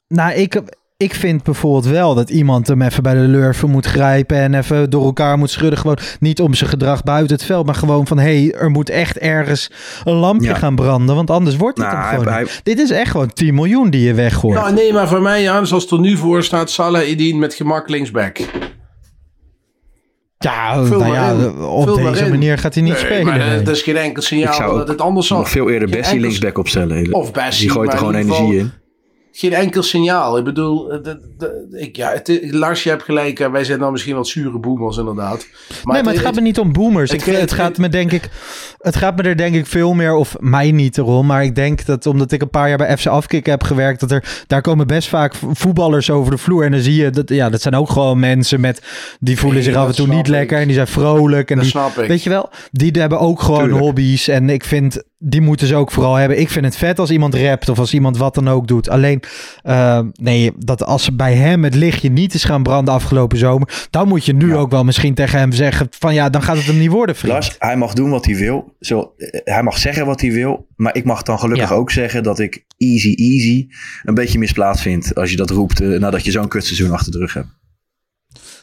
Nou, 0.09 0.33
ik, 0.33 0.61
ik 0.97 1.15
vind 1.15 1.43
bijvoorbeeld 1.43 1.87
wel 1.87 2.15
dat 2.15 2.31
iemand 2.31 2.67
hem 2.67 2.83
even 2.83 3.03
bij 3.03 3.15
de 3.15 3.21
lurven 3.21 3.71
moet 3.71 3.87
grijpen 3.87 4.37
en 4.37 4.55
even 4.55 4.91
door 4.91 5.05
elkaar 5.05 5.39
moet 5.39 5.51
schudden. 5.51 5.79
Gewoon 5.79 5.99
niet 6.21 6.41
om 6.41 6.55
zijn 6.55 6.71
gedrag 6.71 7.03
buiten 7.03 7.37
het 7.37 7.45
veld, 7.45 7.67
maar 7.67 7.75
gewoon 7.75 8.07
van 8.07 8.19
hé, 8.19 8.43
hey, 8.43 8.53
er 8.55 8.71
moet 8.71 8.91
echt 8.91 9.19
ergens 9.19 9.71
een 10.05 10.15
lampje 10.15 10.49
Ja. 10.49 10.55
gaan 10.55 10.75
branden, 10.75 11.15
want 11.15 11.31
anders 11.31 11.57
wordt 11.57 11.79
het 11.79 11.87
Nou, 11.87 11.99
hem 11.99 12.19
gewoon 12.19 12.33
hij-. 12.33 12.47
Dit 12.63 12.79
is 12.79 12.91
echt 12.91 13.11
gewoon 13.11 13.33
10 13.33 13.55
miljoen 13.55 13.91
die 13.91 14.01
je 14.07 14.15
weggooit. 14.15 14.59
Nou, 14.59 14.73
nee, 14.75 14.93
maar 14.93 15.09
voor 15.09 15.23
mij, 15.23 15.43
ja, 15.43 15.65
zoals 15.65 15.83
het 15.83 15.93
er 15.93 16.01
nu 16.01 16.17
voor 16.17 16.43
staat, 16.43 16.71
Salah 16.71 17.03
Edin 17.09 17.39
met 17.39 17.55
gemak 17.55 17.89
linksback. 17.89 18.39
ja, 20.39 20.75
nou 20.81 21.13
ja, 21.13 21.35
op 21.67 21.83
Vul 21.85 21.97
deze 21.97 22.29
manier 22.29 22.59
gaat 22.59 22.75
hij 22.75 22.83
niet 22.83 22.93
Nee, 22.93 23.03
spelen. 23.03 23.25
Maar 23.27 23.39
nee. 23.39 23.63
dat 23.63 23.77
is 23.77 23.83
geen 23.83 23.97
enkel 23.97 24.23
signaal 24.23 24.77
dat 24.77 24.89
het 24.89 25.01
anders 25.01 25.27
zal. 25.27 25.39
nog 25.39 25.49
veel 25.49 25.71
eerder 25.71 25.89
Bessie 25.89 26.05
enkel- 26.07 26.21
linksback 26.21 26.59
opstellen. 26.59 27.13
Of 27.15 27.33
Bessie, 27.33 27.61
Die 27.67 27.71
gooit 27.71 27.93
er 27.93 27.99
gewoon 27.99 28.15
energie 28.15 28.35
geval- 28.45 28.53
in. 28.53 28.73
Geen 29.37 29.53
enkel 29.53 29.83
signaal. 29.83 30.39
Ik 30.39 30.45
bedoel, 30.45 30.91
eh, 30.93 31.03
de, 31.03 31.21
de, 31.39 31.77
ik, 31.81 31.97
ja, 31.97 32.11
het, 32.13 32.39
Lars, 32.51 32.83
je 32.83 32.89
hebt 32.89 33.03
gelijk. 33.03 33.39
Wij 33.49 33.65
zijn 33.65 33.79
dan 33.79 33.93
misschien 33.93 34.15
wat 34.15 34.29
zure 34.29 34.59
boemers, 34.59 34.97
inderdaad. 34.97 35.47
nee, 35.85 36.03
maar 36.03 36.13
het 36.13 36.23
gaat 36.23 36.35
me 36.35 36.41
niet 36.41 36.59
om 36.59 36.73
boomers. 36.73 37.11
het- 37.11 37.27
ik, 37.27 37.51
gaat 37.51 37.79
me 37.79 37.89
denk 37.89 38.13
ik, 38.13 38.29
het 38.79 38.97
gaat 38.97 39.17
me 39.17 39.23
er 39.23 39.37
denk 39.37 39.55
ik 39.55 39.67
veel 39.67 39.93
meer, 39.95 40.15
of 40.15 40.37
mij 40.39 40.71
niet 40.73 40.99
erom, 40.99 41.27
maar 41.27 41.45
ik 41.45 41.55
denk 41.55 41.85
dat 41.87 42.07
omdat 42.07 42.33
ik 42.33 42.43
een 42.43 42.51
paar 42.51 42.69
jaar 42.69 42.77
bij 42.79 42.97
FC 42.97 43.07
Afkikken 43.07 43.53
heb 43.53 43.63
gewerkt, 43.63 44.01
dat 44.01 44.11
er 44.11 44.45
daar 44.47 44.61
komen 44.61 44.87
best 44.87 45.09
vaak 45.09 45.35
voetballers 45.53 46.11
over 46.11 46.31
de 46.31 46.39
vloer 46.39 46.65
en 46.65 46.71
dan 46.71 46.81
zie 46.81 46.95
je 47.03 47.11
dat 47.11 47.29
ja, 47.29 47.51
dat 47.51 47.63
zijn 47.63 47.75
ook 47.77 47.91
gewoon 47.91 48.19
mensen 48.19 48.61
met 48.61 48.83
die 49.21 49.39
voelen 49.39 49.59
Nee, 49.63 49.69
zich 49.69 49.77
af 49.77 49.89
en 49.89 49.95
toe 49.95 50.07
niet 50.07 50.19
ik. 50.19 50.27
lekker 50.27 50.59
en 50.59 50.65
die 50.67 50.75
zijn 50.75 50.87
vrolijk 50.87 51.51
en 51.51 51.55
Dat 51.57 51.65
die, 51.65 51.73
snap 51.75 51.99
ik. 51.99 52.09
weet 52.09 52.23
je 52.23 52.31
wel, 52.31 52.51
die 52.71 52.91
hebben 52.93 53.19
ook 53.21 53.41
gewoon 53.43 53.61
Tuurlijk. 53.61 53.81
hobby's 53.81 54.29
en 54.29 54.51
ik 54.51 54.65
vind 54.65 55.03
die 55.19 55.41
moeten 55.41 55.67
ze 55.67 55.75
ook 55.75 55.91
vooral 55.91 56.15
hebben. 56.15 56.41
Ik 56.41 56.51
vind 56.51 56.65
het 56.65 56.77
vet 56.77 56.99
als 56.99 57.11
iemand 57.11 57.35
rapt 57.35 57.69
of 57.69 57.79
als 57.79 57.95
iemand 57.95 58.17
wat 58.17 58.35
dan 58.35 58.49
ook 58.49 58.67
doet. 58.69 58.89
Alleen 58.89 59.23
eh, 59.63 60.01
nee, 60.13 60.53
dat 60.59 60.85
als 60.85 61.17
bij 61.17 61.35
hem 61.35 61.65
het 61.65 61.75
lichtje 61.75 62.09
niet 62.11 62.35
is 62.35 62.45
gaan 62.45 62.63
branden 62.63 62.95
afgelopen 62.95 63.39
zomer, 63.39 63.87
dan 63.91 64.09
moet 64.09 64.25
je 64.25 64.33
nu 64.35 64.49
Ja. 64.49 64.55
ook 64.55 64.71
wel 64.71 64.85
misschien 64.85 65.15
tegen 65.15 65.39
hem 65.39 65.53
zeggen 65.53 65.87
van 65.91 66.15
ja, 66.15 66.31
dan 66.31 66.43
gaat 66.43 66.57
het 66.57 66.67
hem 66.67 66.79
niet 66.79 66.91
worden, 66.91 67.17
vriend. 67.17 67.33
Lars, 67.33 67.55
hij 67.59 67.77
mag 67.77 67.93
doen 67.93 68.11
wat 68.11 68.25
hij 68.25 68.37
wil. 68.37 68.77
Zo, 68.81 69.13
eh, 69.17 69.41
hij 69.45 69.63
mag 69.63 69.79
zeggen 69.79 70.07
wat 70.07 70.21
hij 70.21 70.33
wil. 70.33 70.67
Maar 70.77 70.97
ik 70.97 71.05
mag 71.05 71.23
dan 71.23 71.39
gelukkig 71.39 71.69
Ja. 71.69 71.75
ook 71.75 71.91
zeggen 71.91 72.23
dat 72.23 72.39
ik 72.39 72.65
easy 72.79 73.15
easy 73.15 73.67
een 74.03 74.15
beetje 74.15 74.39
misplaatst 74.39 74.83
vind. 74.83 75.15
Als 75.15 75.31
je 75.31 75.37
dat 75.37 75.51
roept 75.51 75.81
eh, 75.81 75.89
nadat 75.89 76.25
je 76.25 76.31
zo'n 76.31 76.49
kutseizoen 76.49 76.91
achter 76.91 77.13
de 77.13 77.19
rug 77.19 77.35
hebt. 77.35 77.49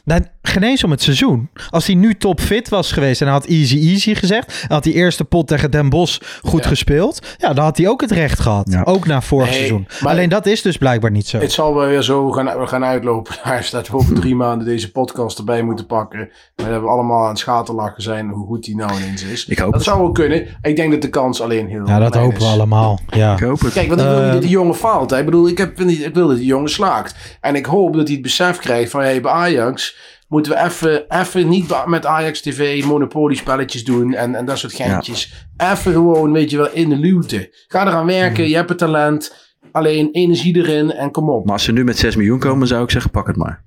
Nou, 0.04 0.22
geen 0.42 0.62
eens 0.62 0.84
om 0.84 0.90
het 0.90 1.02
seizoen. 1.02 1.50
Als 1.70 1.86
hij 1.86 1.94
nu 1.94 2.14
topfit 2.14 2.68
was 2.68 2.92
geweest 2.92 3.20
en 3.20 3.26
hij 3.26 3.36
had 3.36 3.46
easy 3.46 3.76
easy 3.78 4.14
gezegd, 4.14 4.64
en 4.68 4.74
had 4.74 4.82
die 4.82 4.92
eerste 4.94 5.24
pot 5.24 5.46
tegen 5.48 5.70
Den 5.70 5.88
Bosch 5.88 6.20
goed 6.42 6.62
Ja. 6.62 6.68
gespeeld, 6.68 7.26
ja, 7.38 7.52
dan 7.52 7.64
had 7.64 7.76
hij 7.76 7.88
ook 7.88 8.00
het 8.00 8.10
recht 8.10 8.40
gehad. 8.40 8.66
Ja. 8.70 8.82
Ook 8.82 9.06
na 9.06 9.22
vorig 9.22 9.46
Nee, 9.48 9.56
seizoen. 9.56 9.86
maar- 10.00 10.12
Alleen 10.12 10.28
dat 10.28 10.46
is 10.46 10.62
dus 10.62 10.76
blijkbaar 10.76 11.10
niet 11.10 11.26
zo. 11.26 11.38
Het 11.38 11.52
zal 11.52 11.74
wel 11.74 11.86
weer 11.86 12.02
zo 12.02 12.30
gaan, 12.30 12.58
we 12.58 12.66
gaan 12.66 12.84
uitlopen. 12.84 13.34
Hij 13.42 13.62
staat 13.62 13.88
we 13.88 13.96
over 13.96 14.14
drie 14.14 14.34
maanden 14.34 14.66
deze 14.66 14.90
podcast 14.90 15.38
erbij 15.38 15.62
moeten 15.62 15.86
pakken. 15.86 16.30
Maar 16.56 16.70
dat 16.70 16.80
we 16.80 16.86
allemaal 16.88 17.22
aan 17.22 17.28
het 17.28 17.38
schaterlachen 17.38 18.02
zijn 18.02 18.28
hoe 18.28 18.46
goed 18.46 18.64
die 18.64 18.76
nou 18.76 18.90
ineens 19.00 19.22
is. 19.24 19.46
Ik 19.46 19.58
hoop 19.58 19.66
dat 19.72 19.80
het. 19.80 19.88
zou 19.88 20.00
wel 20.02 20.12
kunnen. 20.12 20.46
Ik 20.62 20.76
denk 20.76 20.92
dat 20.92 21.02
de 21.02 21.08
kans 21.08 21.40
alleen 21.40 21.68
heel 21.68 21.86
Ja, 21.86 21.98
dat 21.98 22.14
hopen 22.14 22.38
we 22.38 22.44
allemaal. 22.44 23.00
Ja. 23.08 23.32
Ik 23.32 23.40
hoop 23.40 23.60
het. 23.60 23.72
Kijk, 23.72 23.88
want 23.88 24.00
ik 24.00 24.06
wil 24.06 24.16
niet 24.16 24.26
Eh, 24.26 24.32
dat 24.32 24.42
die 24.42 24.50
jongen 24.50 24.74
faalt. 24.74 25.10
Hè. 25.10 25.18
Ik 25.18 25.24
bedoel, 25.24 25.48
ik, 25.48 25.58
heb, 25.58 25.80
ik 25.80 26.14
wil 26.14 26.28
dat 26.28 26.36
die 26.36 26.46
jongen 26.46 26.70
slaagt. 26.70 27.38
En 27.40 27.54
ik 27.54 27.66
hoop 27.66 27.94
dat 27.94 28.04
hij 28.04 28.12
het 28.12 28.22
besef 28.22 28.58
krijgt 28.58 28.90
van... 28.90 29.00
Hey, 29.00 29.20
bij 29.20 29.32
Ajax 29.32 29.91
moeten 30.32 30.52
we 30.52 30.64
even, 30.64 31.04
even 31.08 31.48
niet 31.48 31.86
met 31.86 32.06
Ajax 32.06 32.40
TV 32.40 32.84
monopoliespelletjes 32.84 33.84
doen... 33.84 34.14
En, 34.14 34.34
en 34.34 34.44
dat 34.44 34.58
soort 34.58 34.72
geintjes. 34.72 35.46
Even 35.56 35.92
gewoon, 35.92 36.32
weet 36.32 36.50
je 36.50 36.56
wel, 36.56 36.70
in 36.70 36.88
de 36.88 36.96
luwte. 36.96 37.54
Ga 37.68 37.86
eraan 37.86 38.06
werken, 38.06 38.48
je 38.48 38.54
hebt 38.54 38.68
het 38.68 38.78
talent. 38.78 39.50
Alleen 39.72 40.08
energie 40.12 40.56
erin 40.56 40.92
en 40.92 41.10
kom 41.10 41.30
op. 41.30 41.44
Maar 41.44 41.52
als 41.52 41.64
ze 41.64 41.72
nu 41.72 41.84
met 41.84 41.98
6 41.98 42.16
miljoen 42.16 42.38
komen, 42.38 42.66
zou 42.66 42.82
ik 42.82 42.90
zeggen, 42.90 43.10
pak 43.10 43.26
het 43.26 43.36
maar. 43.36 43.64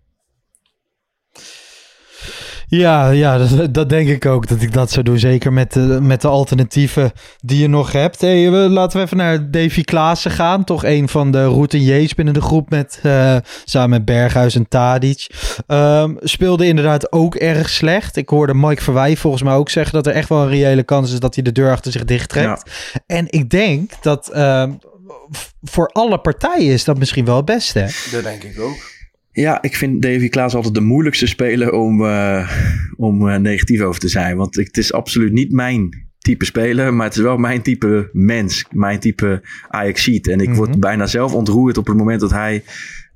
Ja, 2.67 3.09
ja 3.09 3.37
dat, 3.47 3.73
dat 3.73 3.89
denk 3.89 4.09
ik 4.09 4.25
ook 4.25 4.47
dat 4.47 4.61
ik 4.61 4.73
dat 4.73 4.91
zou 4.91 5.05
doen. 5.05 5.19
Zeker 5.19 5.53
met 5.53 5.73
de, 5.73 5.99
met 6.01 6.21
de 6.21 6.27
alternatieven 6.27 7.11
die 7.39 7.61
je 7.61 7.67
nog 7.67 7.91
hebt. 7.91 8.21
Hey, 8.21 8.51
we, 8.51 8.57
laten 8.57 8.97
we 8.97 9.05
even 9.05 9.17
naar 9.17 9.51
Davy 9.51 9.83
Klaassen 9.83 10.31
gaan. 10.31 10.63
Toch 10.63 10.85
een 10.85 11.09
van 11.09 11.31
de 11.31 11.45
routiniers 11.45 12.13
binnen 12.13 12.33
de 12.33 12.41
groep 12.41 12.69
met, 12.69 12.99
eh, 13.03 13.37
samen 13.63 13.89
met 13.89 14.05
Berghuis 14.05 14.55
en 14.55 14.67
Tadic. 14.67 15.27
Ehm, 15.67 16.13
speelde 16.19 16.65
inderdaad 16.65 17.11
ook 17.11 17.35
erg 17.35 17.69
slecht. 17.69 18.15
Ik 18.15 18.29
hoorde 18.29 18.53
Mike 18.53 18.83
Verwij 18.83 19.17
volgens 19.17 19.43
mij 19.43 19.53
ook 19.53 19.69
zeggen 19.69 19.93
dat 19.93 20.07
er 20.07 20.13
echt 20.13 20.29
wel 20.29 20.41
een 20.41 20.49
reële 20.49 20.83
kans 20.83 21.13
is 21.13 21.19
dat 21.19 21.35
hij 21.35 21.43
de 21.43 21.51
deur 21.51 21.71
achter 21.71 21.91
zich 21.91 22.05
dichttrekt. 22.05 22.71
En 23.05 23.25
ik 23.29 23.49
denk 23.49 23.91
dat 24.01 24.29
ehm, 24.29 24.71
voor 25.61 25.87
alle 25.87 26.19
partijen 26.19 26.73
is 26.73 26.83
dat 26.83 26.97
misschien 26.97 27.25
wel 27.25 27.35
het 27.35 27.45
beste. 27.45 27.89
Dat 28.11 28.23
denk 28.23 28.43
ik 28.43 28.59
ook. 28.59 28.94
Ja, 29.35 29.61
ik 29.61 29.75
vind 29.75 30.01
Davy 30.01 30.29
Klaas 30.29 30.55
altijd 30.55 30.73
de 30.73 30.81
moeilijkste 30.81 31.27
speler 31.27 31.71
om, 31.71 32.05
eh, 32.05 32.51
om 32.97 33.29
eh, 33.29 33.37
negatief 33.39 33.81
over 33.81 33.99
te 33.99 34.07
zijn. 34.07 34.37
Want 34.37 34.57
ik- 34.57 34.65
het 34.67 34.77
is 34.77 34.93
absoluut 34.93 35.31
niet 35.31 35.51
mijn 35.51 36.07
type 36.17 36.45
speler, 36.45 36.93
maar 36.93 37.05
het 37.05 37.15
is 37.15 37.21
wel 37.21 37.37
mijn 37.37 37.61
type 37.61 38.09
mens, 38.13 38.65
mijn 38.71 38.99
type 38.99 39.41
Ajaxiet. 39.67 40.27
En 40.27 40.39
ik 40.39 40.53
word 40.53 40.69
Mhm. 40.69 40.79
bijna 40.79 41.05
zelf 41.07 41.33
ontroerd 41.33 41.77
op 41.77 41.87
het 41.87 41.97
moment 41.97 42.19
dat 42.19 42.31
hij 42.31 42.63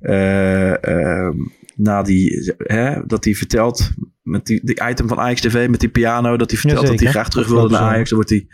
eh, 0.00 0.84
eh, 0.84 1.34
na 1.76 2.02
die, 2.02 2.52
hè, 2.56 3.06
dat 3.06 3.24
hij 3.24 3.34
vertelt 3.34 3.90
met 4.22 4.46
die, 4.46 4.60
die 4.64 4.80
item 4.90 5.08
van 5.08 5.18
Ajax 5.18 5.40
TV 5.40 5.68
met 5.68 5.80
die 5.80 5.88
piano, 5.88 6.36
dat 6.36 6.50
hij 6.50 6.60
vertelt 6.60 6.86
dat 6.86 7.00
hij 7.00 7.10
graag 7.10 7.28
terug 7.30 7.48
wilde 7.48 7.70
naar. 7.74 7.80
Ajax. 7.94 8.08
Dan 8.08 8.18
wordt 8.18 8.30
hij, 8.30 8.46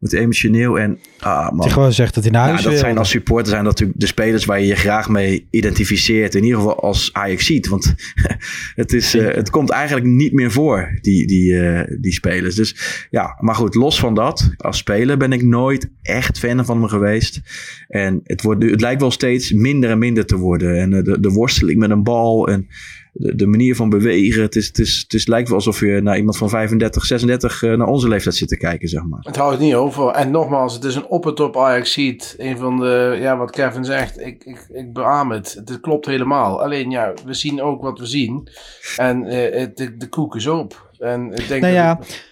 wordt 0.00 0.14
hij 0.14 0.24
emotioneel 0.24 0.78
en 0.78 0.98
ah 1.18 1.52
man. 1.52 1.70
gewoon 1.70 1.92
zegt 1.92 2.14
dat 2.14 2.22
hij 2.22 2.32
naar 2.32 2.48
huis 2.48 2.62
Ja, 2.62 2.70
dat 2.70 2.78
zijn 2.78 2.98
als 2.98 3.10
supporter 3.10 3.48
zijn 3.48 3.64
dat 3.64 3.72
natuurlijk 3.72 4.00
de 4.00 4.06
spelers 4.06 4.44
waar 4.44 4.60
je 4.60 4.66
je 4.66 4.74
graag 4.74 5.08
mee 5.08 5.46
identificeert. 5.50 6.34
In 6.34 6.44
ieder 6.44 6.58
geval 6.58 6.80
als 6.82 7.10
Ajax 7.12 7.46
ziet. 7.46 7.68
Want 7.68 7.94
het, 8.74 8.92
is, 8.92 9.14
eh, 9.14 9.34
het 9.34 9.50
komt 9.50 9.70
eigenlijk 9.70 10.06
niet 10.06 10.32
meer 10.32 10.50
voor, 10.50 10.98
die, 11.00 11.26
die, 11.26 11.60
eh, 11.60 11.96
die 12.00 12.12
spelers. 12.12 12.54
Dus 12.54 13.06
ja, 13.10 13.36
maar 13.40 13.54
goed, 13.54 13.74
los 13.74 14.00
van 14.00 14.14
dat. 14.14 14.50
Als 14.56 14.78
speler 14.78 15.16
ben 15.16 15.32
ik 15.32 15.42
nooit 15.42 15.90
echt 16.02 16.38
fan 16.38 16.64
van 16.64 16.80
hem 16.80 16.88
geweest. 16.88 17.40
En 17.88 18.20
het, 18.24 18.42
wordt, 18.42 18.60
nu- 18.60 18.70
het 18.70 18.80
lijkt 18.80 19.00
wel 19.00 19.10
steeds 19.10 19.52
minder 19.52 19.90
en 19.90 19.98
minder 19.98 20.26
te 20.26 20.36
worden. 20.36 20.80
En 20.80 20.92
eh, 20.92 21.04
de, 21.04 21.20
de 21.20 21.30
worsteling 21.30 21.78
met 21.78 21.90
een 21.90 22.02
bal 22.02 22.48
en 22.48 22.66
de, 23.12 23.34
de 23.34 23.46
manier 23.46 23.76
van 23.76 23.88
bewegen. 23.88 24.42
Het, 24.42 24.56
is, 24.56 24.66
het, 24.66 24.78
is, 24.78 25.00
het 25.02 25.12
is, 25.12 25.26
lijkt 25.26 25.48
wel 25.48 25.56
alsof 25.56 25.80
je 25.80 26.00
naar 26.02 26.16
iemand 26.16 26.36
van 26.36 26.48
35, 26.48 27.04
36 27.04 27.62
eh, 27.62 27.72
naar 27.76 27.86
onze 27.86 28.08
leeftijd 28.08 28.34
zit 28.34 28.48
te 28.48 28.56
kijken, 28.56 28.88
zeg 28.88 29.02
maar. 29.04 29.20
Het 29.22 29.36
houdt 29.36 29.58
niet 29.60 29.74
over. 29.74 30.08
En 30.10 30.30
nogmaals, 30.30 30.74
het 30.74 30.84
is 30.84 30.94
een 30.94 31.06
op 31.06 31.24
het 31.24 31.36
top 31.36 31.56
Ajax 31.56 31.92
ziet. 31.92 32.34
Een 32.38 32.56
van 32.58 32.76
de, 32.76 33.16
ja, 33.20 33.36
wat 33.36 33.50
Kevin 33.50 33.84
zegt, 33.84 34.20
ik, 34.20 34.44
ik, 34.44 34.66
ik 34.72 34.92
beaam 34.92 35.30
het. 35.30 35.60
Het 35.64 35.80
klopt 35.80 36.06
helemaal. 36.06 36.62
Alleen 36.62 36.90
ja, 36.90 37.12
we 37.24 37.34
zien 37.34 37.62
ook 37.62 37.82
wat 37.82 37.98
we 37.98 38.06
zien. 38.06 38.48
En 38.96 39.24
eh, 39.26 39.58
het- 39.60 39.76
de, 39.76 39.96
de 39.96 40.08
koek 40.08 40.36
is 40.36 40.46
op. 40.46 40.90
En 40.98 41.30
ik 41.32 41.48
denk 41.48 41.60
Nou 41.62 41.74
dat 41.74 41.82
ja, 41.82 41.96
het- 42.00 42.28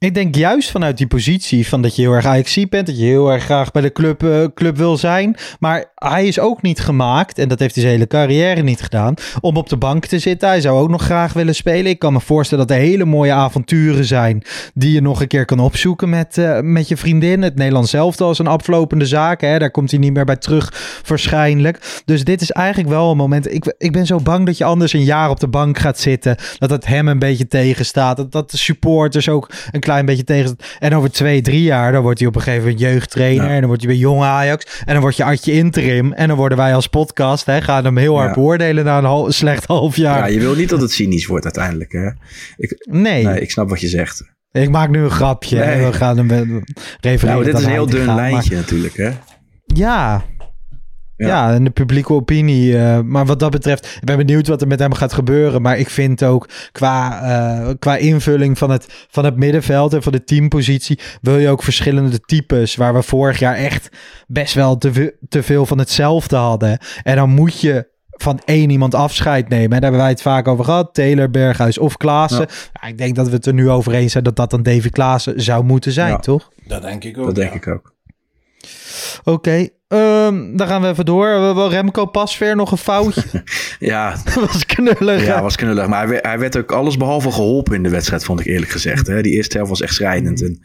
Ik 0.00 0.14
denk 0.14 0.34
juist 0.34 0.70
vanuit 0.70 0.96
die 0.96 1.06
positie 1.06 1.68
van 1.68 1.82
dat 1.82 1.96
je 1.96 2.02
heel 2.02 2.12
erg 2.12 2.26
ajax 2.26 2.68
bent, 2.68 2.86
dat 2.86 2.98
je 2.98 3.04
heel 3.04 3.32
erg 3.32 3.44
graag 3.44 3.70
bij 3.70 3.82
de 3.82 3.92
club, 3.92 4.22
eh, 4.22 4.44
club 4.54 4.76
wil 4.76 4.96
zijn. 4.96 5.36
Maar 5.58 5.84
hij 5.94 6.26
is 6.26 6.38
ook 6.38 6.62
niet 6.62 6.80
gemaakt, 6.80 7.38
en 7.38 7.48
dat 7.48 7.58
heeft 7.58 7.74
hij 7.74 7.82
zijn 7.82 7.94
hele 7.94 8.06
carrière 8.06 8.62
niet 8.62 8.82
gedaan, 8.82 9.14
om 9.40 9.56
op 9.56 9.68
de 9.68 9.76
bank 9.76 10.06
te 10.06 10.18
zitten. 10.18 10.48
Hij 10.48 10.60
zou 10.60 10.78
ook 10.80 10.88
nog 10.88 11.02
graag 11.02 11.32
willen 11.32 11.54
spelen. 11.54 11.90
Ik 11.90 11.98
kan 11.98 12.12
me 12.12 12.20
voorstellen 12.20 12.66
dat 12.66 12.76
er 12.76 12.82
hele 12.82 13.04
mooie 13.04 13.32
avonturen 13.32 14.04
zijn 14.04 14.42
die 14.74 14.92
je 14.92 15.00
nog 15.00 15.20
een 15.20 15.26
keer 15.26 15.44
kan 15.44 15.58
opzoeken 15.58 16.08
met, 16.08 16.38
eh, 16.38 16.60
met 16.60 16.88
je 16.88 16.96
vriendin. 16.96 17.42
Het 17.42 17.54
Nederlands 17.54 17.90
zelf 17.90 18.20
als 18.20 18.38
een 18.38 18.46
aflopende 18.46 19.06
zaak. 19.06 19.40
Hè? 19.40 19.58
Daar 19.58 19.70
komt 19.70 19.90
hij 19.90 20.00
niet 20.00 20.12
meer 20.12 20.24
bij 20.24 20.36
terug 20.36 21.00
waarschijnlijk. 21.06 22.02
Dus 22.04 22.24
dit 22.24 22.40
is 22.40 22.50
eigenlijk 22.50 22.88
wel 22.88 23.10
een 23.10 23.16
moment. 23.16 23.54
Ik, 23.54 23.74
ik 23.78 23.92
ben 23.92 24.06
zo 24.06 24.20
bang 24.20 24.46
dat 24.46 24.58
je 24.58 24.64
anders 24.64 24.92
een 24.92 25.04
jaar 25.04 25.30
op 25.30 25.40
de 25.40 25.48
bank 25.48 25.78
gaat 25.78 25.98
zitten. 25.98 26.36
Dat 26.58 26.70
het 26.70 26.86
hem 26.86 27.08
een 27.08 27.18
beetje 27.18 27.48
tegenstaat. 27.48 28.16
Dat, 28.16 28.32
dat 28.32 28.50
de 28.50 28.56
supporters 28.56 29.28
ook 29.28 29.50
een 29.70 29.86
klein 29.88 30.06
beetje 30.06 30.24
tegen. 30.24 30.56
En 30.78 30.94
over 30.94 31.10
twee, 31.10 31.40
drie 31.40 31.62
jaar, 31.62 31.92
dan 31.92 32.02
wordt 32.02 32.18
hij 32.18 32.28
op 32.28 32.34
een 32.34 32.40
gegeven 32.42 32.62
moment 32.64 32.80
jeugdtrainer. 32.80 33.44
Ja. 33.44 33.50
En 33.50 33.58
dan 33.58 33.66
wordt 33.66 33.82
hij 33.82 33.90
bij 33.92 34.00
Jong 34.00 34.22
Ajax. 34.22 34.82
En 34.84 34.92
dan 34.92 35.02
word 35.02 35.16
je 35.16 35.24
Adje 35.24 35.52
interim. 35.52 36.12
En 36.12 36.28
dan 36.28 36.36
worden 36.36 36.58
wij 36.58 36.74
als 36.74 36.86
podcast, 36.86 37.46
hè, 37.46 37.60
gaan 37.60 37.84
hem 37.84 37.96
heel 37.96 38.16
hard 38.16 38.28
Ja. 38.28 38.34
beoordelen 38.34 38.84
na 38.84 38.98
een 38.98 39.04
hal- 39.04 39.32
slecht 39.32 39.64
half 39.66 39.96
jaar. 39.96 40.18
Ja, 40.18 40.26
je 40.26 40.40
wil 40.40 40.54
niet 40.54 40.68
dat 40.68 40.80
het 40.80 40.92
cynisch 40.92 41.26
wordt 41.26 41.44
uiteindelijk. 41.44 41.92
Hè? 41.92 42.06
Ik, 42.56 42.86
nee, 42.90 43.24
nee, 43.24 43.40
ik 43.40 43.50
snap 43.50 43.68
wat 43.68 43.80
je 43.80 43.88
zegt. 43.88 44.22
ik 44.52 44.70
maak 44.70 44.88
nu 44.90 45.02
een 45.02 45.10
grapje. 45.10 45.56
Nee. 45.58 45.64
En 45.68 45.84
we 45.84 45.92
gaan 45.92 46.16
hem 46.16 46.30
eh, 46.30 46.38
refereren. 47.00 47.40
Nou, 47.40 47.44
dit 47.44 47.58
is 47.58 47.64
een 47.64 47.70
heel 47.70 47.86
dun 47.86 48.14
lijntje 48.14 48.56
natuurlijk. 48.56 48.96
Hè? 48.96 49.10
Ja. 49.64 50.24
Ja. 51.18 51.26
Ja. 51.26 51.52
en 51.54 51.64
de 51.64 51.70
publieke 51.70 52.12
opinie. 52.12 52.78
eh, 52.78 53.00
maar 53.00 53.26
wat 53.26 53.40
dat 53.40 53.50
betreft, 53.50 53.86
ik 54.00 54.04
ben 54.04 54.16
benieuwd 54.16 54.46
wat 54.46 54.60
er 54.60 54.66
met 54.66 54.78
hem 54.78 54.94
gaat 54.94 55.12
gebeuren. 55.12 55.62
Maar 55.62 55.78
ik 55.78 55.90
vind 55.90 56.24
ook 56.24 56.48
qua, 56.72 57.22
eh, 57.22 57.74
qua 57.78 57.96
invulling 57.96 58.58
van 58.58 58.70
het, 58.70 59.06
van 59.10 59.24
het 59.24 59.36
middenveld 59.36 59.92
en 59.94 60.02
van 60.02 60.12
de 60.12 60.24
teampositie. 60.24 60.98
wil 61.22 61.38
je 61.38 61.48
ook 61.48 61.62
verschillende 61.62 62.20
types. 62.20 62.76
Waar 62.76 62.94
we 62.94 63.02
vorig 63.02 63.38
jaar 63.38 63.54
echt 63.54 63.88
best 64.26 64.54
wel 64.54 64.78
te, 64.78 65.14
te 65.28 65.42
veel 65.42 65.66
van 65.66 65.78
hetzelfde 65.78 66.36
hadden. 66.36 66.78
En 67.02 67.16
dan 67.16 67.30
moet 67.30 67.60
je 67.60 67.88
van 68.10 68.40
één 68.44 68.70
iemand 68.70 68.94
afscheid 68.94 69.48
nemen. 69.48 69.62
En 69.64 69.70
daar 69.70 69.80
hebben 69.80 70.00
wij 70.00 70.08
het 70.10 70.22
vaak 70.22 70.48
over 70.48 70.64
gehad. 70.64 70.94
Taylor, 70.94 71.30
Berghuis 71.30 71.78
of 71.78 71.96
Klaassen. 71.96 72.46
Ja, 72.80 72.88
ik 72.88 72.98
denk 72.98 73.16
dat 73.16 73.26
we 73.28 73.32
het 73.34 73.46
er 73.46 73.54
nu 73.54 73.70
over 73.70 73.92
eens 73.94 74.12
zijn 74.12 74.24
dat 74.24 74.36
dat 74.36 74.50
dan 74.50 74.62
Davy 74.62 74.88
Klaassen 74.88 75.40
zou 75.42 75.64
moeten 75.64 75.92
zijn, 75.92 76.10
Ja. 76.10 76.18
toch? 76.18 76.50
dat 76.66 76.82
denk 76.82 77.04
ik 77.04 77.18
ook. 77.18 77.24
Dat 77.26 77.34
denk 77.34 77.50
ja. 77.50 77.56
ik 77.56 77.66
ook. 77.68 77.94
Oké, 79.24 79.68
ehm, 79.88 80.56
dan 80.56 80.66
gaan 80.66 80.82
we 80.82 80.88
even 80.88 81.04
door. 81.04 81.28
We 81.28 81.54
wel 81.54 81.70
Remco 81.70 82.06
Pasveer 82.06 82.56
nog 82.56 82.70
een 82.70 82.78
foutje. 82.78 83.22
Ja, 83.78 84.16
dat 84.34 84.34
was 84.52 84.66
knullig. 84.66 85.24
ja 85.24 85.42
was 85.42 85.56
knullig. 85.56 85.86
Maar 85.86 85.98
hij 85.98 86.08
werd, 86.08 86.26
hij 86.26 86.38
werd 86.38 86.56
ook 86.56 86.72
alles 86.72 86.96
behalve 86.96 87.32
geholpen 87.32 87.74
in 87.74 87.82
de 87.82 87.88
wedstrijd, 87.88 88.24
vond 88.24 88.40
ik 88.40 88.46
eerlijk 88.46 88.70
gezegd. 88.70 89.06
Hè? 89.06 89.22
Die 89.22 89.32
eerste 89.32 89.56
helft 89.56 89.70
was 89.70 89.80
echt 89.80 89.94
schrijnend. 89.94 90.42
En 90.42 90.60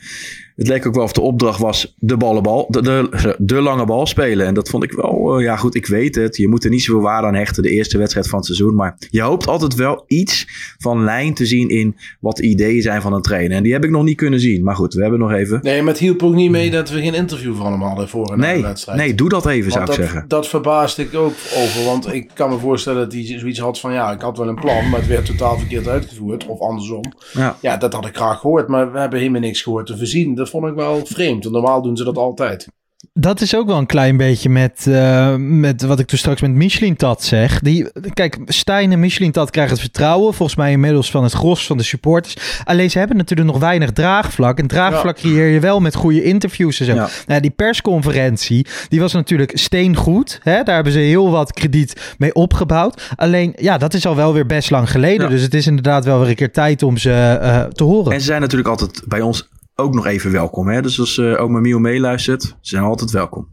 het 0.56 0.68
leek 0.68 0.88
ook 0.88 0.96
wel 0.96 1.04
of 1.04 1.12
de 1.12 1.22
opdracht 1.22 1.60
was 1.60 1.96
de, 1.98 2.18
ballenbal, 2.18 2.66
de, 2.70 2.82
de, 2.82 3.36
de 3.40 3.62
lange 3.62 3.86
bal 3.86 4.06
spelen. 4.06 4.46
En 4.46 4.54
dat 4.54 4.70
vond 4.70 4.84
ik 4.84 4.92
wel, 4.92 5.38
eh, 5.38 5.44
ja 5.44 5.56
goed, 5.56 5.76
ik 5.76 5.86
weet 5.88 6.16
het. 6.16 6.38
Je 6.38 6.48
moet 6.48 6.64
er 6.64 6.70
niet 6.70 6.84
zoveel 6.84 7.02
waarde 7.02 7.28
aan 7.28 7.36
hechten, 7.36 7.64
de 7.64 7.70
eerste 7.70 7.98
wedstrijd 7.98 8.28
van 8.28 8.38
het 8.38 8.48
seizoen. 8.48 8.76
Maar 8.76 8.98
je 9.10 9.22
hoopt 9.22 9.48
altijd 9.48 9.76
wel 9.76 10.04
iets 10.08 10.48
van 10.78 11.04
lijn 11.04 11.34
te 11.34 11.46
zien 11.46 11.70
in 11.70 11.96
wat 12.20 12.38
de 12.38 12.44
ideeën 12.44 12.82
zijn 12.82 13.02
van 13.02 13.14
een 13.14 13.22
trainer. 13.22 13.58
En 13.58 13.64
die 13.64 13.74
heb 13.74 13.84
ik 13.84 13.90
nog 13.90 14.04
niet 14.04 14.18
kunnen 14.18 14.40
zien. 14.40 14.64
Maar 14.64 14.76
goed, 14.76 14.94
we 14.94 15.02
hebben 15.02 15.20
nog 15.20 15.32
even... 15.32 15.60
Nee, 15.62 15.82
maar 15.82 15.92
het 15.92 16.02
hielp 16.02 16.24
ook 16.24 16.34
niet 16.34 16.52
mee 16.52 16.72
dat 16.72 16.90
we 16.90 17.02
geen 17.02 17.14
interview 17.14 17.56
van 17.56 17.72
hem 17.72 17.82
hadden 17.82 18.10
voor 18.10 18.32
een 18.32 18.40
Nee, 18.40 18.62
wedstrijd. 18.62 18.98
nee, 18.98 19.16
doe 19.16 19.30
dat 19.30 19.46
even, 19.46 19.72
zou 19.72 19.84
ik 19.84 19.90
dat, 19.90 20.00
zeggen. 20.00 20.26
dat 20.28 20.48
verbaasde 20.48 21.02
ik 21.02 21.14
ook 21.16 21.34
over. 21.56 21.84
Want 21.86 22.14
ik 22.14 22.30
kan 22.34 22.50
me 22.50 22.58
voorstellen 22.58 23.02
dat 23.04 23.14
hij 23.14 23.40
zoiets 23.40 23.60
had 23.60 23.80
van... 23.80 23.94
Ja, 23.94 24.12
ik 24.12 24.22
had 24.22 24.38
wel 24.38 24.48
een 24.48 24.56
plan, 24.60 24.90
maar 24.90 25.00
het 25.00 25.10
werd 25.10 25.26
totaal 25.26 25.58
verkeerd 25.58 25.88
uitgevoerd. 25.88 26.46
Of 26.46 26.60
andersom. 26.60 27.04
Ja. 27.34 27.58
Ja, 27.62 27.78
dat 27.78 27.94
had 27.94 28.06
ik 28.06 28.16
graag 28.16 28.40
gehoord. 28.40 28.68
Maar 28.68 28.92
we 28.92 29.00
hebben 29.00 29.20
helemaal 29.20 29.42
niks 29.42 29.62
gehoord 29.62 29.86
te 29.86 29.98
voorzien. 29.98 30.36
Dat 30.44 30.52
vond 30.52 30.68
ik 30.68 30.76
wel 30.76 31.06
vreemd. 31.06 31.44
Want 31.44 31.56
normaal 31.56 31.82
doen 31.82 31.98
ze 31.98 32.04
dat 32.04 32.18
altijd. 32.18 32.68
Dat 33.14 33.42
is 33.42 33.56
ook 33.56 33.68
wel 33.68 33.78
een 33.78 33.86
klein 33.86 34.18
beetje 34.18 34.50
met, 34.50 34.88
eh, 34.88 35.36
met 35.36 35.82
wat 35.82 36.00
ik 36.00 36.08
toen 36.08 36.18
straks 36.18 36.42
met 36.42 36.52
Michelin 36.52 36.96
Tat 36.96 37.24
zeg. 37.24 37.60
Die, 37.60 37.88
kijk, 38.14 38.38
Stijn 38.46 38.92
en 38.92 39.00
Michelin 39.00 39.32
Tat 39.32 39.50
krijgen 39.50 39.74
het 39.74 39.82
vertrouwen. 39.82 40.34
Volgens 40.34 40.58
mij 40.58 40.72
inmiddels 40.72 41.12
van 41.12 41.24
het 41.24 41.34
gros 41.34 41.66
van 41.66 41.78
de 41.78 41.84
supporters. 41.84 42.62
Alleen 42.64 42.92
ze 42.92 42.98
hebben 42.98 43.18
natuurlijk 43.18 43.50
nog 43.50 43.60
weinig 43.60 43.92
draagvlak. 43.92 44.60
En 44.60 44.68
draagvlak 44.68 45.16
creëer 45.16 45.48
je 45.48 45.60
wel 45.60 45.80
met 45.80 45.96
goede 45.96 46.24
interviews 46.24 46.80
en 46.80 46.86
zo. 46.86 46.94
Ja. 46.94 47.10
Nou, 47.28 47.42
die 47.42 47.52
persconferentie, 47.52 48.68
die 48.90 49.00
was 49.00 49.14
natuurlijk 49.14 49.58
steengoed. 49.58 50.40
Hè? 50.44 50.64
Daar 50.64 50.76
hebben 50.76 50.94
ze 50.94 51.00
heel 51.00 51.30
wat 51.30 51.54
krediet 51.54 52.16
mee 52.18 52.34
opgebouwd. 52.34 53.12
Alleen, 53.16 53.54
ja, 53.56 53.78
dat 53.78 53.94
is 53.94 54.06
al 54.06 54.16
wel 54.16 54.34
weer 54.34 54.46
best 54.46 54.70
lang 54.70 54.92
geleden. 54.92 55.26
Ja. 55.26 55.32
Dus 55.32 55.42
het 55.42 55.54
is 55.54 55.68
inderdaad 55.68 56.06
wel 56.06 56.20
weer 56.20 56.30
een 56.30 56.36
keer 56.36 56.52
tijd 56.52 56.84
om 56.84 56.98
ze 56.98 57.12
eh, 57.12 57.64
te 57.64 57.84
horen. 57.84 58.14
En 58.14 58.20
ze 58.20 58.26
zijn 58.26 58.42
natuurlijk 58.42 58.70
altijd 58.70 59.02
bij 59.08 59.22
ons 59.22 59.50
ook 59.76 59.94
nog 59.94 60.06
even 60.06 60.32
welkom. 60.32 60.68
Hè? 60.68 60.82
Dus 60.82 61.00
als 61.00 61.18
uh, 61.18 61.42
oma 61.42 61.60
Miel 61.60 61.80
meeluistert, 61.80 62.42
ze 62.42 62.56
zijn 62.62 62.84
altijd 62.84 63.12
welkom. 63.12 63.52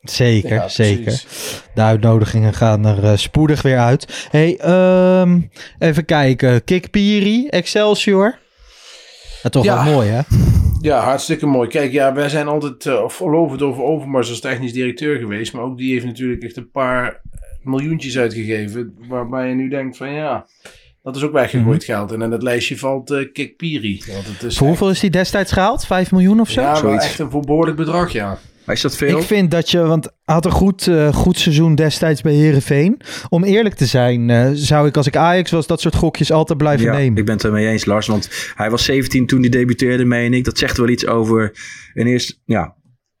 Zeker, 0.00 0.54
Ja, 0.54 0.68
zeker. 0.68 1.24
De 1.74 1.80
uitnodigingen 1.80 2.54
gaan 2.54 2.84
er 2.86 3.04
eh, 3.04 3.16
spoedig 3.16 3.62
weer 3.62 3.78
uit. 3.78 4.26
Hey, 4.30 4.56
ehm, 4.58 5.40
even 5.78 6.04
kijken. 6.04 6.64
Kik 6.64 6.90
Piri, 6.90 7.48
Excelsior. 7.48 8.38
Ja, 9.42 9.48
toch 9.50 9.64
Ja. 9.64 9.84
wel 9.84 9.92
mooi, 9.92 10.08
hè? 10.08 10.20
Ja, 10.80 11.00
hartstikke 11.00 11.46
mooi. 11.46 11.68
Kijk, 11.68 11.92
ja, 11.92 12.14
wij 12.14 12.28
zijn 12.28 12.46
altijd 12.46 12.84
uh, 12.84 13.08
verlovend 13.08 13.62
over 13.62 13.82
Overmars 13.82 14.28
als 14.30 14.40
technisch 14.40 14.72
directeur 14.72 15.18
geweest. 15.18 15.52
Maar 15.52 15.62
ook 15.62 15.78
die 15.78 15.92
heeft 15.92 16.04
natuurlijk 16.04 16.42
echt 16.42 16.56
een 16.56 16.70
paar 16.70 17.20
miljoentjes 17.62 18.18
uitgegeven. 18.18 18.94
Waarbij 19.08 19.48
je 19.48 19.54
nu 19.54 19.68
denkt 19.68 19.96
van 19.96 20.12
ja, 20.12 20.46
dat 21.06 21.16
is 21.16 21.22
ook 21.22 21.32
weggegooid 21.32 21.84
geld. 21.84 22.12
En 22.12 22.22
in 22.22 22.30
het 22.30 22.42
lijstje 22.42 22.78
valt 22.78 23.10
uh, 23.10 23.32
Kik 23.32 23.56
Piri. 23.56 24.02
Want 24.12 24.26
het 24.26 24.42
is 24.42 24.58
Voor 24.58 24.66
hoeveel 24.66 24.90
is 24.90 25.00
die 25.00 25.10
destijds 25.10 25.52
gehaald? 25.52 25.86
5 25.86 26.10
miljoen 26.10 26.40
of 26.40 26.50
zo? 26.50 26.60
Ja, 26.60 26.66
maar 26.66 26.76
Zoiets. 26.76 27.04
echt 27.04 27.18
een 27.18 27.28
behoorlijk 27.28 27.76
bedrag, 27.76 28.12
ja. 28.12 28.38
Maar 28.64 28.74
is 28.74 28.80
dat 28.80 28.96
veel? 28.96 29.18
Ik 29.18 29.24
vind 29.24 29.50
dat 29.50 29.70
je, 29.70 29.78
want 29.78 30.04
hij 30.04 30.34
had 30.34 30.44
een 30.44 30.50
goed, 30.50 30.86
eh, 30.86 31.14
goed 31.14 31.38
seizoen 31.38 31.74
destijds 31.74 32.20
bij 32.22 32.32
Herenveen. 32.32 33.00
Om 33.28 33.44
eerlijk 33.44 33.74
te 33.74 33.86
zijn, 33.86 34.30
eh, 34.30 34.50
zou 34.52 34.86
ik 34.86 34.96
als 34.96 35.06
ik 35.06 35.16
Ajax 35.16 35.50
was, 35.50 35.66
dat 35.66 35.80
soort 35.80 35.94
gokjes 35.94 36.32
altijd 36.32 36.58
blijven 36.58 36.86
ja, 36.86 36.92
nemen. 36.92 37.18
ik 37.18 37.24
ben 37.24 37.34
het 37.34 37.44
ermee 37.44 37.68
eens, 37.68 37.84
Lars. 37.84 38.06
Want 38.06 38.52
hij 38.54 38.70
was 38.70 38.84
17 38.84 39.26
toen 39.26 39.40
hij 39.40 39.48
debuteerde, 39.48 40.04
meen 40.04 40.34
ik. 40.34 40.44
Dat 40.44 40.58
zegt 40.58 40.76
wel 40.76 40.88
iets 40.88 41.06
over... 41.06 41.52
En 41.94 42.06
eerst, 42.06 42.40
ja, 42.44 42.74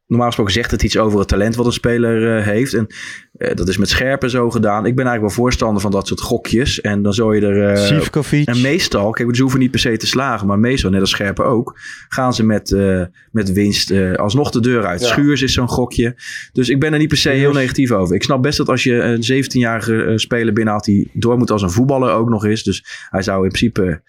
normaal 0.06 0.26
gesproken 0.26 0.52
zegt 0.52 0.70
het 0.70 0.82
iets 0.82 0.98
over 0.98 1.18
het 1.18 1.28
talent 1.28 1.54
wat 1.54 1.66
een 1.66 1.72
speler 1.72 2.36
eh, 2.38 2.44
heeft. 2.44 2.74
En 2.74 2.86
eh, 3.32 3.54
dat 3.54 3.68
is 3.68 3.76
met 3.76 3.88
scherpen 3.88 4.30
zo 4.30 4.50
gedaan. 4.50 4.86
Ik 4.86 4.94
ben 4.94 5.06
eigenlijk 5.06 5.34
wel 5.34 5.44
voorstander 5.44 5.82
van 5.82 5.90
dat 5.90 6.06
soort 6.06 6.20
gokjes. 6.20 6.80
En 6.80 7.02
dan 7.02 7.12
zou 7.12 7.34
je 7.36 7.46
er... 7.46 7.70
eh, 7.72 7.86
Sivkovic. 7.86 8.46
en 8.46 8.60
meestal, 8.60 9.10
kijk, 9.10 9.36
ze 9.36 9.42
hoeven 9.42 9.60
niet 9.60 9.70
per 9.70 9.80
se 9.80 9.96
te 9.96 10.06
slagen, 10.06 10.46
maar 10.46 10.58
meestal, 10.58 10.90
net 10.90 11.00
als 11.00 11.10
Scherpen 11.10 11.44
ook, 11.44 11.78
gaan 12.08 12.34
ze 12.34 12.44
met, 12.44 12.72
eh, 12.72 13.02
met 13.30 13.52
winst 13.52 13.90
eh, 13.90 14.12
alsnog 14.14 14.50
de 14.50 14.60
deur 14.60 14.84
uit. 14.86 15.00
Ja. 15.00 15.06
Schuurs 15.06 15.42
is 15.42 15.52
zo'n 15.52 15.68
gokje. 15.68 16.14
Dus 16.52 16.68
ik 16.68 16.80
ben 16.80 16.92
er 16.92 16.98
niet 16.98 17.08
per 17.08 17.16
se 17.16 17.28
heel 17.30 17.52
negatief 17.52 17.90
over. 17.90 18.14
Ik 18.14 18.22
snap 18.22 18.42
best 18.42 18.58
dat 18.58 18.68
als 18.68 18.82
je 18.82 18.94
een 18.94 19.44
17-jarige 19.44 20.04
eh, 20.04 20.16
speler 20.16 20.52
binnenhaalt 20.52 20.84
die 20.84 21.10
door 21.12 21.38
moet 21.38 21.50
als 21.50 21.62
een 21.62 21.70
voetballer 21.70 22.12
ook 22.12 22.28
nog 22.28 22.44
is. 22.46 22.62
Dus 22.62 22.84
hij 23.10 23.22
zou 23.22 23.44
in 23.44 23.48
principe 23.50 24.02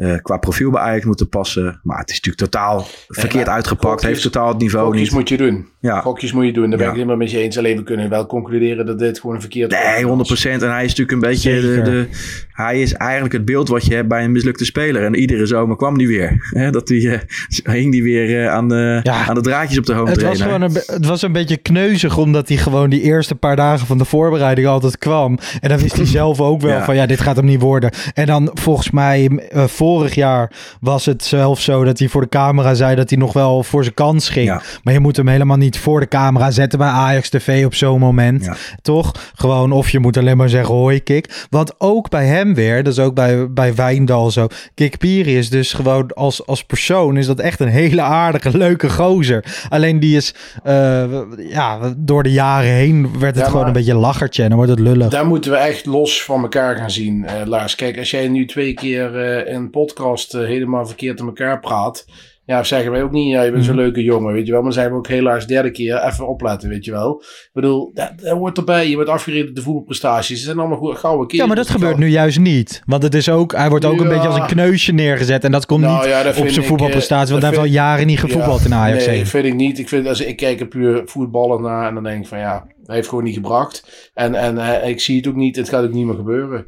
eh, 0.00 0.14
qua 0.22 0.36
profiel 0.36 0.70
bij 0.70 0.80
Ajax 0.82 1.04
moeten 1.04 1.28
passen. 1.28 1.80
Maar 1.82 1.98
het 1.98 2.10
is 2.10 2.20
natuurlijk 2.20 2.52
totaal 2.52 2.86
verkeerd 3.08 3.48
uitgepakt. 3.48 3.84
gokjes- 3.90 4.08
heeft 4.10 4.22
totaal 4.22 4.48
het 4.48 4.58
niveau 4.58 4.84
Gokjes 4.86 5.02
niet. 5.02 5.12
moet 5.12 5.28
je 5.28 5.36
doen. 5.36 5.66
Ja. 5.80 6.00
Gokjes 6.00 6.32
moet 6.32 6.44
je 6.44 6.52
doen. 6.52 6.68
Daar 6.70 6.78
ben 6.78 6.86
Ja. 6.86 6.92
ik 6.92 6.98
het 6.98 7.06
helemaal 7.06 7.16
met 7.16 7.30
je 7.30 7.38
eens. 7.38 7.58
Alleen 7.58 7.76
we 7.76 7.82
kunnen 7.82 8.08
wel 8.08 8.26
concluderen 8.26 8.86
dat 8.86 8.98
dit 8.98 9.20
gewoon 9.20 9.34
een 9.34 9.40
verkeerd 9.40 9.70
Nee, 9.70 10.04
100%. 10.04 10.62
En 10.62 10.70
hij 10.72 10.84
is 10.84 10.88
natuurlijk 10.94 11.10
een 11.12 11.30
beetje 11.30 11.60
de. 11.82 12.06
Hij 12.52 12.80
is 12.82 12.92
eigenlijk 12.92 13.32
het 13.32 13.44
beeld 13.44 13.68
wat 13.68 13.86
je 13.86 13.94
hebt 13.94 14.08
bij 14.08 14.24
een 14.24 14.32
mislukte 14.32 14.64
speler. 14.64 15.04
En 15.04 15.14
iedere 15.14 15.46
zomer 15.46 15.76
kwam 15.76 15.98
die 15.98 16.06
weer. 16.08 16.36
Hè, 16.60 16.70
dat 16.70 16.86
die, 16.86 17.10
eh, 17.10 17.20
hing 17.74 17.92
die 17.92 18.02
weer 18.02 18.42
eh, 18.44 18.52
aan, 18.52 18.68
de, 18.68 19.00
Ja. 19.02 19.26
aan 19.26 19.34
de 19.34 19.40
draadjes 19.40 19.78
op 19.78 19.86
de 19.86 19.92
home 19.94 20.10
Het 20.10 20.22
was, 20.22 20.40
gewoon 20.42 20.62
een, 20.62 20.72
het 20.86 21.06
was 21.06 21.22
een 21.22 21.32
beetje 21.32 21.56
kneuzig, 21.56 22.18
omdat 22.18 22.48
hij 22.48 22.56
gewoon 22.56 22.90
die 22.90 23.00
eerste 23.02 23.34
paar 23.34 23.56
dagen 23.56 23.86
van 23.86 23.98
de 23.98 24.04
voorbereiding 24.04 24.66
altijd 24.66 24.98
kwam. 24.98 25.38
En 25.60 25.68
dan 25.68 25.78
wist 25.78 25.96
hij 25.96 26.06
zelf 26.20 26.40
ook 26.40 26.60
wel 26.60 26.70
Ja. 26.70 26.84
van 26.84 26.94
ja, 26.94 27.06
dit 27.06 27.20
gaat 27.20 27.36
hem 27.36 27.44
niet 27.44 27.60
worden. 27.60 27.90
En 28.14 28.26
dan 28.26 28.50
volgens 28.54 28.90
mij 28.90 29.28
eh, 29.50 29.64
vorig 29.90 30.14
jaar 30.14 30.52
was 30.80 31.06
het 31.06 31.24
zelfs 31.24 31.64
zo 31.64 31.84
dat 31.84 31.98
hij 31.98 32.08
voor 32.08 32.20
de 32.20 32.28
camera 32.28 32.74
zei 32.74 32.94
dat 32.94 33.10
hij 33.10 33.18
nog 33.18 33.32
wel 33.32 33.62
voor 33.62 33.82
zijn 33.82 33.94
kans 33.94 34.28
ging. 34.28 34.46
Ja. 34.46 34.62
Maar 34.82 34.94
je 34.94 35.00
moet 35.00 35.16
hem 35.16 35.28
helemaal 35.28 35.56
niet 35.56 35.78
voor 35.78 36.00
de 36.00 36.08
camera 36.08 36.50
zetten 36.50 36.78
bij 36.78 36.88
Ajax 36.88 37.28
TV 37.28 37.64
op 37.64 37.74
zo'n 37.74 37.98
moment. 37.98 38.44
Ja. 38.44 38.56
Toch? 38.82 39.12
Gewoon 39.34 39.72
of 39.72 39.90
je 39.90 39.98
moet 39.98 40.16
alleen 40.16 40.36
maar 40.36 40.48
zeggen 40.48 40.74
hoi 40.74 41.02
Kik. 41.02 41.46
Want 41.50 41.74
ook 41.78 42.08
bij 42.08 42.26
hem 42.26 42.54
weer, 42.54 42.82
dat 42.82 42.92
is 42.92 42.98
ook 42.98 43.14
bij, 43.14 43.52
bij 43.52 43.74
Wijndal 43.74 44.30
zo. 44.30 44.46
Kik 44.74 44.98
Piri 44.98 45.36
is 45.36 45.50
dus 45.50 45.72
gewoon 45.72 46.12
als, 46.14 46.46
als 46.46 46.64
persoon 46.64 47.16
is 47.16 47.26
dat 47.26 47.38
echt 47.38 47.60
een 47.60 47.68
hele 47.68 48.02
aardige, 48.02 48.58
leuke 48.58 48.90
gozer. 48.90 49.44
Alleen 49.68 50.00
die 50.00 50.16
is, 50.16 50.34
eh, 50.62 51.04
ja, 51.36 51.94
door 51.96 52.22
de 52.22 52.32
jaren 52.32 52.70
heen 52.70 53.18
werd 53.18 53.34
het 53.34 53.44
Ja, 53.44 53.50
gewoon 53.50 53.66
een 53.66 53.72
beetje 53.72 53.92
een 53.92 53.98
lachertje 53.98 54.42
en 54.42 54.48
dan 54.48 54.58
wordt 54.58 54.72
het 54.72 54.80
lullig. 54.80 55.08
Daar 55.08 55.26
moeten 55.26 55.50
we 55.50 55.56
echt 55.56 55.86
los 55.86 56.24
van 56.24 56.42
elkaar 56.42 56.76
gaan 56.76 56.90
zien, 56.90 57.24
eh, 57.24 57.46
Lars. 57.46 57.74
Kijk, 57.74 57.98
als 57.98 58.10
jij 58.10 58.28
nu 58.28 58.46
twee 58.46 58.74
keer 58.74 59.18
eh, 59.18 59.54
in 59.54 59.69
een 59.74 59.80
podcast 59.80 60.34
eh, 60.34 60.40
helemaal 60.44 60.86
verkeerd 60.86 61.20
in 61.20 61.26
elkaar 61.26 61.60
praat. 61.60 62.04
Ja, 62.44 62.62
zeggen 62.64 62.90
wij 62.90 63.02
ook 63.02 63.10
niet, 63.10 63.30
ja, 63.30 63.42
je 63.42 63.52
bent 63.52 63.64
zo'n 63.64 63.74
Mhm. 63.74 63.82
leuke 63.82 64.02
jongen, 64.02 64.32
weet 64.32 64.46
je 64.46 64.52
wel. 64.52 64.62
Maar 64.62 64.72
zeggen 64.72 64.92
we 64.92 64.98
ook 64.98 65.06
helaas 65.08 65.46
derde 65.46 65.70
keer, 65.70 66.04
even 66.04 66.28
opletten, 66.28 66.68
weet 66.68 66.84
je 66.84 66.90
wel. 66.90 67.20
Ik 67.22 67.50
bedoel, 67.52 67.90
dat, 67.94 68.12
dat 68.16 68.38
hoort 68.38 68.58
erbij. 68.58 68.88
Je 68.88 68.94
wordt 68.94 69.10
afgereden 69.10 69.54
de 69.54 69.62
voetbalprestaties. 69.62 70.38
Ze 70.38 70.44
zijn 70.44 70.58
allemaal 70.58 70.78
goed, 70.78 70.98
gouden 70.98 71.26
keer. 71.26 71.38
Ja, 71.40 71.46
maar 71.46 71.56
dat 71.56 71.70
gebeurt 71.70 71.96
nu 71.98 72.06
juist 72.08 72.38
niet. 72.38 72.82
Want 72.86 73.02
het 73.02 73.14
is 73.14 73.28
ook, 73.28 73.52
hij 73.52 73.68
wordt 73.68 73.84
ook 73.84 74.00
een 74.00 74.08
beetje 74.08 74.28
als 74.28 74.36
een 74.36 74.46
kneusje 74.46 74.92
neergezet. 74.92 75.44
En 75.44 75.52
dat 75.52 75.66
komt 75.66 75.80
Nou 75.80 75.96
niet 75.96 76.08
ja, 76.08 76.22
dat 76.22 76.36
op 76.36 76.48
zijn 76.48 76.66
voetbalprestatie. 76.66 77.32
Want 77.32 77.42
eh, 77.44 77.48
hij 77.50 77.58
heeft 77.58 77.68
al 77.70 77.74
jaren 77.80 78.06
niet 78.06 78.20
gevoetbald 78.20 78.64
in 78.64 78.74
Ajax 78.74 79.06
Nee, 79.06 79.26
vind 79.26 79.44
ik 79.44 79.54
niet. 79.54 79.78
Ik, 79.78 79.88
vind, 79.88 80.06
als, 80.06 80.20
ik 80.20 80.36
kijk 80.36 80.60
er 80.60 80.68
puur 80.68 81.02
voetballen 81.04 81.62
naar 81.62 81.88
en 81.88 81.94
dan 81.94 82.02
denk 82.02 82.22
ik 82.22 82.28
van 82.28 82.38
ja, 82.38 82.66
hij 82.84 82.94
heeft 82.94 83.08
gewoon 83.08 83.24
niet 83.24 83.34
gebracht. 83.34 84.10
En, 84.14 84.34
en 84.34 84.58
eh, 84.58 84.88
ik 84.88 85.00
zie 85.00 85.16
het 85.16 85.26
ook 85.26 85.34
niet, 85.34 85.56
het 85.56 85.68
gaat 85.68 85.84
ook 85.84 85.92
niet 85.92 86.06
meer 86.06 86.14
gebeuren. 86.14 86.66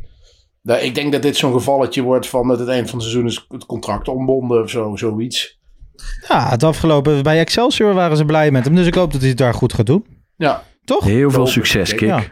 Nou, 0.63 0.81
ik 0.81 0.95
denk 0.95 1.13
dat 1.13 1.23
dit 1.23 1.37
zo'n 1.37 1.53
gevalletje 1.53 2.03
wordt 2.03 2.29
van 2.29 2.49
dat 2.49 2.59
het 2.59 2.69
eind 2.69 2.91
van 2.91 2.99
het 2.99 3.09
seizoen 3.09 3.29
is 3.29 3.47
het 3.49 3.67
contract 3.67 4.09
ontbonden 4.09 4.63
of 4.63 4.71
zo, 4.71 4.97
zoiets. 4.97 5.61
Ja, 6.29 6.49
het 6.49 6.63
afgelopen 6.63 7.23
bij 7.23 7.39
Excelsior 7.39 7.95
waren 7.95 8.17
ze 8.17 8.25
blij 8.25 8.51
met 8.51 8.65
hem. 8.65 8.75
Dus 8.75 8.87
ik 8.87 8.95
hoop 8.95 9.13
dat 9.13 9.21
hij 9.21 9.31
het 9.31 9.39
daar 9.39 9.55
goed 9.55 9.73
gaat 9.73 9.87
doen. 9.87 10.07
Ja, 10.37 10.63
Toch? 10.85 11.05
Heel 11.05 11.31
veel 11.31 11.47
succes. 11.47 11.95
Kik. 11.95 12.09
Ja. 12.09 12.23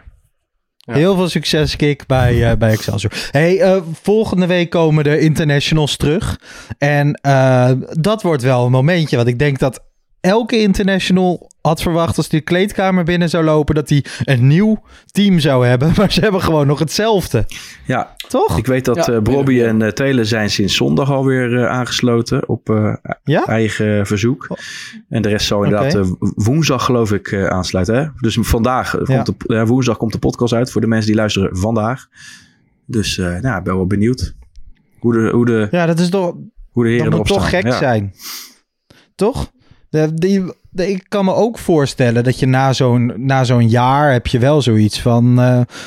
Ja. 0.77 0.93
Heel 0.93 1.15
veel 1.15 1.29
succes, 1.29 1.75
Kik, 1.75 2.05
bij, 2.05 2.49
eh, 2.51 2.57
bij 2.57 2.71
Excelsior. 2.71 3.11
Hey, 3.31 3.61
eh, 3.61 3.81
volgende 4.01 4.45
week 4.45 4.69
komen 4.69 5.03
de 5.03 5.19
internationals 5.19 5.97
terug. 5.97 6.39
En 6.77 7.13
eh, 7.13 7.71
dat 7.89 8.21
wordt 8.21 8.43
wel 8.43 8.65
een 8.65 8.71
momentje. 8.71 9.15
Want 9.15 9.27
ik 9.27 9.39
denk 9.39 9.59
dat 9.59 9.83
elke 10.21 10.57
international 10.59 11.49
had 11.61 11.81
verwacht 11.81 12.17
als 12.17 12.29
die 12.29 12.39
de 12.39 12.45
kleedkamer 12.45 13.03
binnen 13.03 13.29
zou 13.29 13.43
lopen... 13.43 13.75
dat 13.75 13.89
hij 13.89 14.05
een 14.23 14.47
nieuw 14.47 14.81
team 15.11 15.39
zou 15.39 15.67
hebben. 15.67 15.91
Maar 15.97 16.11
ze 16.11 16.19
hebben 16.19 16.41
gewoon 16.41 16.67
nog 16.67 16.79
hetzelfde. 16.79 17.45
Ja, 17.85 18.15
Toch? 18.27 18.57
ik 18.57 18.65
weet 18.65 18.85
dat 18.85 18.95
Ja, 19.05 19.13
eh 19.13 19.19
Bobby 19.21 19.53
ja. 19.53 19.65
en 19.67 19.79
uh, 19.81 19.87
Taylor 19.87 20.25
zijn 20.25 20.49
sinds 20.49 20.75
zondag 20.75 21.11
alweer 21.11 21.57
eh, 21.57 21.69
aangesloten 21.69 22.49
op 22.49 22.69
eh, 22.69 22.93
Ja? 23.23 23.45
eigen 23.45 24.07
verzoek. 24.07 24.47
En 25.09 25.21
de 25.21 25.29
rest 25.29 25.47
zal 25.47 25.63
inderdaad 25.63 25.95
eh, 25.95 26.11
woensdag 26.35 26.85
geloof 26.85 27.11
ik 27.11 27.27
eh, 27.31 27.45
aansluiten. 27.47 27.95
Hè? 27.95 28.07
Dus 28.19 28.37
vandaag, 28.41 28.95
eh, 28.97 29.01
Ja. 29.07 29.21
komt 29.23 29.39
de, 29.47 29.65
woensdag 29.65 29.97
komt 29.97 30.11
de 30.11 30.19
podcast 30.19 30.53
uit 30.53 30.71
voor 30.71 30.81
de 30.81 30.87
mensen 30.87 31.07
die 31.07 31.15
luisteren 31.15 31.57
vandaag. 31.57 32.07
Dus 32.85 33.17
eh 33.17 33.39
nou, 33.39 33.57
ik 33.57 33.63
ben 33.63 33.75
wel 33.75 33.87
benieuwd 33.87 34.35
hoe 34.99 35.13
de, 35.13 35.29
hoe 35.29 35.45
de, 35.45 35.67
Ja, 35.71 35.85
dat 35.85 35.99
is 35.99 36.09
toch... 36.09 36.35
hoe 36.71 36.83
de 36.83 36.89
heren 36.89 37.05
Dat 37.05 37.13
erop 37.13 37.27
moet 37.27 37.37
toch 37.37 37.47
staan. 37.47 37.61
gek 37.61 37.71
Ja. 37.71 37.77
zijn. 37.77 38.13
Toch? 39.15 39.51
De, 39.91 40.53
ik 40.75 41.05
kan 41.07 41.25
me 41.25 41.33
ook 41.33 41.57
voorstellen 41.57 42.23
dat 42.23 42.39
je 42.39 42.45
na 42.45 42.73
zo'n, 42.73 43.13
na 43.15 43.43
zo'n 43.43 43.69
jaar 43.69 44.11
heb 44.11 44.27
je 44.27 44.39
wel 44.39 44.61
zoiets 44.61 45.01
van... 45.01 45.39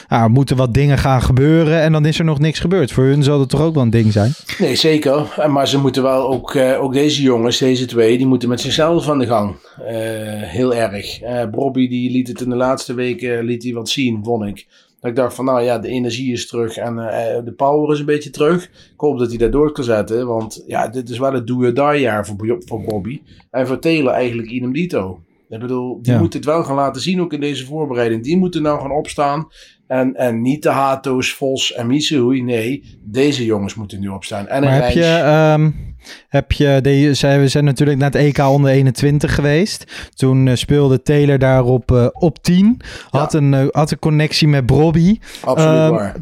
er 0.08 0.30
moeten 0.30 0.56
wat 0.56 0.74
dingen 0.74 0.98
gaan 0.98 1.22
gebeuren 1.22 1.80
en 1.80 1.92
dan 1.92 2.06
is 2.06 2.18
er 2.18 2.24
nog 2.24 2.38
niks 2.38 2.58
gebeurd. 2.58 2.92
Voor 2.92 3.04
hun 3.04 3.22
zal 3.22 3.40
het 3.40 3.48
toch 3.48 3.60
ook 3.60 3.74
wel 3.74 3.82
een 3.82 3.90
ding 3.90 4.12
zijn? 4.12 4.32
nee 4.58 4.76
zeker. 4.76 5.46
Maar 5.48 5.68
ze 5.68 5.78
moeten 5.78 6.02
wel 6.02 6.28
ook, 6.28 6.54
eh, 6.54 6.82
ook 6.82 6.92
deze 6.92 7.22
jongens, 7.22 7.58
deze 7.58 7.86
twee, 7.86 8.16
die 8.16 8.26
moeten 8.26 8.48
met 8.48 8.60
zichzelf 8.60 9.08
aan 9.08 9.18
de 9.18 9.26
gang. 9.26 9.56
Eh, 9.86 9.94
heel 10.42 10.74
erg. 10.74 11.20
Bobby 11.50 11.88
die 11.88 12.10
liet 12.10 12.28
het 12.28 12.40
in 12.40 12.50
de 12.50 12.56
laatste 12.56 12.94
weken 12.94 13.44
liet 13.44 13.62
hij 13.62 13.72
wat 13.72 13.88
zien, 13.88 14.20
vond 14.24 14.44
ik. 14.44 14.66
Dat 15.04 15.12
ik 15.12 15.18
dacht 15.18 15.34
van, 15.34 15.44
nou 15.44 15.62
ja, 15.62 15.78
de 15.78 15.88
energie 15.88 16.32
is 16.32 16.46
terug 16.46 16.76
en 16.76 16.98
eh, 16.98 17.44
de 17.44 17.52
power 17.52 17.92
is 17.92 17.98
een 17.98 18.06
beetje 18.06 18.30
terug. 18.30 18.64
Ik 18.64 18.92
hoop 18.96 19.18
dat 19.18 19.28
hij 19.28 19.38
dat 19.38 19.52
door 19.52 19.72
kan 19.72 19.84
zetten, 19.84 20.26
want 20.26 20.64
ja, 20.66 20.88
dit 20.88 21.08
is 21.08 21.18
wel 21.18 21.32
het 21.32 21.46
do-or-die 21.46 22.00
jaar 22.00 22.26
voor, 22.26 22.58
voor 22.66 22.82
Bobby. 22.82 23.20
En 23.50 23.66
voor 23.66 23.78
Taylor 23.78 24.12
eigenlijk 24.12 24.50
idem 24.50 24.72
dito. 24.72 25.20
Ik 25.48 25.60
bedoel, 25.60 25.98
die 26.02 26.12
Ja. 26.12 26.18
moet 26.18 26.32
het 26.32 26.44
wel 26.44 26.64
gaan 26.64 26.76
laten 26.76 27.02
zien, 27.02 27.20
ook 27.20 27.32
in 27.32 27.40
deze 27.40 27.64
voorbereiding. 27.64 28.22
Die 28.22 28.36
moeten 28.36 28.62
nou 28.62 28.80
gaan 28.80 28.90
opstaan. 28.90 29.48
En, 29.86 30.14
en 30.14 30.42
niet 30.42 30.62
de 30.62 30.68
Hato's, 30.68 31.32
Vos 31.32 31.72
en 31.72 31.86
Misehoei. 31.86 32.42
Nee, 32.42 32.98
deze 33.04 33.44
jongens 33.44 33.74
moeten 33.74 34.00
nu 34.00 34.08
opstaan. 34.08 34.46
En 34.46 34.56
een 34.56 34.68
Maar 34.68 34.82
heb 34.82 34.90
je, 34.90 35.00
Rijns. 35.00 35.72
Heb 36.28 36.52
je 36.52 36.78
we 37.38 37.48
zijn 37.48 37.64
natuurlijk 37.64 37.98
naar 37.98 38.10
het 38.10 38.20
EK 38.20 38.38
onder 38.38 38.70
21 38.70 39.34
geweest. 39.34 39.84
Toen 40.14 40.48
eh, 40.48 40.54
speelde 40.54 41.02
Taylor 41.02 41.38
daar 41.38 41.64
op, 41.64 41.92
eh, 41.92 42.06
op 42.12 42.42
10. 42.42 42.80
Had, 43.10 43.34
een, 43.34 43.54
eh, 43.54 43.66
had 43.70 43.90
een 43.90 43.98
connectie 43.98 44.48
met 44.48 44.66
Bobby. 44.66 45.18
Absoluut 45.40 45.78
ehm, 45.78 45.90
waar. 45.90 46.16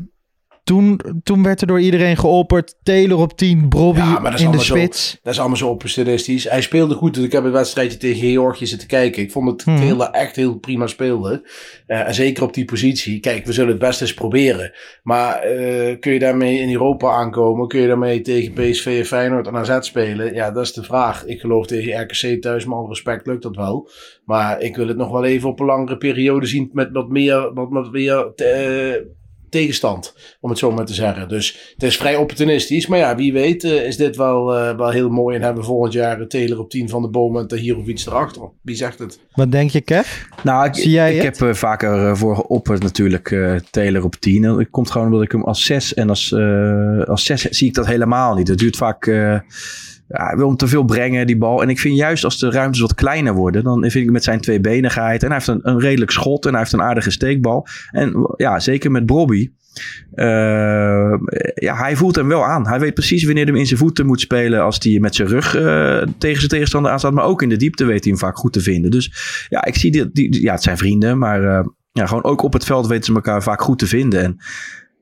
Toen, 0.64 1.00
toen 1.22 1.42
werd 1.42 1.60
er 1.60 1.66
door 1.66 1.80
iedereen 1.80 2.16
geopperd. 2.16 2.74
Taylor 2.82 3.18
op 3.18 3.36
10, 3.36 3.68
Bobby 3.68 3.98
Ja, 3.98 4.18
maar 4.18 4.30
dat 4.30 4.40
is 4.40 4.46
in 4.46 4.50
de 4.52 4.64
zo. 4.64 4.74
spits. 4.76 5.18
Dat 5.22 5.32
is 5.32 5.38
allemaal 5.38 5.56
zo 5.56 5.68
opportunistisch. 5.68 6.48
Hij 6.50 6.60
speelde 6.62 6.94
goed. 6.94 7.14
dus 7.14 7.24
Ik 7.24 7.32
heb 7.32 7.44
het 7.44 7.52
wedstrijdje 7.52 7.98
tegen 7.98 8.28
Georgië 8.28 8.66
zitten 8.66 8.88
kijken. 8.88 9.22
Ik 9.22 9.30
vond 9.32 9.46
dat 9.46 9.62
Hmm. 9.62 9.76
Taylor 9.76 10.10
echt 10.10 10.36
heel 10.36 10.58
prima 10.58 10.86
speelde. 10.86 11.48
Eh, 11.86 12.06
en 12.06 12.14
zeker 12.14 12.42
op 12.42 12.54
die 12.54 12.64
positie. 12.64 13.20
Kijk, 13.20 13.46
we 13.46 13.52
zullen 13.52 13.70
het 13.70 13.78
best 13.78 14.00
eens 14.00 14.14
proberen. 14.14 14.72
Maar 15.02 15.34
eh, 15.38 15.98
kun 15.98 16.12
je 16.12 16.18
daarmee 16.18 16.58
in 16.58 16.72
Europa 16.72 17.10
aankomen? 17.10 17.68
Kun 17.68 17.80
je 17.80 17.86
daarmee 17.86 18.20
tegen 18.20 18.52
PSV 18.52 18.86
en 18.98 19.04
Feyenoord 19.06 19.46
en 19.46 19.56
AZ 19.56 19.76
spelen? 19.80 20.34
Ja, 20.34 20.50
dat 20.50 20.62
is 20.64 20.72
de 20.72 20.82
vraag. 20.82 21.26
Ik 21.26 21.40
geloof 21.40 21.66
tegen 21.66 22.00
RKC 22.02 22.42
thuis, 22.42 22.64
met 22.64 22.74
alle 22.74 22.88
respect, 22.88 23.26
lukt 23.26 23.42
dat 23.42 23.56
wel. 23.56 23.90
Maar 24.24 24.60
ik 24.60 24.76
wil 24.76 24.88
het 24.88 24.96
nog 24.96 25.10
wel 25.10 25.24
even 25.24 25.48
op 25.48 25.60
een 25.60 25.66
langere 25.66 25.96
periode 25.96 26.46
zien 26.46 26.70
met 26.72 26.88
wat 26.92 27.08
meer, 27.08 27.52
wat, 27.54 27.66
wat 27.70 27.90
meer 27.92 28.32
eh, 28.34 29.02
tegenstand. 29.52 30.14
Om 30.40 30.50
het 30.50 30.58
zo 30.58 30.72
maar 30.72 30.84
te 30.86 30.94
zeggen. 30.94 31.28
Dus 31.28 31.72
het 31.74 31.82
is 31.82 31.96
vrij 31.96 32.16
opportunistisch. 32.16 32.86
Maar 32.86 32.98
ja, 32.98 33.16
wie 33.16 33.32
weet 33.32 33.64
eh, 33.64 33.86
is 33.86 33.96
dit 33.96 34.16
wel, 34.16 34.56
eh, 34.56 34.76
wel 34.76 34.90
heel 34.90 35.08
mooi. 35.08 35.36
En 35.36 35.42
hebben 35.42 35.62
we 35.62 35.68
volgend 35.68 35.92
jaar 35.92 36.20
een 36.20 36.28
Taylor 36.28 36.58
op 36.58 36.70
10 36.70 36.88
van 36.88 37.02
de 37.02 37.08
boom 37.08 37.36
en 37.38 37.56
hier 37.56 37.76
of 37.76 37.86
iets 37.86 38.06
erachter. 38.06 38.42
Wie 38.62 38.76
zegt 38.76 38.98
het? 38.98 39.20
Wat 39.32 39.52
denk 39.52 39.70
je, 39.70 39.80
Kev? 39.80 40.22
Nou, 40.42 40.66
ik, 40.66 40.74
Zie 40.74 40.90
jij 40.90 41.14
ik 41.16 41.22
het? 41.22 41.38
heb 41.38 41.48
eh, 41.48 41.54
vaker 41.54 42.16
voor 42.16 42.36
geopperd 42.36 42.82
natuurlijk 42.82 43.30
eh 43.30 43.54
Taylor 43.70 44.04
op 44.04 44.14
10. 44.14 44.44
En 44.44 44.58
Het 44.58 44.70
komt 44.70 44.90
gewoon 44.90 45.06
omdat 45.06 45.22
ik 45.22 45.32
hem 45.32 45.44
als 45.44 45.64
6 45.64 45.94
en 45.94 46.08
als, 46.08 46.32
eh 46.32 47.02
als 47.04 47.24
6 47.24 47.42
zie 47.42 47.68
ik 47.68 47.74
dat 47.74 47.86
helemaal 47.86 48.34
niet. 48.34 48.48
Het 48.48 48.58
duurt 48.58 48.76
vaak... 48.76 49.10
hij 50.12 50.36
wil 50.36 50.46
hem 50.46 50.56
te 50.56 50.66
veel 50.66 50.84
brengen, 50.84 51.26
die 51.26 51.38
bal. 51.38 51.62
En 51.62 51.68
ik 51.68 51.78
vind 51.78 51.96
juist 51.96 52.24
als 52.24 52.38
de 52.38 52.50
ruimtes 52.50 52.80
wat 52.80 52.94
kleiner 52.94 53.34
worden, 53.34 53.64
dan 53.64 53.80
vind 53.80 53.94
ik 53.94 54.10
met 54.10 54.24
zijn 54.24 54.40
tweebenigheid. 54.40 55.22
En 55.22 55.28
hij 55.28 55.36
heeft 55.36 55.48
een, 55.48 55.60
een 55.62 55.80
redelijk 55.80 56.10
schot 56.10 56.44
en 56.44 56.50
hij 56.50 56.60
heeft 56.60 56.72
een 56.72 56.82
aardige 56.82 57.10
steekbal. 57.10 57.66
En 57.90 58.34
ja, 58.36 58.60
zeker 58.60 58.90
met 58.90 59.06
Bobby. 59.06 59.50
eh, 60.14 61.14
ja, 61.54 61.76
hij 61.76 61.96
voelt 61.96 62.16
hem 62.16 62.28
wel 62.28 62.44
aan. 62.44 62.68
Hij 62.68 62.80
weet 62.80 62.94
precies 62.94 63.24
wanneer 63.24 63.42
hij 63.42 63.52
hem 63.52 63.60
in 63.60 63.66
zijn 63.66 63.78
voeten 63.78 64.06
moet 64.06 64.20
spelen 64.20 64.62
als 64.62 64.78
hij 64.82 64.98
met 65.00 65.14
zijn 65.14 65.28
rug 65.28 65.56
eh, 65.56 66.02
tegen 66.18 66.38
zijn 66.38 66.50
tegenstander 66.50 66.90
aanstaat. 66.90 67.12
Maar 67.12 67.24
ook 67.24 67.42
in 67.42 67.48
de 67.48 67.56
diepte 67.56 67.84
weet 67.84 68.04
hij 68.04 68.12
hem 68.12 68.20
vaak 68.20 68.36
goed 68.36 68.52
te 68.52 68.60
vinden. 68.60 68.90
Dus 68.90 69.12
ja, 69.48 69.64
ik 69.64 69.76
zie 69.76 70.10
die 70.12 70.42
ja, 70.42 70.52
het 70.52 70.62
zijn 70.62 70.78
vrienden, 70.78 71.18
maar 71.18 71.44
eh, 71.44 71.64
ja, 71.92 72.06
gewoon 72.06 72.24
ook 72.24 72.42
op 72.42 72.52
het 72.52 72.64
veld 72.64 72.86
weten 72.86 73.04
ze 73.04 73.14
elkaar 73.14 73.42
vaak 73.42 73.62
goed 73.62 73.78
te 73.78 73.86
vinden. 73.86 74.22
En 74.22 74.36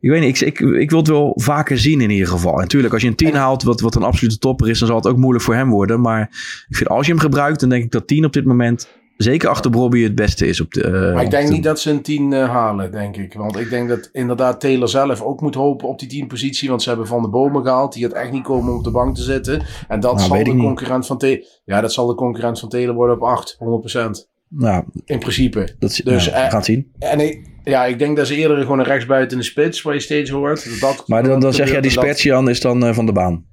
ik 0.00 0.10
weet 0.10 0.20
niet, 0.20 0.40
ik, 0.40 0.60
ik, 0.60 0.74
ik 0.80 0.90
wil 0.90 0.98
het 0.98 1.08
wel 1.08 1.32
vaker 1.34 1.78
zien 1.78 2.00
in 2.00 2.10
ieder 2.10 2.28
geval. 2.28 2.52
En 2.54 2.60
natuurlijk, 2.60 2.92
als 2.92 3.02
je 3.02 3.08
een 3.08 3.14
10 3.14 3.34
haalt, 3.34 3.62
wat, 3.62 3.80
wat 3.80 3.94
een 3.94 4.02
absolute 4.02 4.38
topper 4.38 4.68
is, 4.68 4.78
dan 4.78 4.88
zal 4.88 4.96
het 4.96 5.06
ook 5.06 5.16
moeilijk 5.16 5.44
voor 5.44 5.54
hem 5.54 5.70
worden. 5.70 6.00
Maar 6.00 6.20
ik 6.68 6.76
vind 6.76 6.88
als 6.88 7.06
je 7.06 7.12
hem 7.12 7.20
gebruikt, 7.20 7.60
dan 7.60 7.68
denk 7.68 7.84
ik 7.84 7.90
dat 7.90 8.06
10 8.06 8.24
op 8.24 8.32
dit 8.32 8.44
moment, 8.44 8.88
zeker 9.16 9.48
achter 9.48 9.70
Bobby, 9.70 10.02
het 10.02 10.14
beste 10.14 10.46
is. 10.46 10.60
Op 10.60 10.72
de, 10.72 10.82
eh, 10.82 11.14
Maar 11.14 11.22
ik 11.24 11.30
denk 11.30 11.46
de- 11.46 11.52
niet 11.52 11.62
dat 11.62 11.80
ze 11.80 11.90
een 11.90 12.02
10 12.02 12.32
eh, 12.32 12.48
halen, 12.50 12.92
denk 12.92 13.16
ik. 13.16 13.34
Want 13.34 13.58
ik 13.58 13.70
denk 13.70 13.88
dat 13.88 14.08
inderdaad 14.12 14.60
Taylor 14.60 14.88
zelf 14.88 15.22
ook 15.22 15.40
moet 15.40 15.54
hopen 15.54 15.88
op 15.88 15.98
die 15.98 16.08
10 16.08 16.26
positie. 16.26 16.68
Want 16.68 16.82
ze 16.82 16.88
hebben 16.88 17.06
Van 17.06 17.22
de 17.22 17.28
Bomen 17.28 17.62
gehaald. 17.62 17.92
Die 17.92 18.02
gaat 18.02 18.12
echt 18.12 18.32
niet 18.32 18.42
komen 18.42 18.72
om 18.72 18.78
op 18.78 18.84
de 18.84 18.90
bank 18.90 19.14
te 19.14 19.22
zitten. 19.22 19.62
En 19.88 20.00
dat 20.00 20.14
Nou, 20.14 20.26
zal 20.28 20.44
de 20.44 20.50
niet. 20.52 20.62
concurrent 20.62 21.06
van 21.06 21.18
Taylor... 21.18 21.44
Ja, 21.64 21.80
dat 21.80 21.92
zal 21.92 22.06
de 22.06 22.14
concurrent 22.14 22.58
van 22.60 22.68
Taylor 22.68 22.94
worden 22.94 23.16
op 23.16 23.22
8. 23.22 23.56
100%. 23.58 24.28
Nou, 24.48 24.84
In 25.04 25.18
principe. 25.18 25.68
dat, 25.78 26.00
Dus, 26.04 26.24
ja, 26.26 26.32
eh, 26.32 26.44
we 26.44 26.48
gaan 26.48 26.56
het 26.56 26.64
zien. 26.64 26.92
En 26.98 27.20
ik, 27.20 27.49
ja, 27.64 27.84
ik 27.84 27.98
denk 27.98 28.16
dat 28.16 28.26
ze 28.26 28.34
eerder 28.36 28.58
gewoon 28.60 28.78
een 28.78 28.84
rechtsbuiten 28.84 29.30
in 29.32 29.38
de 29.42 29.48
spits, 29.48 29.82
waar 29.82 29.94
je 29.94 30.00
steeds 30.00 30.30
hoort. 30.30 30.80
Dat 30.80 31.04
Maar 31.06 31.22
dan, 31.22 31.40
dan 31.40 31.52
zeg 31.52 31.70
jij, 31.70 31.80
die 31.80 31.90
Spetsjan 31.90 32.48
is 32.48 32.60
dan 32.60 32.86
eh, 32.86 32.94
van 32.94 33.06
de 33.06 33.12
baan. 33.12 33.48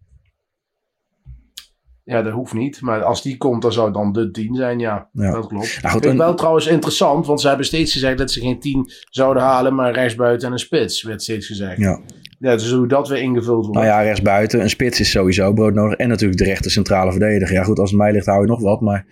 Ja, 2.03 2.21
dat 2.21 2.33
hoeft 2.33 2.53
niet. 2.53 2.81
Maar 2.81 3.03
als 3.03 3.21
die 3.21 3.37
komt, 3.37 3.61
dan 3.61 3.73
zou 3.73 3.85
het 3.85 3.95
dan 3.95 4.11
de 4.11 4.31
10 4.31 4.55
zijn, 4.55 4.79
ja. 4.79 5.09
Ja. 5.13 5.31
Dat 5.31 5.47
klopt. 5.47 5.79
Nou, 5.81 5.93
goed, 5.93 6.03
Ik 6.03 6.09
vind 6.09 6.19
en- 6.19 6.25
wel 6.25 6.35
trouwens 6.35 6.67
interessant, 6.67 7.25
want 7.25 7.41
ze 7.41 7.47
hebben 7.47 7.65
steeds 7.65 7.91
gezegd 7.91 8.17
dat 8.17 8.31
ze 8.31 8.39
geen 8.39 8.59
10 8.59 8.91
zouden 9.09 9.43
halen, 9.43 9.75
maar 9.75 9.93
rechtsbuiten 9.93 10.47
en 10.47 10.53
een 10.53 10.59
spits, 10.59 11.03
werd 11.03 11.21
steeds 11.21 11.47
gezegd. 11.47 11.77
Ja. 11.77 11.99
Ja, 12.39 12.51
dus 12.53 12.71
hoe 12.71 12.87
dat 12.87 13.07
weer 13.07 13.21
ingevuld 13.21 13.65
wordt. 13.65 13.79
Nou 13.79 13.85
ja, 13.85 14.01
rechtsbuiten. 14.01 14.61
Een 14.61 14.69
spits 14.69 14.99
is 14.99 15.11
sowieso 15.11 15.53
broodnodig. 15.53 15.97
En 15.97 16.07
natuurlijk 16.07 16.39
de 16.39 16.45
rechter 16.45 16.71
centrale 16.71 17.11
verdediger. 17.11 17.55
Ja 17.55 17.63
goed, 17.63 17.79
als 17.79 17.89
het 17.89 17.99
mij 17.99 18.11
ligt 18.11 18.25
hou 18.25 18.41
je 18.41 18.47
nog 18.47 18.61
wat. 18.61 18.81
Maar 18.81 19.05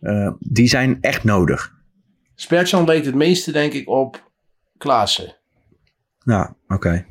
eh, 0.00 0.30
die 0.38 0.68
zijn 0.68 0.98
echt 1.00 1.24
nodig. 1.24 1.72
Spertjan 2.34 2.84
leek 2.84 3.04
het 3.04 3.14
meeste, 3.14 3.52
denk 3.52 3.72
ik, 3.72 3.88
op 3.88 4.27
Klaassen. 4.78 5.36
Ja, 6.24 6.54
oké. 6.68 7.04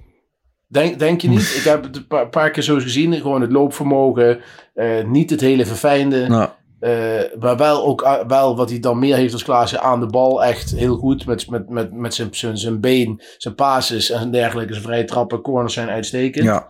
Denk, 0.68 0.99
denk 0.99 1.22
je 1.22 1.30
niet? 1.30 1.55
Ik 1.57 1.63
heb 1.63 1.84
het 1.84 1.95
een 1.95 2.07
paar, 2.07 2.30
paar 2.30 2.51
keer 2.51 2.63
zo 2.63 2.76
gezien. 2.80 3.13
Gewoon 3.13 3.41
het 3.41 3.51
loopvermogen. 3.51 4.39
eh, 4.74 5.03
niet 5.05 5.30
het 5.30 5.41
hele 5.41 5.65
verfijnde. 5.65 6.28
Nou, 6.28 6.49
eh, 6.80 7.39
maar 7.39 7.57
wel 7.57 7.86
ook 7.86 8.01
ah, 8.01 8.28
wel 8.28 8.55
wat 8.55 8.70
hij 8.70 8.80
dan 8.80 8.99
meer 8.99 9.15
heeft 9.15 9.34
als 9.34 9.43
Klaassen 9.43 9.82
aan 9.82 9.99
de 9.99 10.05
bal. 10.05 10.43
Echt 10.43 10.72
heel 10.72 10.95
goed. 10.97 11.26
Met, 11.26 11.49
met, 11.49 11.70
met, 11.70 11.93
met 11.93 12.13
zijn, 12.13 12.28
zijn, 12.32 12.57
zijn 12.57 12.80
been, 12.80 13.22
zijn 13.38 13.55
passes 13.55 14.09
en 14.09 14.32
dergelijke. 14.32 14.74
Zijn 14.74 14.86
vrije 14.86 15.05
trappen, 15.05 15.41
corners 15.41 15.74
zijn 15.74 15.89
uitstekend. 15.89 16.45
ja. 16.45 16.68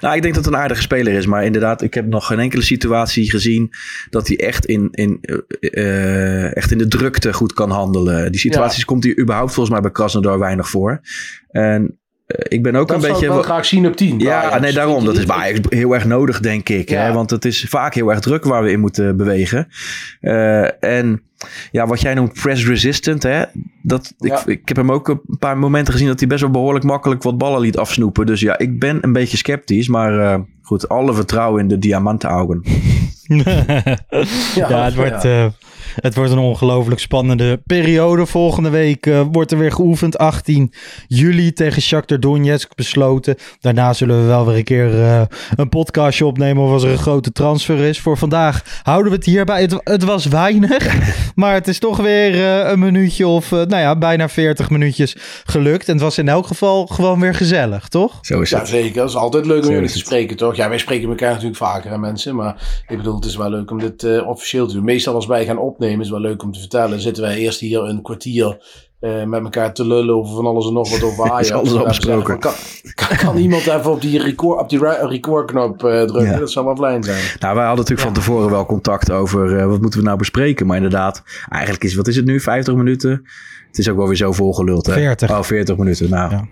Nou, 0.00 0.16
ik 0.16 0.22
denk 0.22 0.34
dat 0.34 0.44
het 0.44 0.54
een 0.54 0.60
aardige 0.60 0.82
speler 0.82 1.12
is. 1.12 1.26
Maar 1.26 1.44
inderdaad, 1.44 1.82
ik 1.82 1.94
heb 1.94 2.06
nog 2.06 2.26
geen 2.26 2.38
enkele 2.38 2.62
situatie 2.62 3.30
gezien 3.30 3.70
dat 4.10 4.28
hij 4.28 4.38
echt 4.38 4.66
in, 4.66 4.88
in, 4.90 5.18
eh, 5.20 6.44
eh, 6.44 6.56
echt 6.56 6.70
in 6.70 6.78
de 6.78 6.88
drukte 6.88 7.32
goed 7.32 7.52
kan 7.52 7.70
handelen. 7.70 8.30
Die 8.32 8.40
situaties 8.40 8.84
komt 8.84 9.04
hij 9.04 9.18
überhaupt 9.18 9.52
volgens 9.52 9.74
mij 9.74 9.82
bij 9.82 9.90
Krasnodar 9.90 10.38
weinig 10.38 10.68
voor. 10.68 11.00
En 11.48 11.99
ik 12.48 12.62
ben 12.62 12.74
ook 12.76 12.88
dat 12.88 12.96
een 12.96 13.02
zou 13.02 13.12
beetje... 13.12 13.26
ik 13.26 13.32
wel 13.32 13.42
graag 13.42 13.64
zien 13.66 13.86
op 13.86 13.96
10. 13.96 14.18
Ja, 14.18 14.42
Ajax. 14.42 14.60
nee, 14.60 14.72
daarom. 14.72 15.04
Dat 15.04 15.16
is 15.16 15.26
bij 15.32 15.36
Ajax 15.36 15.58
heel 15.68 15.94
erg 15.94 16.04
nodig, 16.04 16.40
denk 16.40 16.68
ik. 16.68 16.88
Ja. 16.88 17.02
Hè? 17.02 17.12
Want 17.12 17.30
het 17.30 17.44
is 17.44 17.66
vaak 17.68 17.94
heel 17.94 18.10
erg 18.10 18.20
druk 18.20 18.44
waar 18.44 18.62
we 18.62 18.70
in 18.70 18.80
moeten 18.80 19.16
bewegen. 19.16 19.68
Eh, 20.20 20.84
en 20.84 21.22
ja, 21.70 21.86
wat 21.86 22.00
jij 22.00 22.14
noemt 22.14 22.32
press 22.32 22.66
resistant. 22.66 23.22
Hè? 23.22 23.42
Dat, 23.82 24.14
Ja. 24.18 24.38
ik, 24.40 24.46
ik 24.46 24.68
heb 24.68 24.76
hem 24.76 24.92
ook 24.92 25.08
een 25.08 25.20
paar 25.38 25.58
momenten 25.58 25.92
gezien 25.92 26.08
dat 26.08 26.18
hij 26.18 26.28
best 26.28 26.40
wel 26.40 26.50
behoorlijk 26.50 26.84
makkelijk 26.84 27.22
wat 27.22 27.38
ballen 27.38 27.60
liet 27.60 27.76
afsnoepen. 27.78 28.26
Dus 28.26 28.40
ja, 28.40 28.58
ik 28.58 28.78
ben 28.78 28.98
een 29.00 29.12
beetje 29.12 29.36
sceptisch. 29.36 29.88
Maar 29.88 30.18
eh, 30.18 30.40
goed, 30.62 30.88
alle 30.88 31.14
vertrouwen 31.14 31.60
in 31.60 31.68
de 31.68 31.78
diamantenaugen. 31.78 32.62
ja, 34.54 34.84
het 34.84 34.94
wordt, 34.94 35.24
eh, 35.24 35.46
het 35.94 36.14
wordt 36.14 36.30
een 36.30 36.38
ongelooflijk 36.38 37.00
spannende 37.00 37.60
periode. 37.66 38.26
Volgende 38.26 38.70
week 38.70 39.06
eh, 39.06 39.22
wordt 39.32 39.50
er 39.52 39.58
weer 39.58 39.72
geoefend. 39.72 40.18
18 40.18 40.72
juli 41.06 41.52
tegen 41.52 41.82
Shakhtar 41.82 42.20
Donetsk 42.20 42.74
besloten. 42.74 43.36
Daarna 43.60 43.92
zullen 43.92 44.20
we 44.20 44.26
wel 44.26 44.46
weer 44.46 44.56
een 44.56 44.64
keer 44.64 45.02
eh, 45.02 45.22
een 45.56 45.68
podcastje 45.68 46.26
opnemen 46.26 46.64
of 46.64 46.70
als 46.70 46.82
er 46.82 46.90
een 46.90 46.98
grote 46.98 47.32
transfer 47.32 47.78
is. 47.78 48.00
Voor 48.00 48.16
vandaag 48.18 48.80
houden 48.82 49.10
we 49.12 49.16
het 49.16 49.26
hierbij. 49.26 49.60
Het, 49.60 49.80
het 49.84 50.04
was 50.04 50.26
weinig, 50.26 50.94
maar 51.34 51.54
het 51.54 51.68
is 51.68 51.78
toch 51.78 51.96
weer 51.96 52.34
eh, 52.34 52.70
een 52.70 52.78
minuutje 52.78 53.26
of 53.26 53.52
eh, 53.52 53.58
nou 53.58 53.82
ja, 53.82 53.96
bijna 53.96 54.28
40 54.28 54.70
minuutjes 54.70 55.16
gelukt. 55.44 55.86
En 55.86 55.92
het 55.94 56.02
was 56.02 56.18
in 56.18 56.28
elk 56.28 56.46
geval 56.46 56.86
gewoon 56.86 57.20
weer 57.20 57.34
gezellig, 57.34 57.88
toch? 57.88 58.18
Zo 58.20 58.40
is 58.40 58.50
Ja, 58.50 58.58
het. 58.58 58.68
zeker. 58.68 58.94
Dat 58.94 59.08
is 59.08 59.16
altijd 59.16 59.46
leuk 59.46 59.64
om 59.66 59.70
jullie 59.72 59.90
te 59.90 59.98
spreken, 59.98 60.36
toch? 60.36 60.56
Ja, 60.56 60.68
wij 60.68 60.78
spreken 60.78 61.08
elkaar 61.08 61.30
natuurlijk 61.30 61.56
vaker, 61.56 61.90
hè, 61.90 61.98
mensen. 61.98 62.34
Maar 62.36 62.82
ik 62.88 62.96
bedoel, 62.96 63.14
het 63.14 63.24
is 63.24 63.36
wel 63.36 63.50
leuk 63.50 63.70
om 63.70 63.78
dit 63.78 64.02
eh, 64.02 64.28
officieel 64.28 64.66
te 64.66 64.74
doen. 64.74 64.84
Meestal 64.84 65.14
als 65.14 65.26
wij 65.26 65.44
gaan 65.44 65.58
opnemen, 65.80 66.04
is 66.04 66.10
wel 66.10 66.20
leuk 66.20 66.42
om 66.42 66.52
te 66.52 66.58
vertellen. 66.58 67.00
Zitten 67.00 67.22
wij 67.22 67.36
eerst 67.36 67.60
hier 67.60 67.80
een 67.82 68.02
kwartier 68.02 68.58
eh, 69.00 69.24
met 69.24 69.42
elkaar 69.42 69.74
te 69.74 69.86
lullen 69.86 70.14
over 70.14 70.34
van 70.34 70.46
alles 70.46 70.66
en 70.66 70.72
nog 70.72 70.90
wat 70.90 71.02
over 71.02 71.24
Ajax. 71.30 71.50
alles. 71.52 71.98
Kan, 71.98 72.22
kan, 72.38 73.16
kan 73.16 73.36
iemand 73.36 73.66
even 73.66 73.90
op 73.90 74.00
die 74.00 74.22
record, 74.22 74.60
op 74.60 74.68
die 74.68 74.78
recordknop 75.06 75.84
eh, 75.84 76.02
drukken? 76.02 76.22
Ja. 76.32 76.38
Dat 76.38 76.50
zou 76.50 76.66
wel 76.66 76.76
fijn 76.76 77.02
zijn. 77.02 77.22
Nou, 77.38 77.54
wij 77.54 77.66
hadden 77.66 77.84
natuurlijk 77.84 78.00
van 78.00 78.12
tevoren 78.12 78.50
wel 78.50 78.66
contact 78.66 79.10
over 79.10 79.58
eh, 79.58 79.66
wat 79.66 79.80
moeten 79.80 79.98
we 80.00 80.06
nou 80.06 80.18
bespreken. 80.18 80.66
Maar 80.66 80.76
inderdaad, 80.76 81.22
eigenlijk 81.48 81.84
is, 81.84 81.94
wat 81.94 82.08
is 82.08 82.16
het 82.16 82.24
nu, 82.24 82.40
50 82.40 82.74
minuten? 82.74 83.10
Het 83.66 83.78
is 83.78 83.88
ook 83.88 83.96
wel 83.96 84.06
weer 84.06 84.16
zo 84.16 84.32
volgeluld, 84.32 84.86
hè? 84.86 84.92
40. 84.92 85.30
Oh, 85.30 85.42
40 85.42 85.76
minuten. 85.76 86.10
Nou, 86.10 86.30
Ja. 86.30 86.46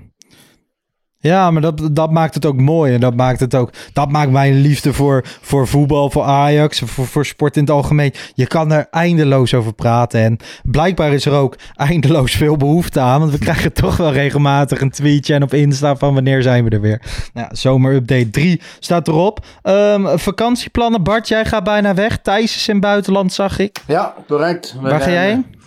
Ja, 1.21 1.51
maar 1.51 1.63
dat, 1.63 1.89
dat 1.93 2.11
maakt 2.11 2.35
het 2.35 2.47
ook 2.47 2.61
mooi. 2.61 2.95
En 2.95 3.01
dat 3.01 3.15
maakt 3.15 3.41
het 3.41 3.55
ook. 3.55 3.71
Dat 3.93 4.11
maakt 4.11 4.31
mijn 4.31 4.61
liefde 4.61 4.93
voor, 4.93 5.25
voor 5.41 5.69
voetbal, 5.69 6.11
voor 6.11 6.23
Ajax, 6.23 6.79
voor, 6.79 7.07
voor 7.07 7.27
sport 7.27 7.57
in 7.57 7.63
het 7.63 7.71
algemeen. 7.71 8.13
Je 8.35 8.47
kan 8.47 8.73
er 8.73 8.87
eindeloos 8.91 9.55
over 9.55 9.73
praten. 9.73 10.21
En 10.21 10.37
blijkbaar 10.63 11.13
is 11.13 11.25
er 11.25 11.33
ook 11.33 11.57
eindeloos 11.75 12.33
veel 12.33 12.57
behoefte 12.57 13.01
aan. 13.01 13.21
Want 13.21 13.33
we 13.33 13.39
krijgen 13.39 13.73
toch 13.73 13.97
wel 13.97 14.13
regelmatig 14.13 14.81
een 14.81 14.91
tweetje 14.91 15.35
en 15.35 15.43
op 15.43 15.55
Insta 15.55 15.97
van 15.97 16.15
wanneer 16.15 16.43
zijn 16.43 16.65
we 16.65 16.71
er 16.71 16.81
weer. 16.81 17.03
Nou, 17.35 17.49
zomerupdate 17.51 18.31
3 18.31 18.61
staat 18.79 19.09
erop. 19.09 19.47
Ehm, 19.63 20.19
vakantieplannen. 20.19 21.03
Bart, 21.03 21.29
jij 21.29 21.45
gaat 21.45 21.65
bijna 21.65 21.95
weg. 21.95 22.19
Thijs 22.19 22.57
is 22.57 22.69
in 22.69 22.75
het 22.75 22.83
buitenland, 22.83 23.33
zag 23.33 23.59
ik. 23.59 23.79
Ja, 23.87 24.15
correct. 24.27 24.75
We 24.81 24.89
Waar 24.89 25.01
ga 25.01 25.11
jij 25.11 25.27
heen? 25.27 25.58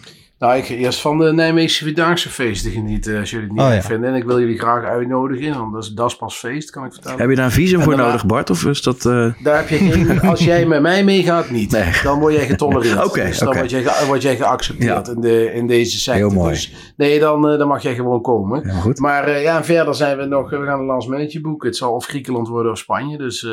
Nou, 0.41 0.57
ik 0.57 0.65
ga 0.65 0.73
eerst 0.73 1.01
van 1.01 1.17
de 1.17 1.33
Nijmeegse 1.33 1.83
Vierdaagse 1.83 2.29
feesten 2.29 2.71
genieten, 2.71 3.19
als 3.19 3.29
jullie 3.31 3.45
het 3.47 3.55
niet 3.55 3.65
Oh, 3.65 3.73
ja. 3.73 3.81
vinden. 3.81 4.09
En 4.09 4.15
ik 4.15 4.23
wil 4.23 4.39
jullie 4.39 4.59
graag 4.59 4.83
uitnodigen, 4.85 5.57
want 5.57 5.73
dat 5.73 5.83
is, 5.83 5.89
dat 5.89 6.09
is 6.09 6.15
pas 6.15 6.35
feest, 6.37 6.69
kan 6.69 6.85
ik 6.85 6.93
vertellen. 6.93 7.19
heb 7.19 7.29
je 7.29 7.35
daar 7.35 7.45
een 7.45 7.51
visum 7.51 7.81
voor 7.81 7.95
nodig, 7.95 8.25
Bart? 8.25 8.49
Of 8.49 8.65
is 8.65 8.81
dat... 8.81 9.05
eh, 9.05 9.33
Daar 9.43 9.57
heb 9.57 9.69
je 9.69 9.77
geen, 9.77 10.21
als 10.29 10.43
jij 10.43 10.65
met 10.65 10.81
mij 10.81 11.03
meegaat, 11.03 11.49
niet. 11.49 11.71
Nee. 11.71 11.91
Dan 12.03 12.19
word 12.19 12.33
jij 12.33 12.45
getolereerd. 12.45 13.03
Oké, 13.07 13.23
dus 13.25 13.37
dan 13.39 13.53
word, 13.55 13.69
jij, 13.69 13.85
word 14.07 14.21
jij 14.21 14.35
geaccepteerd 14.35 15.05
Ja. 15.07 15.13
in, 15.13 15.21
de, 15.21 15.53
in 15.53 15.67
deze 15.67 15.99
sector. 15.99 16.27
Heel 16.29 16.39
mooi. 16.39 16.53
Dus, 16.53 16.93
nee, 16.97 17.19
dan, 17.19 17.49
eh, 17.49 17.57
dan 17.57 17.67
mag 17.67 17.81
jij 17.83 17.95
gewoon 17.95 18.21
komen. 18.21 18.61
Ja, 18.67 18.73
goed. 18.79 18.99
Maar 18.99 19.23
eh, 19.27 19.43
ja, 19.43 19.57
en 19.57 19.65
verder 19.65 19.95
zijn 19.95 20.17
we 20.17 20.25
nog, 20.25 20.49
we 20.49 20.65
gaan 20.65 20.79
een 20.79 20.85
last 20.85 21.07
minute 21.07 21.41
boeken. 21.41 21.67
Het 21.67 21.77
zal 21.77 21.93
of 21.93 22.05
Griekenland 22.05 22.47
worden 22.47 22.71
of 22.71 22.77
Spanje. 22.77 23.17
Dus 23.17 23.43
eh, 23.43 23.51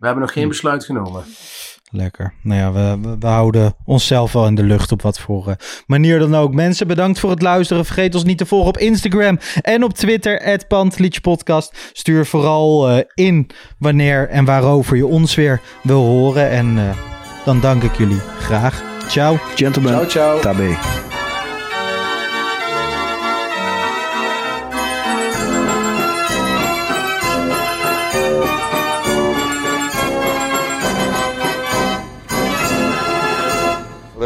we 0.00 0.06
hebben 0.06 0.22
nog 0.22 0.32
Hm. 0.32 0.38
geen 0.38 0.48
besluit 0.48 0.84
genomen. 0.84 1.22
Lekker. 1.90 2.34
Nou 2.42 2.60
ja, 2.60 2.72
we, 2.72 3.08
we, 3.08 3.16
we 3.18 3.26
houden 3.26 3.74
onszelf 3.84 4.32
wel 4.32 4.46
in 4.46 4.54
de 4.54 4.62
lucht 4.62 4.92
op 4.92 5.02
wat 5.02 5.20
voor 5.20 5.48
eh, 5.48 5.54
manier 5.86 6.18
dan 6.18 6.34
ook. 6.34 6.54
Mensen, 6.54 6.86
bedankt 6.86 7.18
voor 7.20 7.30
het 7.30 7.42
luisteren. 7.42 7.84
Vergeet 7.84 8.14
ons 8.14 8.24
niet 8.24 8.38
te 8.38 8.46
volgen 8.46 8.68
op 8.68 8.78
Instagram 8.78 9.38
en 9.62 9.84
op 9.84 9.92
Twitter, 9.92 10.66
Podcast. 11.22 11.90
Stuur 11.92 12.26
vooral 12.26 12.88
eh, 12.88 13.04
in 13.14 13.50
wanneer 13.78 14.28
en 14.28 14.44
waarover 14.44 14.96
je 14.96 15.06
ons 15.06 15.34
weer 15.34 15.60
wil 15.82 16.04
horen. 16.04 16.50
En 16.50 16.78
eh, 16.78 16.96
dan 17.44 17.60
dank 17.60 17.82
ik 17.82 17.96
jullie 17.96 18.20
graag. 18.38 18.82
Ciao. 19.08 19.38
Gentlemen, 19.54 19.92
Ciao, 19.92 20.06
ciao. 20.06 20.40
tabé. 20.40 20.76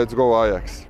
Let's 0.02 0.14
go 0.14 0.44
Ajax. 0.44 0.81